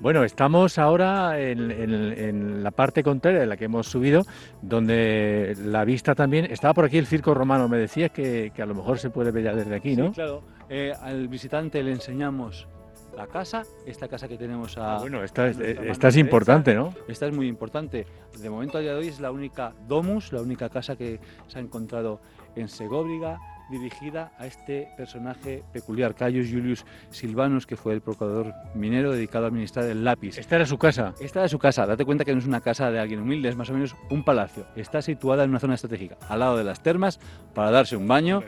Bueno, 0.00 0.24
estamos 0.24 0.76
ahora 0.78 1.40
en, 1.40 2.62
la 2.62 2.70
parte 2.72 3.02
contraria 3.02 3.40
de 3.40 3.46
la 3.46 3.56
que 3.56 3.66
hemos 3.66 3.86
subido, 3.86 4.22
donde 4.60 5.56
la 5.64 5.84
vista 5.84 6.14
también. 6.14 6.46
Estaba 6.46 6.74
por 6.74 6.84
aquí 6.84 6.98
el 6.98 7.06
circo 7.06 7.32
romano, 7.32 7.68
me 7.68 7.78
decías 7.78 8.10
que, 8.10 8.52
a 8.58 8.66
lo 8.66 8.74
mejor 8.74 8.98
se 8.98 9.10
puede 9.10 9.30
ver 9.30 9.44
ya 9.44 9.54
desde 9.54 9.74
aquí, 9.74 9.96
¿no? 9.96 10.08
Sí, 10.08 10.14
claro. 10.14 10.42
Eh, 10.68 10.92
al 11.00 11.28
visitante 11.28 11.82
le 11.82 11.92
enseñamos 11.92 12.68
la 13.16 13.26
casa, 13.26 13.62
esta 13.86 14.08
casa 14.08 14.28
que 14.28 14.36
tenemos 14.36 14.76
a... 14.78 14.96
Ah, 14.96 14.98
bueno, 14.98 15.22
esta, 15.22 15.48
es, 15.48 15.58
esta 15.58 16.08
es 16.08 16.16
importante, 16.16 16.74
¿no? 16.74 16.94
Esta 17.08 17.26
es 17.26 17.34
muy 17.34 17.48
importante. 17.48 18.06
De 18.38 18.50
momento 18.50 18.78
a 18.78 18.80
día 18.80 18.92
de 18.92 18.98
hoy 18.98 19.08
es 19.08 19.20
la 19.20 19.30
única 19.30 19.74
domus, 19.86 20.32
la 20.32 20.42
única 20.42 20.68
casa 20.68 20.96
que 20.96 21.20
se 21.46 21.58
ha 21.58 21.62
encontrado 21.62 22.20
en 22.56 22.68
Segóbriga, 22.68 23.38
dirigida 23.70 24.32
a 24.38 24.46
este 24.46 24.88
personaje 24.96 25.62
peculiar, 25.72 26.14
Caius 26.14 26.50
Julius 26.50 26.84
Silvanus, 27.10 27.66
que 27.66 27.76
fue 27.76 27.94
el 27.94 28.00
procurador 28.00 28.52
minero 28.74 29.12
dedicado 29.12 29.46
a 29.46 29.48
administrar 29.48 29.84
el 29.86 30.04
lápiz. 30.04 30.38
¿Esta 30.38 30.56
era 30.56 30.66
su 30.66 30.78
casa? 30.78 31.14
Esta 31.20 31.40
era 31.40 31.48
su 31.48 31.58
casa. 31.58 31.86
Date 31.86 32.04
cuenta 32.04 32.24
que 32.24 32.32
no 32.32 32.38
es 32.38 32.46
una 32.46 32.60
casa 32.60 32.90
de 32.90 32.98
alguien 32.98 33.20
humilde, 33.20 33.48
es 33.48 33.56
más 33.56 33.70
o 33.70 33.74
menos 33.74 33.96
un 34.10 34.24
palacio. 34.24 34.66
Está 34.76 35.02
situada 35.02 35.44
en 35.44 35.50
una 35.50 35.60
zona 35.60 35.74
estratégica, 35.74 36.16
al 36.28 36.40
lado 36.40 36.56
de 36.56 36.64
las 36.64 36.82
termas, 36.82 37.18
para 37.54 37.70
darse 37.70 37.96
un 37.96 38.06
baño 38.08 38.42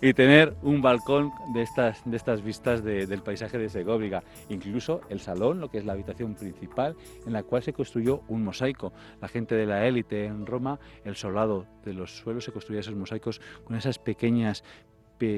y 0.00 0.12
tener 0.14 0.54
un 0.62 0.82
balcón 0.82 1.30
de 1.54 1.62
estas, 1.62 2.02
de 2.04 2.16
estas 2.16 2.42
vistas 2.42 2.82
del 2.84 3.22
paisaje 3.22 3.58
de 3.58 3.68
Segóbriga. 3.68 4.22
Incluso 4.48 5.00
el 5.08 5.20
salón, 5.20 5.60
lo 5.60 5.70
que 5.70 5.78
es 5.78 5.84
la 5.84 5.92
habitación 5.92 6.34
principal, 6.34 6.96
en 7.26 7.32
la 7.32 7.42
cual 7.42 7.62
se 7.62 7.72
construyó 7.72 8.22
un 8.28 8.44
mosaico. 8.44 8.92
La 9.20 9.28
gente 9.28 9.54
de 9.54 9.66
la 9.66 9.86
élite 9.86 10.26
en 10.26 10.46
Roma, 10.46 10.78
el 11.04 11.16
solado 11.16 11.66
de 11.84 11.94
los 11.94 12.16
suelos, 12.16 12.44
se 12.44 12.52
construía 12.52 12.80
esos 12.80 12.94
mosaicos 12.94 13.40
con 13.64 13.76
esas 13.76 13.98
pequeñas 13.98 14.64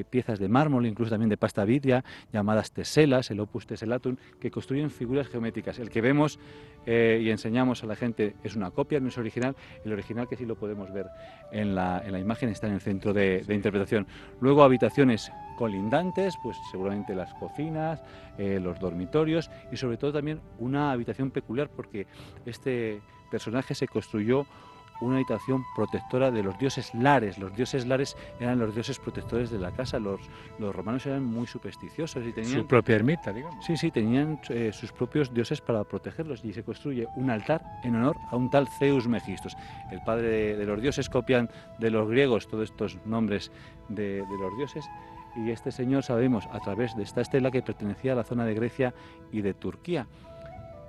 piezas 0.08 0.38
de 0.38 0.48
mármol, 0.48 0.86
incluso 0.86 1.10
también 1.10 1.28
de 1.28 1.36
pasta 1.36 1.64
vidria, 1.64 2.04
llamadas 2.32 2.72
teselas, 2.72 3.30
el 3.30 3.40
opus 3.40 3.66
teselatum, 3.66 4.16
que 4.40 4.50
construyen 4.50 4.90
figuras 4.90 5.28
geométricas. 5.28 5.78
El 5.78 5.90
que 5.90 6.00
vemos 6.00 6.38
eh, 6.86 7.20
y 7.22 7.30
enseñamos 7.30 7.82
a 7.82 7.86
la 7.86 7.96
gente 7.96 8.36
es 8.44 8.54
una 8.54 8.70
copia, 8.70 9.00
no 9.00 9.08
es 9.08 9.18
original. 9.18 9.56
El 9.84 9.92
original 9.92 10.28
que 10.28 10.36
sí 10.36 10.46
lo 10.46 10.56
podemos 10.56 10.92
ver 10.92 11.06
en 11.50 11.74
la, 11.74 12.02
imagen 12.18 12.48
está 12.48 12.68
en 12.68 12.74
el 12.74 12.80
centro 12.80 13.12
de, 13.12 13.44
interpretación. 13.48 14.06
Luego 14.40 14.62
habitaciones 14.62 15.32
colindantes, 15.56 16.34
pues 16.42 16.56
seguramente 16.70 17.14
las 17.14 17.34
cocinas, 17.34 18.02
eh, 18.38 18.60
los 18.62 18.78
dormitorios 18.78 19.50
y 19.70 19.76
sobre 19.76 19.96
todo 19.96 20.12
también 20.12 20.40
una 20.58 20.92
habitación 20.92 21.30
peculiar 21.30 21.68
porque 21.68 22.06
este 22.46 23.00
personaje 23.30 23.74
se 23.74 23.88
construyó 23.88 24.46
una 25.02 25.16
habitación 25.16 25.64
protectora 25.74 26.30
de 26.30 26.42
los 26.42 26.58
dioses 26.58 26.94
lares. 26.94 27.38
Los 27.38 27.54
dioses 27.54 27.86
lares 27.86 28.16
eran 28.40 28.58
los 28.58 28.74
dioses 28.74 28.98
protectores 28.98 29.50
de 29.50 29.58
la 29.58 29.70
casa. 29.70 29.98
Los, 29.98 30.20
los 30.58 30.74
romanos 30.74 31.06
eran 31.06 31.24
muy 31.24 31.46
supersticiosos 31.46 32.24
y 32.26 32.32
tenían... 32.32 32.60
Su 32.60 32.66
propia 32.66 32.96
ermita, 32.96 33.32
digamos. 33.32 33.64
Sí, 33.64 33.76
sí, 33.76 33.90
tenían 33.90 34.40
eh, 34.48 34.70
sus 34.72 34.92
propios 34.92 35.32
dioses 35.32 35.60
para 35.60 35.84
protegerlos 35.84 36.44
y 36.44 36.52
se 36.52 36.62
construye 36.62 37.06
un 37.16 37.30
altar 37.30 37.62
en 37.84 37.96
honor 37.96 38.16
a 38.30 38.36
un 38.36 38.50
tal 38.50 38.68
Zeus 38.78 39.06
Megistos. 39.06 39.56
El 39.90 40.00
padre 40.02 40.56
de, 40.56 40.66
los 40.66 40.80
dioses 40.80 41.08
copian 41.08 41.50
de 41.78 41.90
los 41.90 42.08
griegos 42.08 42.48
todos 42.48 42.70
estos 42.70 42.98
nombres 43.04 43.50
de, 43.88 44.22
de 44.22 44.38
los 44.38 44.56
dioses 44.56 44.84
y 45.34 45.50
este 45.50 45.72
señor 45.72 46.02
sabemos 46.02 46.46
a 46.52 46.60
través 46.60 46.94
de 46.96 47.02
esta 47.02 47.20
estela 47.20 47.50
que 47.50 47.62
pertenecía 47.62 48.12
a 48.12 48.16
la 48.16 48.24
zona 48.24 48.44
de 48.44 48.54
Grecia 48.54 48.94
y 49.30 49.40
de 49.40 49.54
Turquía. 49.54 50.06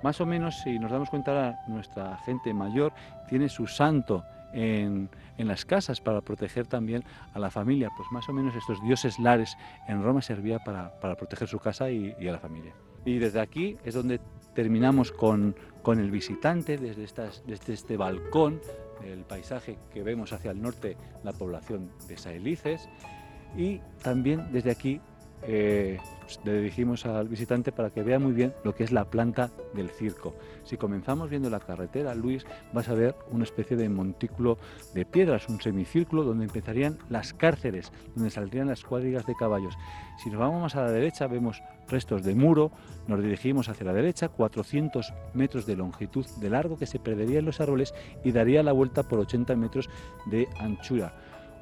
Más 0.04 0.20
o 0.20 0.26
menos, 0.26 0.60
si 0.60 0.78
nos 0.78 0.90
damos 0.90 1.08
cuenta, 1.08 1.64
nuestra 1.66 2.18
gente 2.26 2.52
mayor 2.52 2.92
tiene 3.26 3.48
su 3.48 3.66
santo 3.66 4.22
en, 4.52 5.08
las 5.38 5.64
casas 5.64 6.02
para 6.02 6.20
proteger 6.20 6.66
también 6.66 7.02
a 7.32 7.38
la 7.38 7.50
familia. 7.50 7.88
Pues 7.96 8.12
más 8.12 8.28
o 8.28 8.34
menos 8.34 8.54
estos 8.54 8.82
dioses 8.82 9.18
lares 9.18 9.56
en 9.88 10.02
Roma 10.02 10.20
servía 10.20 10.58
para, 10.58 10.92
proteger 11.00 11.48
su 11.48 11.58
casa 11.58 11.90
y, 11.90 12.12
a 12.28 12.32
la 12.32 12.38
familia. 12.38 12.74
Y 13.06 13.16
desde 13.16 13.40
aquí 13.40 13.78
es 13.82 13.94
donde 13.94 14.20
terminamos 14.52 15.10
con, 15.10 15.56
con 15.80 15.98
el 15.98 16.10
visitante, 16.10 16.76
desde, 16.76 17.06
desde 17.46 17.72
este 17.72 17.96
balcón, 17.96 18.60
el 19.02 19.24
paisaje 19.24 19.78
que 19.90 20.02
vemos 20.02 20.34
hacia 20.34 20.50
el 20.50 20.60
norte, 20.60 20.98
la 21.22 21.32
población 21.32 21.90
de 22.08 22.18
Saelices, 22.18 22.90
y 23.56 23.80
también 24.02 24.52
desde 24.52 24.70
aquí 24.70 25.00
pues, 25.46 26.40
le 26.44 26.54
dirigimos 26.54 27.04
al 27.06 27.28
visitante 27.28 27.70
para 27.70 27.90
que 27.90 28.02
vea 28.02 28.18
muy 28.18 28.32
bien 28.32 28.54
lo 28.64 28.74
que 28.74 28.84
es 28.84 28.92
la 28.92 29.04
planta 29.04 29.50
del 29.74 29.90
circo. 29.90 30.34
Si 30.64 30.76
comenzamos 30.76 31.28
viendo 31.28 31.50
la 31.50 31.60
carretera, 31.60 32.14
Luis, 32.14 32.46
vas 32.72 32.88
a 32.88 32.94
ver 32.94 33.14
una 33.30 33.44
especie 33.44 33.76
de 33.76 33.88
montículo 33.88 34.58
de 34.94 35.04
piedras, 35.04 35.48
un 35.48 35.60
semicírculo 35.60 36.24
donde 36.24 36.44
empezarían 36.44 36.98
las 37.10 37.34
cárceles, 37.34 37.92
donde 38.14 38.30
saldrían 38.30 38.68
las 38.68 38.84
cuadrigas 38.84 39.26
de 39.26 39.34
caballos. 39.34 39.76
Si 40.22 40.30
nos 40.30 40.38
vamos 40.38 40.62
más 40.62 40.76
a 40.76 40.82
la 40.82 40.90
derecha, 40.90 41.26
vemos 41.26 41.62
restos 41.88 42.22
de 42.22 42.34
muro, 42.34 42.72
nos 43.06 43.22
dirigimos 43.22 43.68
hacia 43.68 43.84
la 43.84 43.92
derecha, 43.92 44.28
400 44.28 45.12
metros 45.34 45.66
de 45.66 45.76
longitud 45.76 46.24
de 46.40 46.48
largo 46.48 46.78
que 46.78 46.86
se 46.86 46.98
perdería 46.98 47.40
en 47.40 47.44
los 47.44 47.60
árboles 47.60 47.92
y 48.24 48.32
daría 48.32 48.62
la 48.62 48.72
vuelta 48.72 49.02
por 49.02 49.18
80 49.18 49.54
metros 49.56 49.90
de 50.26 50.48
anchura 50.58 51.14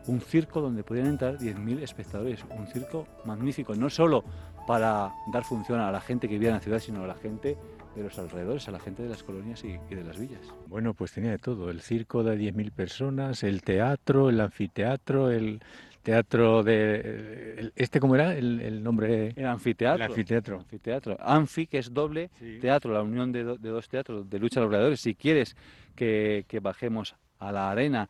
un 0.07 0.21
circo 0.21 0.61
donde 0.61 0.83
podían 0.83 1.07
entrar 1.07 1.39
10.000 1.39 1.83
espectadores, 1.83 2.45
un 2.51 2.67
circo 2.67 3.07
magnífico, 3.25 3.75
no 3.75 3.91
solo 3.91 4.25
para 4.67 5.13
dar 5.33 5.45
función 5.45 5.81
a 5.81 5.91
la 5.91 6.01
gente 6.01 6.29
que 6.29 6.35
vivía 6.35 6.51
en 6.51 6.57
la 6.57 6.61
ciudad, 6.61 6.79
sino 6.79 7.05
a 7.05 7.07
la 7.07 7.15
gente 7.15 7.57
de 7.95 8.03
los 8.03 8.19
alrededores, 8.19 8.69
a 8.69 8.71
la 8.71 8.81
gente 8.81 9.03
de 9.03 9.09
las 9.09 9.23
colonias 9.23 9.63
y, 9.65 9.79
de 9.95 10.05
las 10.05 10.19
villas. 10.19 10.41
Bueno, 10.67 10.95
pues 10.95 11.13
tenía 11.13 11.33
de 11.33 11.39
todo, 11.39 11.71
el 11.71 11.81
circo 11.81 12.23
de 12.23 12.37
10.000 12.37 12.73
personas, 12.73 13.43
el 13.43 13.63
teatro, 13.63 14.31
el 14.31 14.41
anfiteatro, 14.41 15.31
el 15.31 15.61
teatro 16.03 16.63
de... 16.63 17.73
¿Este 17.77 18.01
cómo 18.01 18.15
era 18.15 18.35
el, 18.35 18.83
nombre? 18.83 19.33
El 19.37 19.47
anfiteatro. 19.47 20.05
El 20.05 20.11
anfiteatro. 20.11 20.59
anfiteatro. 20.59 21.17
Anfi, 21.21 21.67
que 21.67 21.79
es 21.79 21.93
doble, 21.93 22.31
teatro, 22.61 22.93
la 22.93 23.03
unión 23.03 23.31
de, 23.31 23.45
dos 23.45 23.89
teatros 23.89 24.29
de 24.29 24.39
lucha 24.39 24.61
de 24.61 24.65
los 24.65 24.71
gladiadores. 24.71 25.01
Si 25.01 25.15
quieres 25.15 25.57
que, 25.95 26.45
que 26.49 26.61
bajemos 26.61 27.15
a 27.39 27.53
la 27.53 27.71
arena 27.71 28.09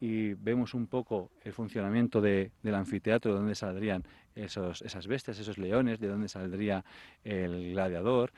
y 0.00 0.34
vemos 0.34 0.74
un 0.74 0.86
poco 0.86 1.30
el 1.44 1.52
funcionamiento 1.52 2.20
del 2.20 2.50
anfiteatro, 2.74 3.32
de 3.32 3.38
dónde 3.38 3.54
saldrían 3.54 4.04
esos, 4.34 4.82
esas 4.82 5.06
bestias, 5.06 5.38
esos 5.38 5.58
leones, 5.58 5.98
de 5.98 6.08
dónde 6.08 6.28
saldría 6.28 6.84
el 7.24 7.72
gladiador. 7.72 8.32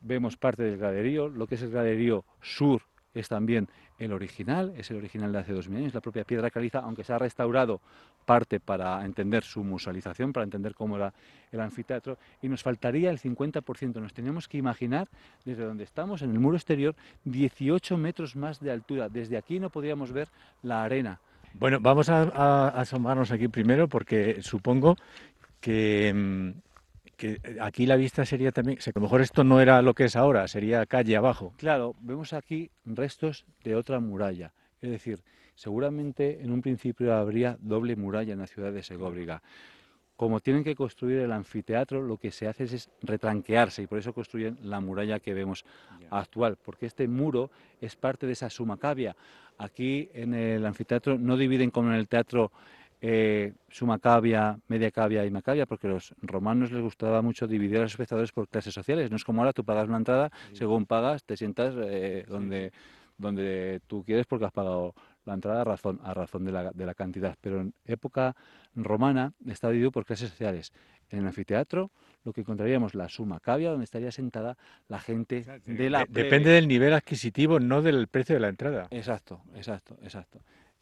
Vemos 0.00 0.36
parte 0.36 0.62
del 0.62 0.78
graderío, 0.78 1.28
lo 1.28 1.46
que 1.46 1.56
es 1.56 1.62
el 1.62 1.70
graderío 1.70 2.24
sur 2.40 2.82
es 3.20 3.28
también 3.28 3.68
el 3.98 4.12
original, 4.12 4.72
es 4.76 4.90
el 4.90 4.98
original 4.98 5.32
de 5.32 5.38
hace 5.38 5.52
dos 5.52 5.68
mil 5.68 5.78
años, 5.78 5.94
la 5.94 6.00
propia 6.00 6.24
piedra 6.24 6.50
caliza, 6.50 6.80
aunque 6.80 7.04
se 7.04 7.12
ha 7.12 7.18
restaurado 7.18 7.80
parte 8.24 8.60
para 8.60 9.04
entender 9.04 9.42
su 9.42 9.64
musealización, 9.64 10.32
para 10.32 10.44
entender 10.44 10.74
cómo 10.74 10.96
era 10.96 11.12
el 11.50 11.60
anfiteatro, 11.60 12.18
y 12.42 12.48
nos 12.48 12.62
faltaría 12.62 13.10
el 13.10 13.18
50%. 13.18 14.00
Nos 14.00 14.12
teníamos 14.12 14.48
que 14.48 14.58
imaginar, 14.58 15.08
desde 15.44 15.64
donde 15.64 15.84
estamos, 15.84 16.22
en 16.22 16.30
el 16.30 16.38
muro 16.38 16.56
exterior, 16.56 16.94
18 17.24 17.96
metros 17.96 18.36
más 18.36 18.60
de 18.60 18.70
altura. 18.70 19.08
Desde 19.08 19.36
aquí 19.36 19.58
no 19.58 19.70
podíamos 19.70 20.12
ver 20.12 20.28
la 20.62 20.84
arena. 20.84 21.20
Bueno, 21.54 21.78
vamos 21.80 22.08
a, 22.10 22.68
asomarnos 22.68 23.30
aquí 23.30 23.48
primero 23.48 23.88
porque 23.88 24.42
supongo 24.42 24.96
que 25.60 26.12
mm, 26.14 26.50
que 27.18 27.40
eh, 27.42 27.58
aquí 27.60 27.84
la 27.84 27.96
vista 27.96 28.24
sería 28.24 28.52
también, 28.52 28.78
a 28.78 28.90
lo 28.94 29.00
mejor 29.02 29.20
esto 29.20 29.44
no 29.44 29.60
era 29.60 29.82
lo 29.82 29.92
que 29.92 30.04
es 30.04 30.16
ahora, 30.16 30.48
sería 30.48 30.86
calle 30.86 31.16
abajo. 31.16 31.52
Claro, 31.58 31.94
vemos 32.00 32.32
aquí 32.32 32.70
restos 32.86 33.44
de 33.64 33.74
otra 33.74 34.00
muralla, 34.00 34.54
es 34.80 34.90
decir, 34.90 35.22
seguramente 35.54 36.40
en 36.40 36.52
un 36.52 36.62
principio 36.62 37.14
habría 37.14 37.58
doble 37.60 37.96
muralla 37.96 38.32
en 38.32 38.38
la 38.38 38.46
ciudad 38.46 38.72
de 38.72 38.82
Segóbriga. 38.82 39.42
Como 40.16 40.40
tienen 40.40 40.64
que 40.64 40.74
construir 40.74 41.18
el 41.18 41.30
anfiteatro, 41.30 42.02
lo 42.02 42.16
que 42.16 42.30
se 42.30 42.48
hace 42.48 42.64
es, 42.64 42.90
retranquearse 43.02 43.82
y 43.82 43.86
por 43.86 43.98
eso 43.98 44.12
construyen 44.12 44.58
la 44.62 44.80
muralla 44.80 45.20
que 45.20 45.34
vemos 45.34 45.64
actual, 46.10 46.56
porque 46.64 46.86
este 46.86 47.06
muro 47.06 47.50
es 47.80 47.94
parte 47.94 48.26
de 48.26 48.32
esa 48.32 48.50
sumacabia. 48.50 49.14
Aquí 49.58 50.08
en 50.14 50.34
el 50.34 50.66
anfiteatro 50.66 51.18
no 51.18 51.36
dividen 51.36 51.70
como 51.70 51.90
en 51.90 51.96
el 51.96 52.08
teatro 52.08 52.50
eh, 53.00 53.52
sumacabia, 53.68 54.58
media 54.68 54.90
cavia 54.90 55.24
y 55.24 55.30
macavia, 55.30 55.66
porque 55.66 55.86
a 55.86 55.90
los 55.90 56.14
romanos 56.20 56.72
les 56.72 56.82
gustaba 56.82 57.22
mucho 57.22 57.46
dividir 57.46 57.78
a 57.78 57.82
los 57.82 57.92
espectadores 57.92 58.32
por 58.32 58.48
clases 58.48 58.74
sociales. 58.74 59.10
No 59.10 59.16
es 59.16 59.24
como 59.24 59.40
ahora, 59.40 59.52
tú 59.52 59.64
pagas 59.64 59.88
una 59.88 59.98
entrada, 59.98 60.30
según 60.52 60.86
pagas, 60.86 61.24
te 61.24 61.36
sientas 61.36 61.74
eh, 61.78 62.24
donde, 62.28 62.72
donde 63.16 63.80
tú 63.86 64.04
quieres 64.04 64.26
porque 64.26 64.46
has 64.46 64.52
pagado 64.52 64.94
la 65.24 65.34
entrada 65.34 65.60
a 65.60 65.64
razón, 65.64 66.00
a 66.02 66.14
razón 66.14 66.44
de, 66.44 66.52
la, 66.52 66.70
de 66.72 66.86
la 66.86 66.94
cantidad. 66.94 67.36
Pero 67.40 67.60
en 67.60 67.74
época 67.84 68.34
romana 68.74 69.32
está 69.46 69.68
dividido 69.68 69.92
por 69.92 70.04
clases 70.04 70.30
sociales. 70.30 70.72
En 71.10 71.20
el 71.20 71.26
anfiteatro 71.26 71.90
lo 72.24 72.32
que 72.32 72.42
encontraríamos 72.42 72.94
la 72.94 73.08
suma 73.08 73.40
cavia, 73.40 73.70
donde 73.70 73.84
estaría 73.84 74.10
sentada 74.10 74.58
la 74.88 74.98
gente 74.98 75.44
de 75.64 75.88
la... 75.90 76.04
Depende 76.06 76.50
del 76.50 76.68
nivel 76.68 76.92
adquisitivo, 76.92 77.58
no 77.60 77.80
del 77.80 78.08
precio 78.08 78.34
de 78.34 78.40
la 78.40 78.48
entrada. 78.48 78.88
Exacto, 78.90 79.40
exacto, 79.54 79.96
exacto. 80.02 80.40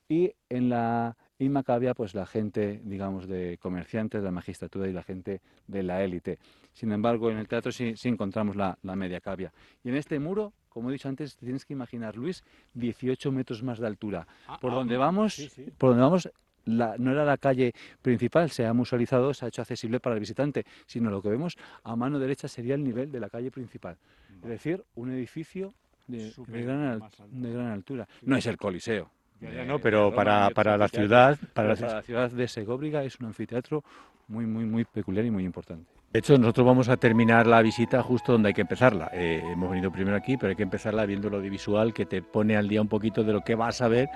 Y 0.09 0.33
en 0.49 0.69
la 0.69 1.17
y 1.39 1.49
Macabia, 1.49 1.95
pues 1.95 2.15
la 2.15 2.27
gente, 2.27 2.81
digamos, 2.85 3.27
de 3.29 3.59
comerciantes, 3.59 4.23
de 4.23 4.25
la 4.25 4.31
magistratura 4.31 4.89
y 4.89 4.93
la 4.93 5.03
gente 5.03 5.41
de 5.67 5.83
la 5.83 6.03
élite. 6.03 6.39
Sin 6.73 6.93
embargo, 6.93 7.31
en 7.31 7.39
el 7.39 7.47
teatro 7.47 7.73
sí, 7.73 7.95
encontramos 8.05 8.57
la, 8.57 8.79
media 8.83 9.21
cavia. 9.21 9.53
Y 9.85 9.91
en 9.91 9.97
este 9.97 10.19
muro, 10.19 10.53
como 10.69 10.89
he 10.89 10.93
dicho 10.93 11.09
antes, 11.09 11.37
tienes 11.37 11.65
que 11.65 11.75
imaginar, 11.75 12.17
Luis, 12.17 12.43
18 12.75 13.33
metros 13.33 13.63
más 13.63 13.79
de 13.79 13.87
altura. 13.87 14.27
Ah, 14.47 14.59
por, 14.61 14.73
ah, 14.73 14.77
donde 14.77 14.97
vamos, 14.97 15.51
por 15.77 15.91
donde 15.91 16.03
vamos, 16.03 16.31
no 16.65 17.13
era 17.13 17.25
la 17.25 17.37
calle 17.37 17.73
principal, 18.01 18.51
se 18.51 18.67
ha 18.67 18.73
musualizado, 18.73 19.35
se 19.35 19.45
ha 19.45 19.49
hecho 19.49 19.63
accesible 19.63 20.01
para 20.01 20.15
el 20.15 20.21
visitante, 20.21 20.65
sino 20.87 21.11
lo 21.11 21.23
que 21.23 21.29
vemos 21.29 21.57
a 21.85 21.97
mano 21.97 22.19
derecha 22.19 22.49
sería 22.49 22.75
el 22.75 22.83
nivel 22.83 23.13
de 23.13 23.21
la 23.21 23.29
calle 23.29 23.51
principal. 23.51 23.97
Es 24.43 24.49
decir, 24.49 24.85
un 24.95 25.11
edificio 25.11 25.75
de, 26.07 26.33
gran, 26.47 27.03
de 27.31 27.53
gran 27.53 27.67
altura. 27.69 28.09
No 28.23 28.37
es 28.37 28.47
el 28.47 28.57
Coliseo, 28.57 29.11
no, 29.41 29.79
pero 29.79 30.15
para, 30.15 30.51
para 30.51 30.77
la 30.77 30.89
ciudad... 30.89 31.39
Para, 31.53 31.75
la 31.75 32.03
ciudad 32.03 32.31
de 32.31 32.49
Segóbriga 32.49 33.05
es 33.05 33.19
un 33.21 33.27
anfiteatro 33.27 33.85
muy, 34.29 34.47
muy, 34.47 34.65
muy 34.65 34.85
peculiar 34.85 35.25
y 35.25 35.31
muy 35.31 35.45
importante. 35.45 35.96
De 36.13 36.21
hecho, 36.21 36.39
nosotros 36.39 36.67
vamos 36.67 36.89
a 36.89 36.97
terminar 36.97 37.47
la 37.47 37.61
visita 37.61 38.03
justo 38.03 38.33
donde 38.33 38.49
hay 38.49 38.55
que 38.55 38.63
empezarla. 38.63 39.11
Eh, 39.13 39.43
hemos 39.53 39.71
venido 39.71 39.91
primero 39.91 40.17
aquí, 40.17 40.37
pero 40.37 40.51
hay 40.51 40.57
que 40.57 40.63
empezarla 40.63 41.05
viendo 41.05 41.29
lo 41.29 41.41
visual 41.41 41.93
que 41.93 42.07
te 42.07 42.23
pone 42.23 42.57
al 42.57 42.69
día 42.69 42.81
un 42.81 42.89
poquito 42.89 43.23
de 43.23 43.35
lo 43.35 43.43
que 43.43 43.55
vas 43.55 43.83
a 43.83 43.89
ver 43.89 44.09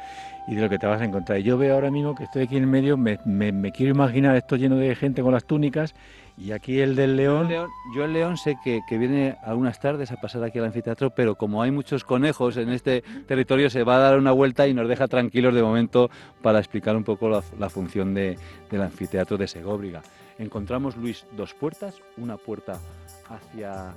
y 0.49 0.55
de 0.55 0.62
lo 0.62 0.70
que 0.70 0.78
te 0.78 0.86
vas 0.86 1.01
a 1.03 1.05
encontrar. 1.05 1.38
yo 1.41 1.59
veo 1.59 1.74
ahora 1.74 1.91
mismo 1.91 2.14
que 2.14 2.24
estoy 2.24 2.45
aquí 2.45 2.57
en 2.57 2.70
medio, 2.70 2.97
me, 2.97 3.18
me 3.26 3.72
quiero 3.72 3.93
imaginar 3.93 4.34
esto 4.34 4.57
lleno 4.57 4.76
de 4.76 4.95
gente 4.95 5.20
con 5.20 5.32
las 5.32 5.45
túnicas 5.45 5.95
y 6.41 6.53
aquí 6.53 6.80
el 6.80 6.97
del 6.97 7.16
León. 7.16 7.49
Yo 7.95 8.05
el 8.05 8.14
León, 8.14 8.38
sé 8.38 8.57
que, 8.64 8.80
viene 8.91 9.36
algunas 9.43 9.78
tardes 9.78 10.11
a 10.11 10.16
pasar 10.16 10.43
aquí 10.43 10.59
al 10.59 10.64
anfiteatro, 10.64 11.11
pero 11.11 11.34
como 11.34 11.62
hay 11.62 11.70
muchos 11.70 12.03
conejos 12.03 12.57
en 12.57 12.70
este 12.70 13.03
territorio, 13.26 13.68
se 13.68 13.84
va 13.84 13.97
a 13.97 13.99
dar 13.99 14.18
una 14.18 14.32
vuelta 14.32 14.66
y 14.66 14.72
nos 14.72 14.88
deja 14.88 15.07
tranquilos 15.07 15.55
de 15.55 15.62
momento 15.62 16.11
para 16.41 16.59
explicar 16.59 16.97
un 16.97 17.05
poco 17.05 17.28
la, 17.28 17.68
función 17.68 18.14
del 18.14 18.38
anfiteatro 18.72 19.36
de 19.36 19.47
Segóbriga. 19.47 20.01
Encontramos, 20.41 20.97
Luis, 20.97 21.26
dos 21.36 21.53
puertas, 21.53 22.01
una 22.16 22.38
puerta 22.38 22.80
hacia 23.28 23.95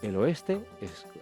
el 0.00 0.16
oeste, 0.16 0.64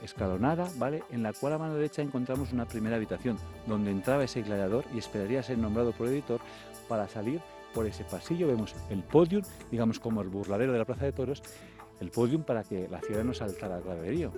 escalonada, 0.05 0.71
¿vale? 0.77 1.03
En 1.11 1.25
la 1.25 1.33
cual 1.33 1.55
a 1.55 1.59
mano 1.59 1.75
derecha 1.75 2.01
encontramos 2.01 2.53
una 2.53 2.65
primera 2.65 2.95
habitación, 2.95 3.37
donde 3.67 3.91
entraba 3.91 4.23
ese 4.23 4.43
gladiador 4.43 4.85
y 4.95 4.99
esperaría 4.99 5.43
ser 5.43 5.59
nombrado 5.59 5.91
por 5.91 6.07
el 6.07 6.13
editor 6.13 6.41
para 6.89 7.09
salir 7.09 7.41
por 7.75 7.87
ese 7.87 8.05
pasillo, 8.05 8.47
vemos 8.47 8.77
el 8.89 9.03
podium, 9.03 9.43
digamos 9.69 9.99
como 9.99 10.23
el 10.23 10.29
burladero 10.29 10.73
de 10.73 10.79
la 10.79 10.85
Plaza 10.85 11.07
de 11.07 11.13
Toros, 11.13 11.43
el 11.99 12.11
podium 12.11 12.45
para 12.45 12.63
que 12.63 12.89
la 12.89 13.01
ciudad 13.01 13.25
no 13.25 13.35
saltara 13.35 13.77
al 13.77 13.83
graderío. 13.83 14.33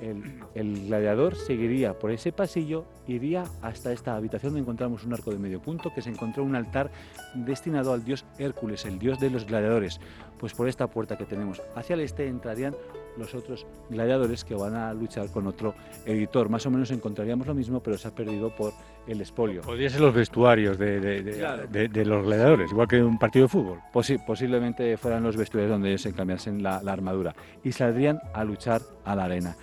El, 0.00 0.86
gladiador 0.86 1.36
seguiría 1.36 1.98
por 1.98 2.10
ese 2.10 2.32
pasillo, 2.32 2.84
iría 3.06 3.44
hasta 3.62 3.92
esta 3.92 4.16
habitación 4.16 4.52
donde 4.52 4.62
encontramos 4.62 5.04
un 5.04 5.12
arco 5.12 5.30
de 5.30 5.38
medio 5.38 5.60
punto, 5.60 5.92
que 5.94 6.02
se 6.02 6.10
encontró 6.10 6.44
un 6.44 6.56
altar 6.56 6.90
destinado 7.34 7.92
al 7.92 8.04
dios 8.04 8.24
Hércules, 8.38 8.84
el 8.84 8.98
dios 8.98 9.18
de 9.20 9.30
los 9.30 9.46
gladiadores. 9.46 10.00
Pues 10.38 10.52
por 10.52 10.68
esta 10.68 10.86
puerta 10.88 11.16
que 11.16 11.24
tenemos 11.24 11.62
hacia 11.74 11.94
el 11.94 12.00
este 12.00 12.28
entrarían 12.28 12.74
los 13.16 13.34
otros 13.34 13.66
gladiadores 13.90 14.44
que 14.44 14.54
van 14.54 14.74
a 14.74 14.92
luchar 14.92 15.30
con 15.30 15.46
otro 15.46 15.74
editor. 16.04 16.48
Más 16.48 16.66
o 16.66 16.70
menos 16.70 16.90
encontraríamos 16.90 17.46
lo 17.46 17.54
mismo, 17.54 17.80
pero 17.80 17.96
se 17.96 18.08
ha 18.08 18.14
perdido 18.14 18.54
por 18.54 18.72
el 19.06 19.20
espolio. 19.20 19.62
Podría 19.62 19.90
ser 19.90 20.00
los 20.00 20.14
vestuarios 20.14 20.78
de, 20.78 22.04
los 22.04 22.24
gladiadores, 22.24 22.70
igual 22.70 22.88
que 22.88 23.02
un 23.02 23.18
partido 23.18 23.44
de 23.44 23.48
fútbol. 23.48 23.78
posiblemente 24.26 24.96
fueran 24.96 25.22
los 25.22 25.36
vestuarios 25.36 25.70
donde 25.70 25.88
ellos 25.90 26.02
se 26.02 26.12
cambiasen 26.12 26.62
la, 26.62 26.82
la 26.82 26.92
armadura 26.92 27.34
y 27.62 27.72
saldrían 27.72 28.20
a 28.32 28.44
luchar 28.44 28.82
a 29.04 29.14
la 29.14 29.24
arena. 29.24 29.56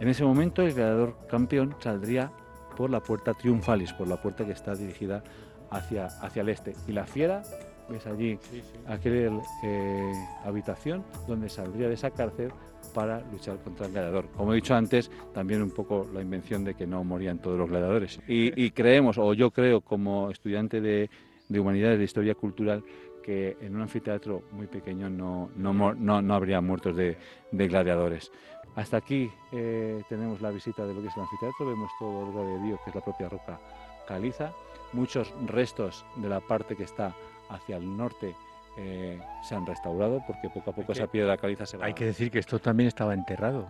En 0.00 0.08
ese 0.08 0.24
momento 0.24 0.62
el 0.62 0.74
gladiador 0.74 1.16
campeón 1.28 1.74
saldría 1.80 2.30
por 2.76 2.90
la 2.90 3.00
puerta 3.00 3.34
triunfalis, 3.34 3.92
por 3.92 4.06
la 4.06 4.20
puerta 4.20 4.44
que 4.44 4.52
está 4.52 4.74
dirigida 4.74 5.22
hacia, 5.70 6.06
hacia 6.06 6.42
el 6.42 6.48
este. 6.50 6.74
Y 6.86 6.92
la 6.92 7.04
fiera 7.04 7.42
ves 7.88 8.06
allí 8.06 8.38
aquella 8.86 9.40
eh, 9.64 10.12
habitación 10.44 11.04
donde 11.26 11.48
saldría 11.48 11.88
de 11.88 11.94
esa 11.94 12.10
cárcel 12.10 12.52
para 12.94 13.20
luchar 13.32 13.58
contra 13.58 13.86
el 13.86 13.92
gladiador. 13.92 14.26
Como 14.36 14.52
he 14.52 14.56
dicho 14.56 14.74
antes, 14.74 15.10
también 15.34 15.62
un 15.62 15.70
poco 15.70 16.08
la 16.12 16.20
invención 16.20 16.64
de 16.64 16.74
que 16.74 16.86
no 16.86 17.02
morían 17.04 17.38
todos 17.38 17.58
los 17.58 17.68
gladiadores. 17.68 18.20
Y, 18.28 18.70
creemos, 18.70 19.18
o 19.18 19.34
yo 19.34 19.50
creo 19.50 19.80
como 19.80 20.30
estudiante 20.30 20.80
de, 20.80 21.10
de 21.48 21.60
humanidades, 21.60 21.98
de 21.98 22.04
historia 22.04 22.34
cultural, 22.34 22.84
que 23.22 23.58
en 23.60 23.74
un 23.74 23.82
anfiteatro 23.82 24.44
muy 24.52 24.66
pequeño 24.68 25.10
no, 25.10 25.50
no, 25.54 25.94
no, 25.94 26.34
habría 26.34 26.60
muertos 26.60 26.96
de, 26.96 27.18
de, 27.52 27.68
gladiadores. 27.68 28.32
Hasta 28.78 28.98
aquí 28.98 29.28
eh, 29.50 30.04
tenemos 30.08 30.40
la 30.40 30.50
visita 30.50 30.86
de 30.86 30.94
lo 30.94 31.02
que 31.02 31.08
es 31.08 31.16
el 31.16 31.22
anfiteatro, 31.22 31.66
vemos 31.66 31.90
todo 31.98 32.26
el 32.26 32.32
graderío, 32.32 32.78
que 32.84 32.90
es 32.90 32.94
la 32.94 33.00
propia 33.00 33.28
roca 33.28 33.58
caliza, 34.06 34.52
muchos 34.92 35.34
restos 35.46 36.06
de 36.14 36.28
la 36.28 36.38
parte 36.38 36.76
que 36.76 36.84
está 36.84 37.12
hacia 37.48 37.76
el 37.76 37.96
norte 37.96 38.36
eh, 38.76 39.20
se 39.42 39.56
han 39.56 39.66
restaurado 39.66 40.22
porque 40.24 40.48
poco 40.48 40.70
a 40.70 40.74
poco 40.74 40.92
esa 40.92 41.08
piedra 41.08 41.36
caliza 41.36 41.66
se 41.66 41.76
va. 41.76 41.86
Hay 41.86 41.94
que 41.94 42.04
decir 42.04 42.30
que 42.30 42.38
esto 42.38 42.60
también 42.60 42.86
estaba 42.86 43.14
enterrado. 43.14 43.66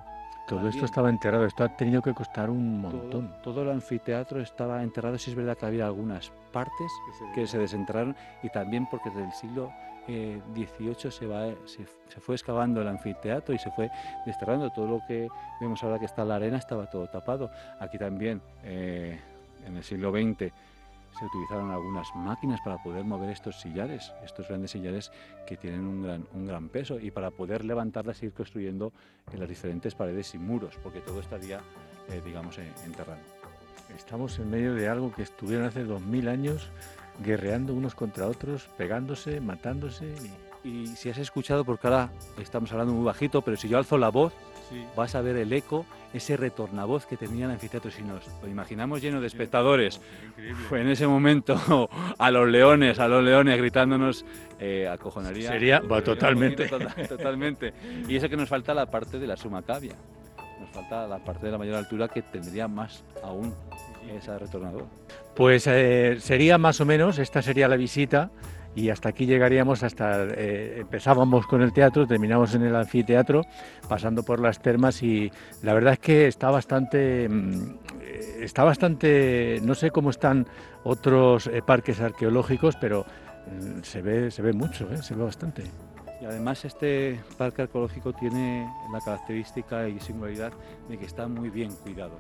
Todo 0.46 0.68
esto 0.68 0.84
estaba 0.84 1.08
enterrado, 1.08 1.46
esto 1.46 1.64
ha 1.64 1.74
tenido 1.74 2.02
que 2.02 2.12
costar 2.12 2.50
un 2.50 2.82
montón. 2.82 3.34
Todo, 3.42 3.62
el 3.62 3.70
anfiteatro 3.70 4.42
estaba 4.42 4.82
enterrado, 4.82 5.16
sí 5.16 5.30
es 5.30 5.36
verdad 5.36 5.56
que 5.56 5.64
había 5.64 5.86
algunas 5.86 6.30
partes 6.52 6.92
que 7.34 7.46
se, 7.46 7.58
desenterraron 7.58 8.14
y 8.42 8.50
también 8.50 8.86
porque 8.90 9.08
desde 9.08 9.24
el 9.24 9.32
siglo 9.32 9.72
Eh, 10.08 10.40
se, 11.10 11.26
va, 11.26 11.54
se, 11.66 12.20
fue 12.20 12.34
excavando 12.34 12.80
el 12.80 12.88
anfiteatro 12.88 13.54
y 13.54 13.58
se 13.58 13.70
fue 13.72 13.90
desterrando. 14.24 14.70
Todo 14.70 14.86
lo 14.86 15.00
que 15.06 15.28
vemos 15.60 15.82
ahora 15.84 15.98
que 15.98 16.06
está 16.06 16.24
la 16.24 16.36
arena 16.36 16.56
estaba 16.56 16.88
todo 16.88 17.06
tapado. 17.08 17.50
Aquí 17.78 17.98
también, 17.98 18.40
eh, 18.64 19.20
en 19.66 19.76
el 19.76 19.84
siglo 19.84 20.10
XX, 20.10 20.50
se 21.18 21.24
utilizaron 21.24 21.70
algunas 21.70 22.08
máquinas 22.14 22.60
para 22.62 22.82
poder 22.82 23.04
mover 23.04 23.30
estos 23.30 23.60
sillares, 23.60 24.12
estos 24.24 24.48
grandes 24.48 24.70
sillares 24.70 25.12
que 25.46 25.56
tienen 25.56 25.84
un 25.84 26.02
gran, 26.02 26.26
un 26.32 26.46
gran 26.46 26.68
peso 26.68 26.98
y 26.98 27.10
para 27.10 27.30
poder 27.30 27.64
levantarlas 27.64 28.22
y 28.22 28.26
ir 28.26 28.32
construyendo 28.32 28.92
en 29.30 29.40
las 29.40 29.48
diferentes 29.48 29.94
paredes 29.94 30.34
y 30.34 30.38
muros, 30.38 30.78
porque 30.82 31.00
todo 31.00 31.20
estaría, 31.20 31.60
eh, 32.08 32.22
digamos, 32.24 32.58
enterrado. 32.58 33.20
Estamos 33.94 34.38
en 34.38 34.50
medio 34.50 34.74
de 34.74 34.88
algo 34.88 35.12
que 35.12 35.22
estuvieron 35.22 35.66
hace 35.66 35.84
dos 35.84 36.00
mil 36.00 36.28
años 36.28 36.70
guerreando 37.24 37.74
unos 37.74 37.94
contra 37.94 38.26
otros, 38.26 38.68
pegándose, 38.76 39.40
matándose. 39.40 40.14
Y... 40.64 40.68
y 40.68 40.86
si 40.88 41.10
has 41.10 41.18
escuchado, 41.18 41.64
porque 41.64 41.86
ahora 41.86 42.10
estamos 42.40 42.72
hablando 42.72 42.94
muy 42.94 43.04
bajito, 43.04 43.42
pero 43.42 43.56
si 43.56 43.68
yo 43.68 43.78
alzo 43.78 43.98
la 43.98 44.08
voz, 44.10 44.32
vas 44.96 45.14
a 45.14 45.22
ver 45.22 45.36
el 45.36 45.52
eco, 45.52 45.86
ese 46.12 46.36
retornavoz 46.36 47.06
que 47.06 47.16
tenía 47.16 47.46
el 47.46 47.52
anfiteatro. 47.52 47.90
Si 47.90 48.02
nos 48.02 48.26
lo 48.42 48.48
imaginamos 48.48 49.00
lleno 49.00 49.20
de 49.20 49.26
espectadores, 49.26 50.00
fue 50.68 50.80
en 50.80 50.88
ese 50.88 51.06
momento 51.06 51.88
a 52.18 52.30
los 52.30 52.48
leones, 52.48 52.98
a 52.98 53.08
los 53.08 53.24
leones 53.24 53.58
gritándonos, 53.58 54.24
eh, 54.58 54.88
acojonaría. 54.88 55.50
Sería, 55.50 55.80
totalmente. 55.80 56.68
totalmente. 57.08 57.72
Y 58.08 58.16
eso 58.16 58.28
que 58.28 58.36
nos 58.36 58.48
falta 58.48 58.74
la 58.74 58.86
parte 58.86 59.18
de 59.18 59.26
la 59.26 59.36
sumacavia. 59.36 59.94
Nos 60.60 60.70
falta 60.70 61.06
la 61.06 61.18
parte 61.18 61.46
de 61.46 61.52
la 61.52 61.58
mayor 61.58 61.76
altura 61.76 62.08
que 62.08 62.22
tendría 62.22 62.68
más 62.68 63.04
aún 63.22 63.54
esa. 64.16 64.38
Pues 65.34 65.66
eh, 65.66 66.16
sería 66.20 66.58
más 66.58 66.80
o 66.80 66.86
menos, 66.86 67.18
esta 67.18 67.42
sería 67.42 67.68
la 67.68 67.76
visita 67.76 68.30
y 68.74 68.90
hasta 68.90 69.08
aquí 69.08 69.26
llegaríamos 69.26 69.82
hasta 69.82 70.24
eh, 70.24 70.80
empezábamos 70.80 71.46
con 71.46 71.62
el 71.62 71.72
teatro, 71.72 72.06
terminamos 72.06 72.54
en 72.54 72.62
el 72.62 72.76
anfiteatro, 72.76 73.42
pasando 73.88 74.22
por 74.22 74.40
las 74.40 74.60
termas 74.60 75.02
y 75.02 75.32
la 75.62 75.74
verdad 75.74 75.94
es 75.94 75.98
que 75.98 76.26
está 76.28 76.50
bastante 76.50 77.28
mm, 77.28 77.78
está 78.40 78.64
bastante 78.64 79.60
no 79.62 79.74
sé 79.74 79.90
cómo 79.90 80.10
están 80.10 80.46
otros 80.84 81.48
eh, 81.48 81.62
parques 81.64 82.00
arqueológicos, 82.00 82.76
pero 82.76 83.04
mm, 83.46 83.82
se 83.82 84.02
ve 84.02 84.30
se 84.30 84.42
ve 84.42 84.52
mucho, 84.52 84.88
¿eh? 84.92 85.02
se 85.02 85.14
ve 85.14 85.24
bastante. 85.24 85.64
Y 86.20 86.24
además 86.24 86.64
este 86.64 87.20
parque 87.36 87.62
arqueológico 87.62 88.12
tiene 88.12 88.68
la 88.92 89.00
característica 89.00 89.88
y 89.88 90.00
singularidad 90.00 90.52
de 90.88 90.98
que 90.98 91.04
está 91.06 91.28
muy 91.28 91.48
bien 91.48 91.70
cuidado. 91.82 92.18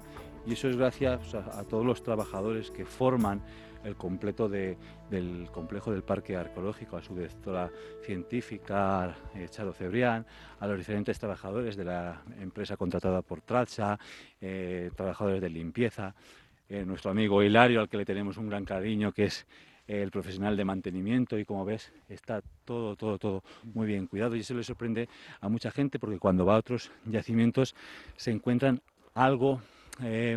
Y 0.48 0.54
eso 0.54 0.66
es 0.70 0.78
gracias 0.78 1.34
a 1.34 1.62
todos 1.64 1.84
los 1.84 2.02
trabajadores 2.02 2.70
que 2.70 2.86
forman 2.86 3.42
el 3.84 3.96
completo 3.96 4.48
del 4.48 5.48
complejo 5.52 5.92
del 5.92 6.02
parque 6.02 6.36
arqueológico, 6.36 6.96
a 6.96 7.02
su 7.02 7.14
directora 7.14 7.70
científica, 8.02 9.14
eh, 9.34 9.46
Charo 9.50 9.74
Cebrián, 9.74 10.24
a 10.58 10.66
los 10.66 10.78
diferentes 10.78 11.18
trabajadores 11.18 11.76
de 11.76 11.84
la 11.84 12.22
empresa 12.40 12.78
contratada 12.78 13.20
por 13.20 13.42
Tracha, 13.42 13.98
eh, 14.40 14.90
trabajadores 14.96 15.42
de 15.42 15.50
limpieza, 15.50 16.14
eh, 16.66 16.82
nuestro 16.86 17.10
amigo 17.10 17.42
Hilario, 17.42 17.80
al 17.80 17.90
que 17.90 17.98
le 17.98 18.06
tenemos 18.06 18.38
un 18.38 18.48
gran 18.48 18.64
cariño, 18.64 19.12
que 19.12 19.24
es 19.24 19.46
el 19.86 20.10
profesional 20.10 20.56
de 20.56 20.64
mantenimiento 20.64 21.38
y 21.38 21.44
como 21.44 21.66
ves 21.66 21.92
está 22.08 22.40
todo, 22.64 22.96
todo, 22.96 23.18
todo 23.18 23.42
muy 23.74 23.86
bien 23.86 24.06
cuidado. 24.06 24.34
Y 24.34 24.40
eso 24.40 24.54
le 24.54 24.64
sorprende 24.64 25.10
a 25.42 25.50
mucha 25.50 25.70
gente 25.70 25.98
porque 25.98 26.18
cuando 26.18 26.46
va 26.46 26.54
a 26.54 26.58
otros 26.58 26.90
yacimientos 27.04 27.74
se 28.16 28.30
encuentran 28.30 28.80
algo 29.14 29.60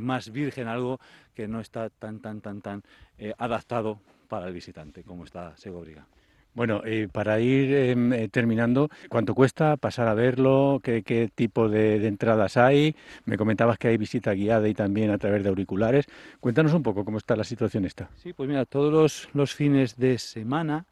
más 0.01 0.31
virgen, 0.31 0.67
algo 0.67 0.99
que 1.33 1.47
no 1.47 1.59
está 1.59 1.89
tan, 1.89 2.19
tan, 2.19 2.41
tan, 2.41 2.61
tan 2.61 2.83
eh, 3.17 3.33
adaptado 3.37 3.99
para 4.27 4.47
el 4.47 4.53
visitante 4.53 5.03
como 5.03 5.25
está 5.25 5.55
Segobriga. 5.57 6.05
Bueno, 6.53 6.81
para 7.13 7.39
ir 7.39 7.73
em, 7.73 8.11
eh, 8.11 8.27
terminando, 8.27 8.89
¿cuánto 9.07 9.33
cuesta 9.33 9.77
pasar 9.77 10.09
a 10.09 10.13
verlo? 10.13 10.81
¿Qué, 10.83 11.31
tipo 11.33 11.69
de, 11.69 12.05
entradas 12.05 12.57
hay? 12.57 12.93
Me 13.23 13.37
comentabas 13.37 13.77
que 13.77 13.87
hay 13.87 13.97
visita 13.97 14.33
guiada 14.33 14.67
y 14.67 14.73
también 14.73 15.11
a 15.11 15.17
través 15.17 15.43
de 15.43 15.49
auriculares. 15.49 16.07
Cuéntanos 16.41 16.73
un 16.73 16.83
poco 16.83 17.05
cómo 17.05 17.19
está 17.19 17.37
la 17.37 17.45
situación 17.45 17.85
esta. 17.85 18.09
Sí, 18.17 18.33
pues 18.33 18.49
mira, 18.49 18.65
todos 18.65 19.29
los 19.33 19.55
fines 19.55 19.95
de 19.95 20.17
semana 20.17 20.85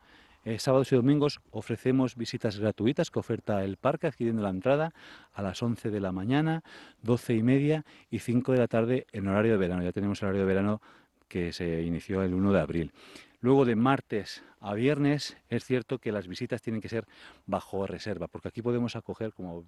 eh, 0.46 0.60
sábados 0.60 0.92
y 0.92 0.96
domingos 0.96 1.42
ofrecemos 1.52 2.16
visitas 2.16 2.60
gratuitas 2.60 3.12
que 3.12 3.20
oferta 3.20 3.64
el 3.64 3.78
parque 3.78 4.08
adquiriendo 4.08 4.42
la 4.42 4.50
entrada 4.50 4.94
a 5.34 5.42
las 5.42 5.62
11 5.62 5.90
de 5.90 6.00
la 6.00 6.12
mañana, 6.12 6.64
12 7.04 7.36
y 7.36 7.44
media 7.44 7.86
y 8.10 8.20
5 8.20 8.54
de 8.54 8.58
la 8.58 8.68
tarde 8.68 9.06
en 9.12 9.28
horario 9.28 9.54
de 9.54 9.58
verano. 9.58 9.84
Ya 9.84 9.92
tenemos 9.92 10.22
el 10.22 10.30
horario 10.30 10.42
de 10.42 10.48
verano 10.48 10.82
que 11.28 11.54
se 11.54 11.84
inició 11.84 12.24
el 12.24 12.34
1 12.34 12.54
de 12.54 12.60
abril. 12.60 12.92
Luego 13.42 13.66
de 13.66 13.76
martes 13.76 14.44
a 14.60 14.74
viernes 14.74 15.38
es 15.50 15.64
cierto 15.64 16.00
que 16.00 16.12
las 16.12 16.28
visitas 16.28 16.62
tienen 16.62 16.82
que 16.82 16.90
ser 16.90 17.06
bajo 17.46 17.88
reserva, 17.88 18.28
porque 18.28 18.50
aquí 18.50 18.62
podemos 18.62 18.96
acoger, 18.96 19.34
como 19.34 19.64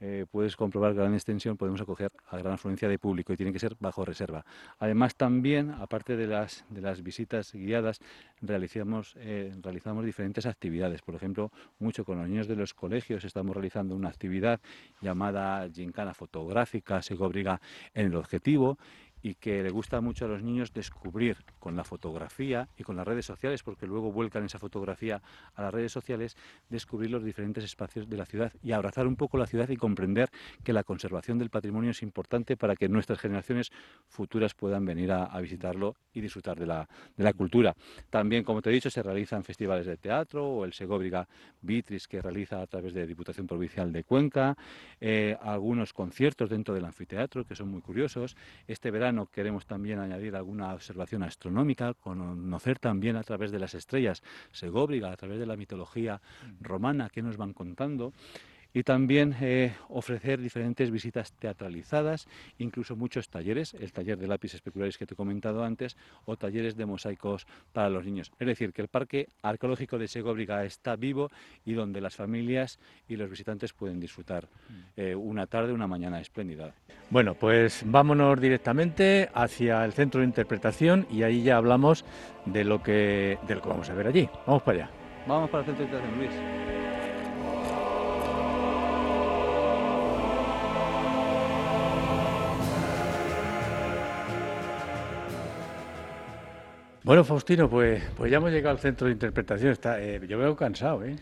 eh, 0.00 0.26
puedes 0.30 0.56
comprobar 0.56 0.94
gran 0.94 1.14
extensión, 1.14 1.56
podemos 1.56 1.80
acoger 1.80 2.10
a 2.28 2.38
gran 2.38 2.54
afluencia 2.54 2.88
de 2.88 2.98
público 2.98 3.32
y 3.32 3.36
tiene 3.36 3.52
que 3.52 3.58
ser 3.58 3.76
bajo 3.80 4.04
reserva. 4.04 4.44
Además, 4.78 5.16
también, 5.16 5.70
aparte 5.70 6.16
de 6.16 6.26
las, 6.26 6.64
de 6.70 6.80
las 6.80 7.02
visitas 7.02 7.52
guiadas, 7.52 8.00
realizamos, 8.40 9.14
eh, 9.18 9.52
realizamos 9.60 10.04
diferentes 10.04 10.46
actividades. 10.46 11.02
Por 11.02 11.14
ejemplo, 11.14 11.50
mucho 11.78 12.04
con 12.04 12.18
los 12.18 12.28
niños 12.28 12.48
de 12.48 12.56
los 12.56 12.74
colegios 12.74 13.24
estamos 13.24 13.56
realizando 13.56 13.96
una 13.96 14.08
actividad 14.08 14.60
llamada 15.00 15.68
Gincana 15.68 16.14
Fotográfica, 16.14 17.02
se 17.02 17.14
obliga 17.14 17.60
en 17.94 18.06
el 18.06 18.14
objetivo 18.14 18.78
y 19.22 19.34
que 19.34 19.62
le 19.62 19.70
gusta 19.70 20.00
mucho 20.00 20.24
a 20.24 20.28
los 20.28 20.42
niños 20.42 20.72
descubrir 20.72 21.36
con 21.58 21.76
la 21.76 21.84
fotografía 21.84 22.68
y 22.76 22.84
con 22.84 22.96
las 22.96 23.06
redes 23.06 23.26
sociales, 23.26 23.62
porque 23.62 23.86
luego 23.86 24.12
vuelcan 24.12 24.44
esa 24.44 24.58
fotografía 24.58 25.22
a 25.54 25.62
las 25.62 25.74
redes 25.74 25.92
sociales, 25.92 26.36
descubrir 26.68 27.10
los 27.10 27.24
diferentes 27.24 27.64
espacios 27.64 28.08
de 28.08 28.16
la 28.16 28.26
ciudad 28.26 28.52
y 28.62 28.72
abrazar 28.72 29.06
un 29.06 29.16
poco 29.16 29.38
la 29.38 29.46
ciudad 29.46 29.68
y 29.68 29.76
comprender 29.76 30.28
que 30.62 30.72
la 30.72 30.84
conservación 30.84 31.38
del 31.38 31.50
patrimonio 31.50 31.90
es 31.90 32.02
importante 32.02 32.56
para 32.56 32.76
que 32.76 32.88
nuestras 32.88 33.18
generaciones 33.18 33.70
futuras 34.06 34.54
puedan 34.54 34.84
venir 34.84 35.12
a, 35.12 35.38
visitarlo 35.40 35.94
y 36.12 36.20
disfrutar 36.20 36.58
de 36.58 36.66
la, 36.66 36.88
de 37.16 37.24
la, 37.24 37.32
cultura. 37.32 37.74
También, 38.10 38.42
como 38.42 38.60
te 38.60 38.70
he 38.70 38.72
dicho, 38.72 38.90
se 38.90 39.02
realizan 39.02 39.44
festivales 39.44 39.86
de 39.86 39.96
teatro 39.96 40.46
o 40.46 40.64
el 40.64 40.72
Segóbriga 40.72 41.28
Vitris 41.60 42.08
que 42.08 42.20
realiza 42.20 42.60
a 42.60 42.66
través 42.66 42.92
de 42.92 43.06
Diputación 43.06 43.46
Provincial 43.46 43.92
de 43.92 44.04
Cuenca, 44.04 44.56
eh, 45.00 45.36
algunos 45.40 45.92
conciertos 45.92 46.50
dentro 46.50 46.74
del 46.74 46.84
anfiteatro 46.84 47.44
que 47.44 47.54
son 47.54 47.68
muy 47.68 47.80
curiosos. 47.80 48.36
Este 48.66 48.90
verano 48.90 49.07
verano 49.08 49.26
queremos 49.32 49.64
también 49.64 50.00
añadir 50.00 50.36
alguna 50.36 50.74
observación 50.74 51.22
astronómica, 51.22 51.94
conocer 51.94 52.78
también 52.78 53.16
a 53.16 53.22
través 53.22 53.50
de 53.50 53.58
las 53.58 53.72
estrellas. 53.72 54.22
Segóbriga, 54.52 55.10
a 55.10 55.16
través 55.16 55.38
de 55.38 55.46
la 55.46 55.56
mitología 55.56 56.20
romana 56.60 57.08
que 57.08 57.22
nos 57.22 57.38
van 57.38 57.54
contando 57.54 58.12
y 58.78 58.84
también 58.84 59.34
eh, 59.40 59.74
ofrecer 59.88 60.40
diferentes 60.40 60.92
visitas 60.92 61.32
teatralizadas, 61.32 62.28
incluso 62.58 62.94
muchos 62.94 63.28
talleres, 63.28 63.74
el 63.74 63.90
taller 63.90 64.16
de 64.16 64.28
lápices 64.28 64.54
especulares 64.56 64.96
que 64.96 65.04
te 65.04 65.14
he 65.14 65.16
comentado 65.16 65.64
antes, 65.64 65.96
o 66.26 66.36
talleres 66.36 66.76
de 66.76 66.86
mosaicos 66.86 67.48
para 67.72 67.90
los 67.90 68.04
niños. 68.04 68.30
Es 68.38 68.46
decir, 68.46 68.72
que 68.72 68.80
el 68.80 68.86
Parque 68.86 69.26
Arqueológico 69.42 69.98
de 69.98 70.06
Segóbriga 70.06 70.64
está 70.64 70.94
vivo 70.94 71.28
y 71.64 71.72
donde 71.72 72.00
las 72.00 72.14
familias 72.14 72.78
y 73.08 73.16
los 73.16 73.28
visitantes 73.28 73.72
pueden 73.72 73.98
disfrutar 73.98 74.44
mm. 74.44 74.72
eh, 74.96 75.14
una 75.16 75.48
tarde, 75.48 75.72
una 75.72 75.88
mañana 75.88 76.20
espléndida. 76.20 76.72
Bueno, 77.10 77.34
pues 77.34 77.82
vámonos 77.84 78.40
directamente 78.40 79.28
hacia 79.34 79.84
el 79.84 79.92
centro 79.92 80.20
de 80.20 80.26
interpretación 80.28 81.04
y 81.10 81.24
ahí 81.24 81.42
ya 81.42 81.56
hablamos 81.56 82.04
de 82.46 82.62
lo 82.62 82.80
que, 82.80 83.40
de 83.48 83.54
lo 83.56 83.60
que 83.60 83.68
vamos 83.68 83.90
a 83.90 83.94
ver 83.94 84.06
allí. 84.06 84.28
Vamos 84.46 84.62
para 84.62 84.84
allá. 84.84 84.90
Vamos 85.26 85.50
para 85.50 85.64
el 85.64 85.66
centro 85.66 85.84
de 85.84 85.90
interpretación, 85.90 86.18
Luis. 86.20 86.87
Bueno, 97.08 97.24
Faustino, 97.24 97.70
pues, 97.70 98.02
pues 98.18 98.30
ya 98.30 98.36
hemos 98.36 98.50
llegado 98.50 98.76
al 98.76 98.80
centro 98.80 99.06
de 99.06 99.14
interpretación. 99.14 99.72
Está, 99.72 99.98
eh, 99.98 100.20
yo 100.28 100.36
veo 100.36 100.54
cansado, 100.54 101.02
¿eh? 101.06 101.16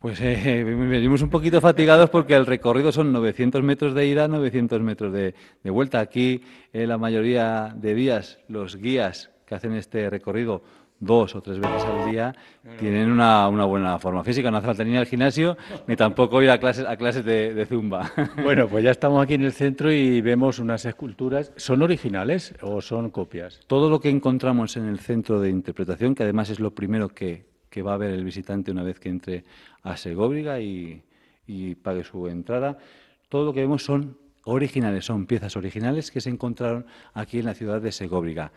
Pues 0.00 0.20
eh, 0.20 0.64
venimos 0.66 1.22
un 1.22 1.30
poquito 1.30 1.60
fatigados 1.60 2.10
porque 2.10 2.34
el 2.34 2.46
recorrido 2.46 2.90
son 2.90 3.12
900 3.12 3.62
metros 3.62 3.94
de 3.94 4.06
ida, 4.06 4.26
900 4.26 4.80
metros 4.80 5.12
de, 5.12 5.34
vuelta. 5.62 6.00
Aquí, 6.00 6.42
en 6.72 6.88
la 6.88 6.98
mayoría 6.98 7.72
de 7.76 7.94
días, 7.94 8.40
los 8.48 8.74
guías 8.74 9.30
que 9.46 9.54
hacen 9.54 9.74
este 9.74 10.10
recorrido 10.10 10.64
dos 11.00 11.34
o 11.34 11.40
tres 11.40 11.58
veces 11.58 11.82
al 11.82 12.10
día, 12.10 12.34
tienen 12.78 13.10
una, 13.10 13.48
buena 13.48 13.98
forma 13.98 14.22
física. 14.22 14.50
No 14.50 14.58
hace 14.58 14.66
falta 14.66 14.84
ni 14.84 14.92
ir 14.92 14.98
al 14.98 15.06
gimnasio, 15.06 15.56
ni 15.86 15.96
tampoco 15.96 16.40
ir 16.42 16.50
a 16.50 16.60
clases, 16.60 16.86
a 16.86 16.96
clases 16.96 17.24
de, 17.24 17.66
zumba. 17.66 18.12
Bueno, 18.44 18.68
pues 18.68 18.84
ya 18.84 18.90
estamos 18.90 19.22
aquí 19.22 19.34
en 19.34 19.42
el 19.42 19.52
centro 19.52 19.90
y 19.90 20.20
vemos 20.20 20.58
unas 20.58 20.84
esculturas. 20.84 21.52
¿Son 21.56 21.82
originales 21.82 22.54
o 22.60 22.80
son 22.80 23.10
copias? 23.10 23.60
Todo 23.66 23.88
lo 23.88 24.00
que 24.00 24.10
encontramos 24.10 24.76
en 24.76 24.86
el 24.86 25.00
centro 25.00 25.40
de 25.40 25.48
interpretación, 25.50 26.14
que 26.14 26.22
además 26.22 26.50
es 26.50 26.60
lo 26.60 26.72
primero 26.72 27.08
que, 27.08 27.48
va 27.84 27.94
a 27.94 27.96
ver 27.96 28.10
el 28.10 28.24
visitante 28.24 28.70
una 28.70 28.82
vez 28.82 29.00
que 29.00 29.08
entre 29.08 29.44
a 29.82 29.96
Segóbriga 29.96 30.60
y, 30.60 31.02
y 31.46 31.76
pague 31.76 32.04
su 32.04 32.28
entrada, 32.28 32.76
todo 33.28 33.46
lo 33.46 33.52
que 33.54 33.60
vemos 33.60 33.84
son 33.84 34.18
originales, 34.44 35.04
son 35.04 35.26
piezas 35.26 35.56
originales 35.56 36.10
que 36.10 36.20
se 36.20 36.28
encontraron 36.28 36.84
aquí 37.14 37.38
en 37.38 37.46
la 37.46 37.54
ciudad 37.54 37.80
de 37.80 37.92
Segóbriga. 37.92 38.52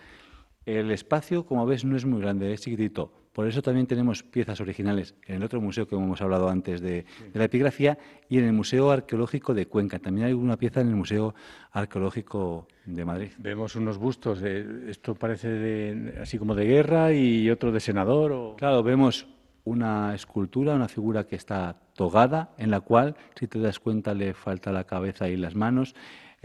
El 0.65 0.91
espacio, 0.91 1.45
como 1.45 1.65
ves, 1.65 1.83
no 1.83 1.97
es 1.97 2.05
muy 2.05 2.21
grande, 2.21 2.53
es 2.53 2.61
chiquitito. 2.61 3.11
Por 3.33 3.47
eso 3.47 3.63
también 3.63 3.87
tenemos 3.87 4.21
piezas 4.21 4.61
originales 4.61 5.15
en 5.25 5.37
el 5.37 5.43
otro 5.43 5.59
museo 5.59 5.87
que 5.87 5.95
hemos 5.95 6.21
hablado 6.21 6.49
antes 6.49 6.81
de, 6.81 7.05
la 7.33 7.45
epigrafía 7.45 7.97
y 8.29 8.37
en 8.37 8.45
el 8.45 8.53
Museo 8.53 8.91
Arqueológico 8.91 9.55
de 9.55 9.65
Cuenca. 9.65 9.97
También 9.97 10.27
hay 10.27 10.33
una 10.33 10.55
pieza 10.55 10.81
en 10.81 10.89
el 10.89 10.95
Museo 10.95 11.33
Arqueológico 11.71 12.67
de 12.85 13.03
Madrid. 13.03 13.31
Vemos 13.39 13.75
unos 13.75 13.97
bustos, 13.97 14.43
esto 14.43 15.15
parece 15.15 16.13
así 16.21 16.37
como 16.37 16.53
de 16.53 16.65
guerra 16.65 17.11
y 17.11 17.49
otro 17.49 17.71
de 17.71 17.79
senador. 17.79 18.55
Claro, 18.57 18.83
vemos 18.83 19.27
una 19.65 20.13
escultura, 20.13 20.75
una 20.75 20.87
figura 20.87 21.25
que 21.25 21.35
está 21.35 21.75
togada, 21.95 22.51
en 22.57 22.69
la 22.69 22.81
cual, 22.81 23.15
si 23.35 23.47
te 23.47 23.59
das 23.59 23.79
cuenta, 23.79 24.13
le 24.13 24.35
falta 24.35 24.71
la 24.71 24.83
cabeza 24.83 25.27
y 25.27 25.37
las 25.37 25.55
manos. 25.55 25.95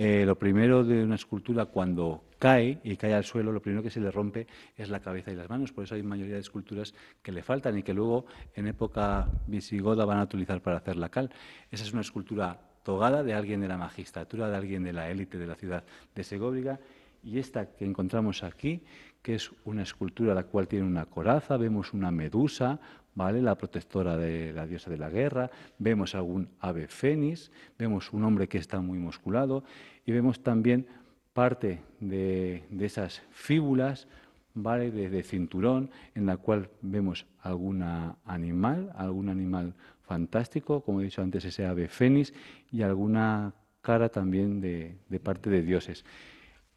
Eh, 0.01 0.25
lo 0.25 0.39
primero 0.39 0.85
de 0.85 1.03
una 1.03 1.17
escultura 1.17 1.67
cuando 1.67 2.23
cae 2.39 2.79
y 2.85 2.97
cae 2.97 3.15
al 3.15 3.25
suelo, 3.25 3.51
lo 3.51 3.61
primero 3.61 3.83
que 3.83 3.91
se 3.91 3.99
le 3.99 4.13
rompe 4.13 4.47
es 4.77 4.91
la 4.91 5.01
cabeza 5.01 5.33
y 5.33 5.35
las 5.35 5.51
manos. 5.51 5.73
Por 5.73 5.83
eso 5.83 5.97
hay 5.97 6.05
mayoría 6.05 6.35
de 6.35 6.41
esculturas 6.41 6.95
que 7.21 7.33
le 7.33 7.43
faltan 7.43 7.77
y 7.77 7.83
que 7.83 7.93
luego 7.93 8.25
en 8.55 8.69
época 8.69 9.29
visigoda 9.49 10.05
van 10.05 10.21
a 10.21 10.23
utilizar 10.23 10.63
para 10.63 10.77
hacer 10.77 10.95
la 10.95 11.09
cal. 11.09 11.33
Esa 11.73 11.83
es 11.83 11.93
una 11.93 12.03
escultura 12.03 12.61
togada 12.85 13.25
de 13.25 13.35
alguien 13.35 13.61
de 13.61 13.67
la 13.67 13.77
magistratura, 13.77 14.49
de 14.49 14.57
alguien 14.57 14.85
de 14.85 14.93
la 14.93 15.11
élite 15.11 15.37
de 15.37 15.49
la 15.49 15.57
ciudad 15.57 15.83
de 16.15 16.23
Segóbriga. 16.23 16.79
Y 17.25 17.41
esta 17.41 17.75
que 17.75 17.85
encontramos 17.85 18.45
aquí, 18.45 18.85
que 19.21 19.35
es 19.35 19.51
una 19.65 19.83
escultura 19.83 20.33
la 20.33 20.45
cual 20.45 20.69
tiene 20.69 20.87
una 20.87 21.07
coraza, 21.07 21.57
vemos 21.57 21.93
una 21.93 22.13
medusa, 22.13 22.79
¿vale? 23.19 23.43
la 23.43 23.57
protectora 23.57 24.17
de 24.17 24.53
la 24.53 24.65
diosa 24.65 24.91
de 24.91 24.97
la 24.97 25.11
guerra, 25.11 25.51
vemos 25.77 26.15
algún 26.15 26.51
ave 26.61 26.87
fénix, 26.87 27.51
vemos 27.77 28.13
un 28.13 28.23
hombre 28.23 28.47
que 28.47 28.59
está 28.59 28.81
muy 28.81 28.99
musculado 28.99 29.65
y 30.07 30.13
vemos 30.13 30.41
también 30.41 30.87
parte 31.33 31.81
de, 31.99 32.63
esas 32.79 33.23
fíbulas, 33.33 34.07
¿vale? 34.55 34.93
De, 34.93 35.23
cinturón, 35.25 35.91
en 36.15 36.27
la 36.27 36.37
cual 36.37 36.71
vemos 36.81 37.27
algún 37.41 37.83
animal, 37.83 38.93
algún 38.95 39.29
animal 39.31 39.75
fantástico, 40.03 40.83
como 40.83 41.01
he 41.01 41.05
dicho 41.05 41.21
antes, 41.21 41.45
ese 41.45 41.67
ave 41.67 41.89
fénix, 41.89 42.33
y 42.71 42.83
alguna 42.83 43.53
cara 43.81 44.11
también 44.11 44.61
de, 44.61 44.97
parte 45.21 45.51
de 45.51 45.63
dioses. 45.63 46.05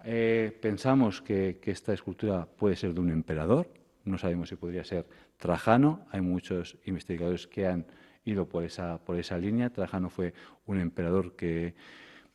Eh, 0.04 0.58
pensamos 0.60 1.22
que, 1.22 1.60
que 1.62 1.70
esta 1.70 1.94
escultura 1.94 2.48
puede 2.48 2.76
ser 2.76 2.96
de 2.96 3.00
un 3.00 3.12
emperador, 3.12 3.68
no 4.06 4.18
sabemos 4.18 4.50
si 4.50 4.56
podría 4.56 4.84
ser 4.84 5.06
Trajano, 5.42 6.06
hay 6.12 6.22
muchos 6.22 6.78
investigadores 6.86 7.48
que 7.48 7.66
han 7.66 7.88
ido 8.26 8.48
por 8.48 8.64
esa, 8.64 9.00
por 9.04 9.18
esa 9.18 9.40
línea. 9.40 9.72
Trajano 9.72 10.12
fue 10.12 10.36
un 10.68 10.80
emperador 10.80 11.36
que, 11.36 11.74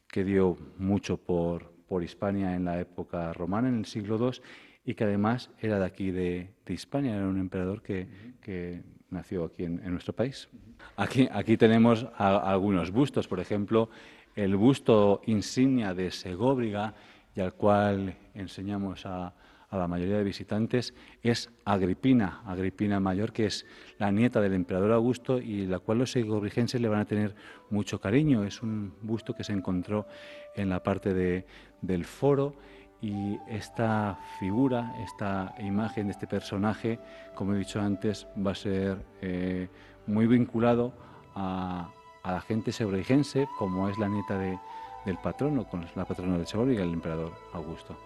que 0.09 0.25
dio 0.25 0.59
mucho 0.77 1.17
por, 1.17 1.73
por 1.87 2.03
Hispania 2.03 2.57
en 2.57 2.65
la 2.65 2.81
época 2.81 3.33
romana, 3.33 3.69
en 3.69 3.79
el 3.79 3.87
siglo 3.87 4.19
II, 4.19 4.41
y 4.85 4.95
que 4.95 5.05
además 5.05 5.51
era 5.61 5.79
de 5.79 5.85
aquí 5.85 6.11
de, 6.11 6.51
de 6.67 6.75
Hispania, 6.75 7.15
era 7.15 7.29
un 7.29 7.39
emperador 7.39 7.81
que, 7.81 8.09
que 8.41 8.83
nació 9.11 9.45
aquí 9.45 9.63
en, 9.63 9.81
en, 9.85 9.93
nuestro 9.93 10.13
país. 10.13 10.49
Aquí, 10.97 11.29
aquí 11.31 11.57
tenemos 11.57 12.09
algunos 12.19 12.91
bustos, 12.91 13.29
por 13.29 13.39
ejemplo, 13.39 13.89
el 14.35 14.57
busto 14.57 15.23
insignia 15.27 15.95
de 15.95 16.11
Segóbriga, 16.11 16.93
y 17.37 17.41
al 17.41 17.53
cual 17.53 18.17
enseñamos 18.35 19.07
a, 19.07 19.33
a 19.69 19.77
la 19.77 19.89
mayoría 19.89 20.19
de 20.19 20.25
visitantes 20.25 20.95
es 21.23 21.51
Agripina, 21.65 22.43
Agripina 22.47 23.01
Mayor, 23.01 23.33
que 23.33 23.47
es 23.47 23.67
la 23.99 24.11
nieta 24.11 24.41
del 24.41 24.55
emperador 24.55 24.93
Augusto 24.93 25.39
y 25.39 25.67
la 25.67 25.79
cual 25.79 25.99
los 25.99 26.13
segobrigenses 26.13 26.81
le 26.81 26.89
van 26.89 27.01
a 27.01 27.05
tener 27.05 27.35
mucho 27.71 28.01
cariño. 28.01 28.45
Es 28.45 28.63
un 28.63 28.95
busto 29.03 29.35
que 29.35 29.45
se 29.45 29.53
encontró 29.53 30.07
en 30.55 30.69
la 30.69 30.83
parte 30.83 31.15
de, 31.15 31.47
del 31.83 32.05
foro 32.05 32.55
y 33.01 33.39
esta 33.49 34.19
figura, 34.39 34.95
esta 35.05 35.55
imagen 35.59 36.07
de 36.07 36.13
este 36.13 36.27
personaje, 36.27 36.99
como 37.35 37.55
he 37.55 37.59
dicho 37.59 37.81
antes, 37.81 38.27
va 38.45 38.53
a 38.53 38.55
ser 38.55 39.05
eh, 39.21 39.69
muy 40.07 40.27
vinculado 40.27 40.93
a, 41.35 41.93
la 42.25 42.41
gente 42.41 42.73
segobrigense, 42.73 43.47
como 43.57 43.89
es 43.89 43.99
la 43.99 44.09
nieta 44.09 44.37
de, 44.37 44.59
del 45.05 45.17
patrono, 45.19 45.69
con 45.69 45.87
la 45.95 46.05
patrona 46.05 46.39
de 46.39 46.47
Segovia, 46.47 46.83
el 46.83 46.93
emperador 46.93 47.33
Augusto. 47.53 47.97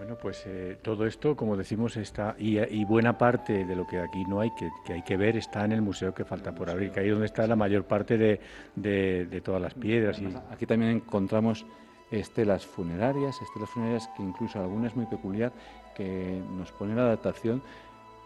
Bueno, 0.00 0.16
pues 0.16 0.44
eh, 0.46 0.78
todo 0.80 1.04
esto, 1.04 1.36
como 1.36 1.58
decimos, 1.58 1.98
está 1.98 2.34
y, 2.38 2.84
buena 2.86 3.18
parte 3.18 3.66
de 3.66 3.76
lo 3.76 3.86
que 3.86 3.98
aquí 4.00 4.24
no 4.24 4.40
hay, 4.40 4.50
que, 4.52 4.70
hay 4.90 5.02
que 5.02 5.18
ver, 5.18 5.36
está 5.36 5.62
en 5.66 5.72
el 5.72 5.82
museo 5.82 6.14
que 6.14 6.24
falta 6.24 6.54
por 6.54 6.70
abrir, 6.70 6.90
que 6.90 7.00
ahí 7.00 7.08
es 7.08 7.12
donde 7.12 7.26
está 7.26 7.46
la 7.46 7.54
mayor 7.54 7.84
parte 7.84 8.16
de, 8.16 9.42
todas 9.44 9.60
las 9.60 9.74
piedras. 9.74 10.18
Y... 10.18 10.34
Aquí 10.50 10.64
también 10.64 10.92
encontramos 10.92 11.66
estelas 12.10 12.64
funerarias, 12.64 13.42
estelas 13.42 13.68
funerarias 13.68 14.08
que 14.16 14.22
incluso 14.22 14.58
algunas 14.58 14.96
muy 14.96 15.04
peculiar, 15.04 15.52
que 15.94 16.42
nos 16.56 16.72
pone 16.72 16.94
la 16.94 17.02
adaptación 17.02 17.62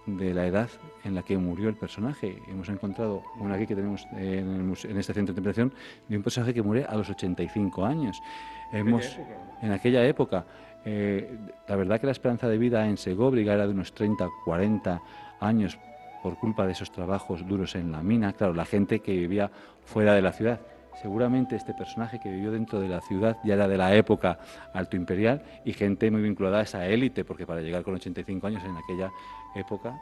de 0.06 0.32
la 0.32 0.46
edad 0.46 0.68
en 1.02 1.16
la 1.16 1.24
que 1.24 1.36
murió 1.36 1.68
el 1.68 1.74
personaje. 1.74 2.40
Hemos 2.46 2.68
encontrado 2.68 3.24
una 3.40 3.56
aquí 3.56 3.66
que 3.66 3.74
tenemos 3.74 4.06
en, 4.12 4.72
en 4.84 4.96
este 4.96 5.12
centro 5.12 5.34
de 5.34 5.40
interpretación 5.40 5.72
de 6.08 6.16
un 6.18 6.22
personaje 6.22 6.54
que 6.54 6.62
muere 6.62 6.84
a 6.84 6.94
los 6.94 7.10
85 7.10 7.84
años. 7.84 8.22
Hemos, 8.70 9.18
en 9.60 9.72
aquella 9.72 10.04
época 10.06 10.44
eh, 10.84 11.38
la 11.66 11.76
verdad 11.76 12.00
que 12.00 12.06
la 12.06 12.12
esperanza 12.12 12.48
de 12.48 12.58
vida 12.58 12.86
en 12.86 12.96
Segóbriga 12.96 13.54
era 13.54 13.66
de 13.66 13.72
unos 13.72 13.94
30, 13.94 14.28
40 14.44 15.02
años 15.40 15.78
por 16.22 16.38
culpa 16.38 16.66
de 16.66 16.72
esos 16.72 16.90
trabajos 16.90 17.46
duros 17.46 17.74
en 17.74 17.92
la 17.92 18.02
mina. 18.02 18.32
Claro, 18.32 18.54
la 18.54 18.64
gente 18.64 19.00
que 19.00 19.12
vivía 19.12 19.50
fuera 19.84 20.14
de 20.14 20.22
la 20.22 20.32
ciudad. 20.32 20.60
Seguramente 21.00 21.56
este 21.56 21.74
personaje 21.74 22.20
que 22.20 22.30
vivió 22.30 22.52
dentro 22.52 22.80
de 22.80 22.88
la 22.88 23.00
ciudad 23.00 23.36
ya 23.44 23.54
era 23.54 23.66
de 23.66 23.76
la 23.76 23.94
época 23.94 24.38
alto 24.72 24.96
imperial 24.96 25.42
y 25.64 25.72
gente 25.72 26.10
muy 26.10 26.22
vinculada 26.22 26.60
a 26.60 26.62
esa 26.62 26.86
élite, 26.86 27.24
porque 27.24 27.46
para 27.46 27.60
llegar 27.60 27.82
con 27.82 27.94
85 27.94 28.46
años 28.46 28.62
en 28.64 28.76
aquella 28.76 29.10
época 29.54 29.98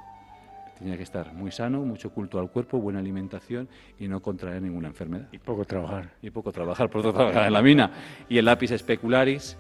tenía 0.79 0.97
que 0.97 1.03
estar 1.03 1.33
muy 1.33 1.51
sano, 1.51 1.83
mucho 1.83 2.11
culto 2.11 2.39
al 2.39 2.51
cuerpo, 2.51 2.79
buena 2.79 2.99
alimentación 2.99 3.69
y 3.99 4.09
no 4.09 4.21
contraer 4.21 4.61
ninguna 4.63 4.89
enfermedad. 4.89 5.29
Y 5.33 5.39
poco 5.39 5.65
trabajar. 5.65 6.11
Y 6.21 6.31
poco 6.31 6.53
trabajar, 6.53 6.91
por 6.91 7.01
otro 7.01 7.13
trabajar 7.15 7.47
en 7.47 7.53
la 7.53 7.63
mina. 7.63 7.91
Y 8.29 8.39
el 8.39 8.45
lápiz 8.45 8.71
especularis 8.73 9.57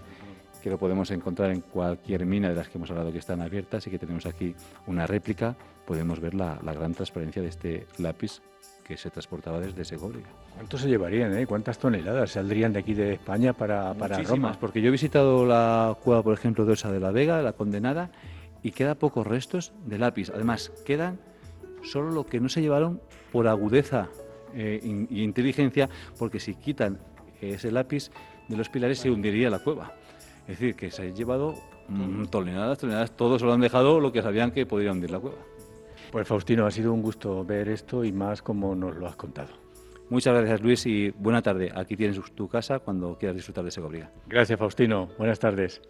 que 0.62 0.70
lo 0.70 0.78
podemos 0.78 1.10
encontrar 1.10 1.50
en 1.50 1.60
cualquier 1.60 2.24
mina 2.24 2.48
de 2.48 2.54
las 2.54 2.68
que 2.68 2.78
hemos 2.78 2.90
hablado 2.90 3.12
que 3.12 3.18
están 3.18 3.42
abiertas 3.42 3.86
y 3.86 3.90
que 3.90 3.98
tenemos 3.98 4.26
aquí 4.26 4.54
una 4.86 5.06
réplica, 5.06 5.56
podemos 5.84 6.20
ver 6.20 6.34
la, 6.34 6.54
gran 6.62 6.94
transparencia 6.94 7.42
de 7.42 7.48
este 7.48 7.86
lápiz 7.98 8.40
que 8.84 8.96
se 8.96 9.10
transportaba 9.10 9.60
desde 9.60 9.84
Segovia. 9.84 10.24
¿Cuánto 10.54 10.78
se 10.78 10.88
llevarían? 10.88 11.36
Eh? 11.36 11.46
¿Cuántas 11.46 11.78
toneladas 11.78 12.30
saldrían 12.30 12.72
de 12.72 12.78
aquí 12.78 12.94
de 12.94 13.14
España 13.14 13.52
para, 13.52 13.92
para 13.94 14.18
Roma? 14.22 14.56
Porque 14.58 14.80
yo 14.80 14.88
he 14.88 14.92
visitado 14.92 15.44
la 15.44 15.96
cueva, 16.02 16.22
por 16.22 16.34
ejemplo, 16.34 16.64
de 16.64 16.72
Osa 16.72 16.92
de 16.92 17.00
la 17.00 17.10
Vega, 17.10 17.42
la 17.42 17.54
condenada, 17.54 18.10
y 18.62 18.70
queda 18.70 18.94
pocos 18.94 19.26
restos 19.26 19.72
de 19.84 19.98
lápiz. 19.98 20.30
Además, 20.30 20.72
quedan 20.86 21.18
solo 21.82 22.12
lo 22.12 22.26
que 22.26 22.38
no 22.38 22.48
se 22.48 22.60
llevaron 22.60 23.00
por 23.32 23.48
agudeza 23.48 24.08
e 24.54 24.80
inteligencia, 25.10 25.88
porque 26.18 26.38
si 26.38 26.54
quitan 26.54 26.98
ese 27.40 27.72
lápiz 27.72 28.10
de 28.48 28.56
los 28.56 28.68
pilares 28.68 28.98
se 28.98 29.10
hundiría 29.10 29.50
la 29.50 29.58
cueva. 29.58 29.94
Es 30.48 30.58
decir, 30.58 30.74
que 30.74 30.90
se 30.90 31.02
ha 31.02 31.08
llevado 31.08 31.54
mm, 31.88 32.26
toneladas, 32.26 32.78
toneladas, 32.78 33.16
todos 33.16 33.42
lo 33.42 33.52
han 33.52 33.60
dejado 33.60 34.00
lo 34.00 34.12
que 34.12 34.22
sabían 34.22 34.50
que 34.50 34.66
podría 34.66 34.92
hundir 34.92 35.10
la 35.10 35.20
cueva. 35.20 35.38
Pues 36.10 36.28
Faustino, 36.28 36.66
ha 36.66 36.70
sido 36.70 36.92
un 36.92 37.02
gusto 37.02 37.44
ver 37.44 37.68
esto 37.68 38.04
y 38.04 38.12
más 38.12 38.42
como 38.42 38.74
nos 38.74 38.96
lo 38.96 39.06
has 39.06 39.16
contado. 39.16 39.48
Muchas 40.10 40.34
gracias 40.34 40.60
Luis 40.60 40.84
y 40.84 41.10
buena 41.10 41.40
tarde. 41.40 41.72
Aquí 41.74 41.96
tienes 41.96 42.20
tu 42.34 42.48
casa 42.48 42.80
cuando 42.80 43.16
quieras 43.16 43.36
disfrutar 43.36 43.64
de 43.64 43.70
Segovia. 43.70 44.12
Gracias 44.26 44.58
Faustino, 44.58 45.08
buenas 45.16 45.38
tardes. 45.38 45.80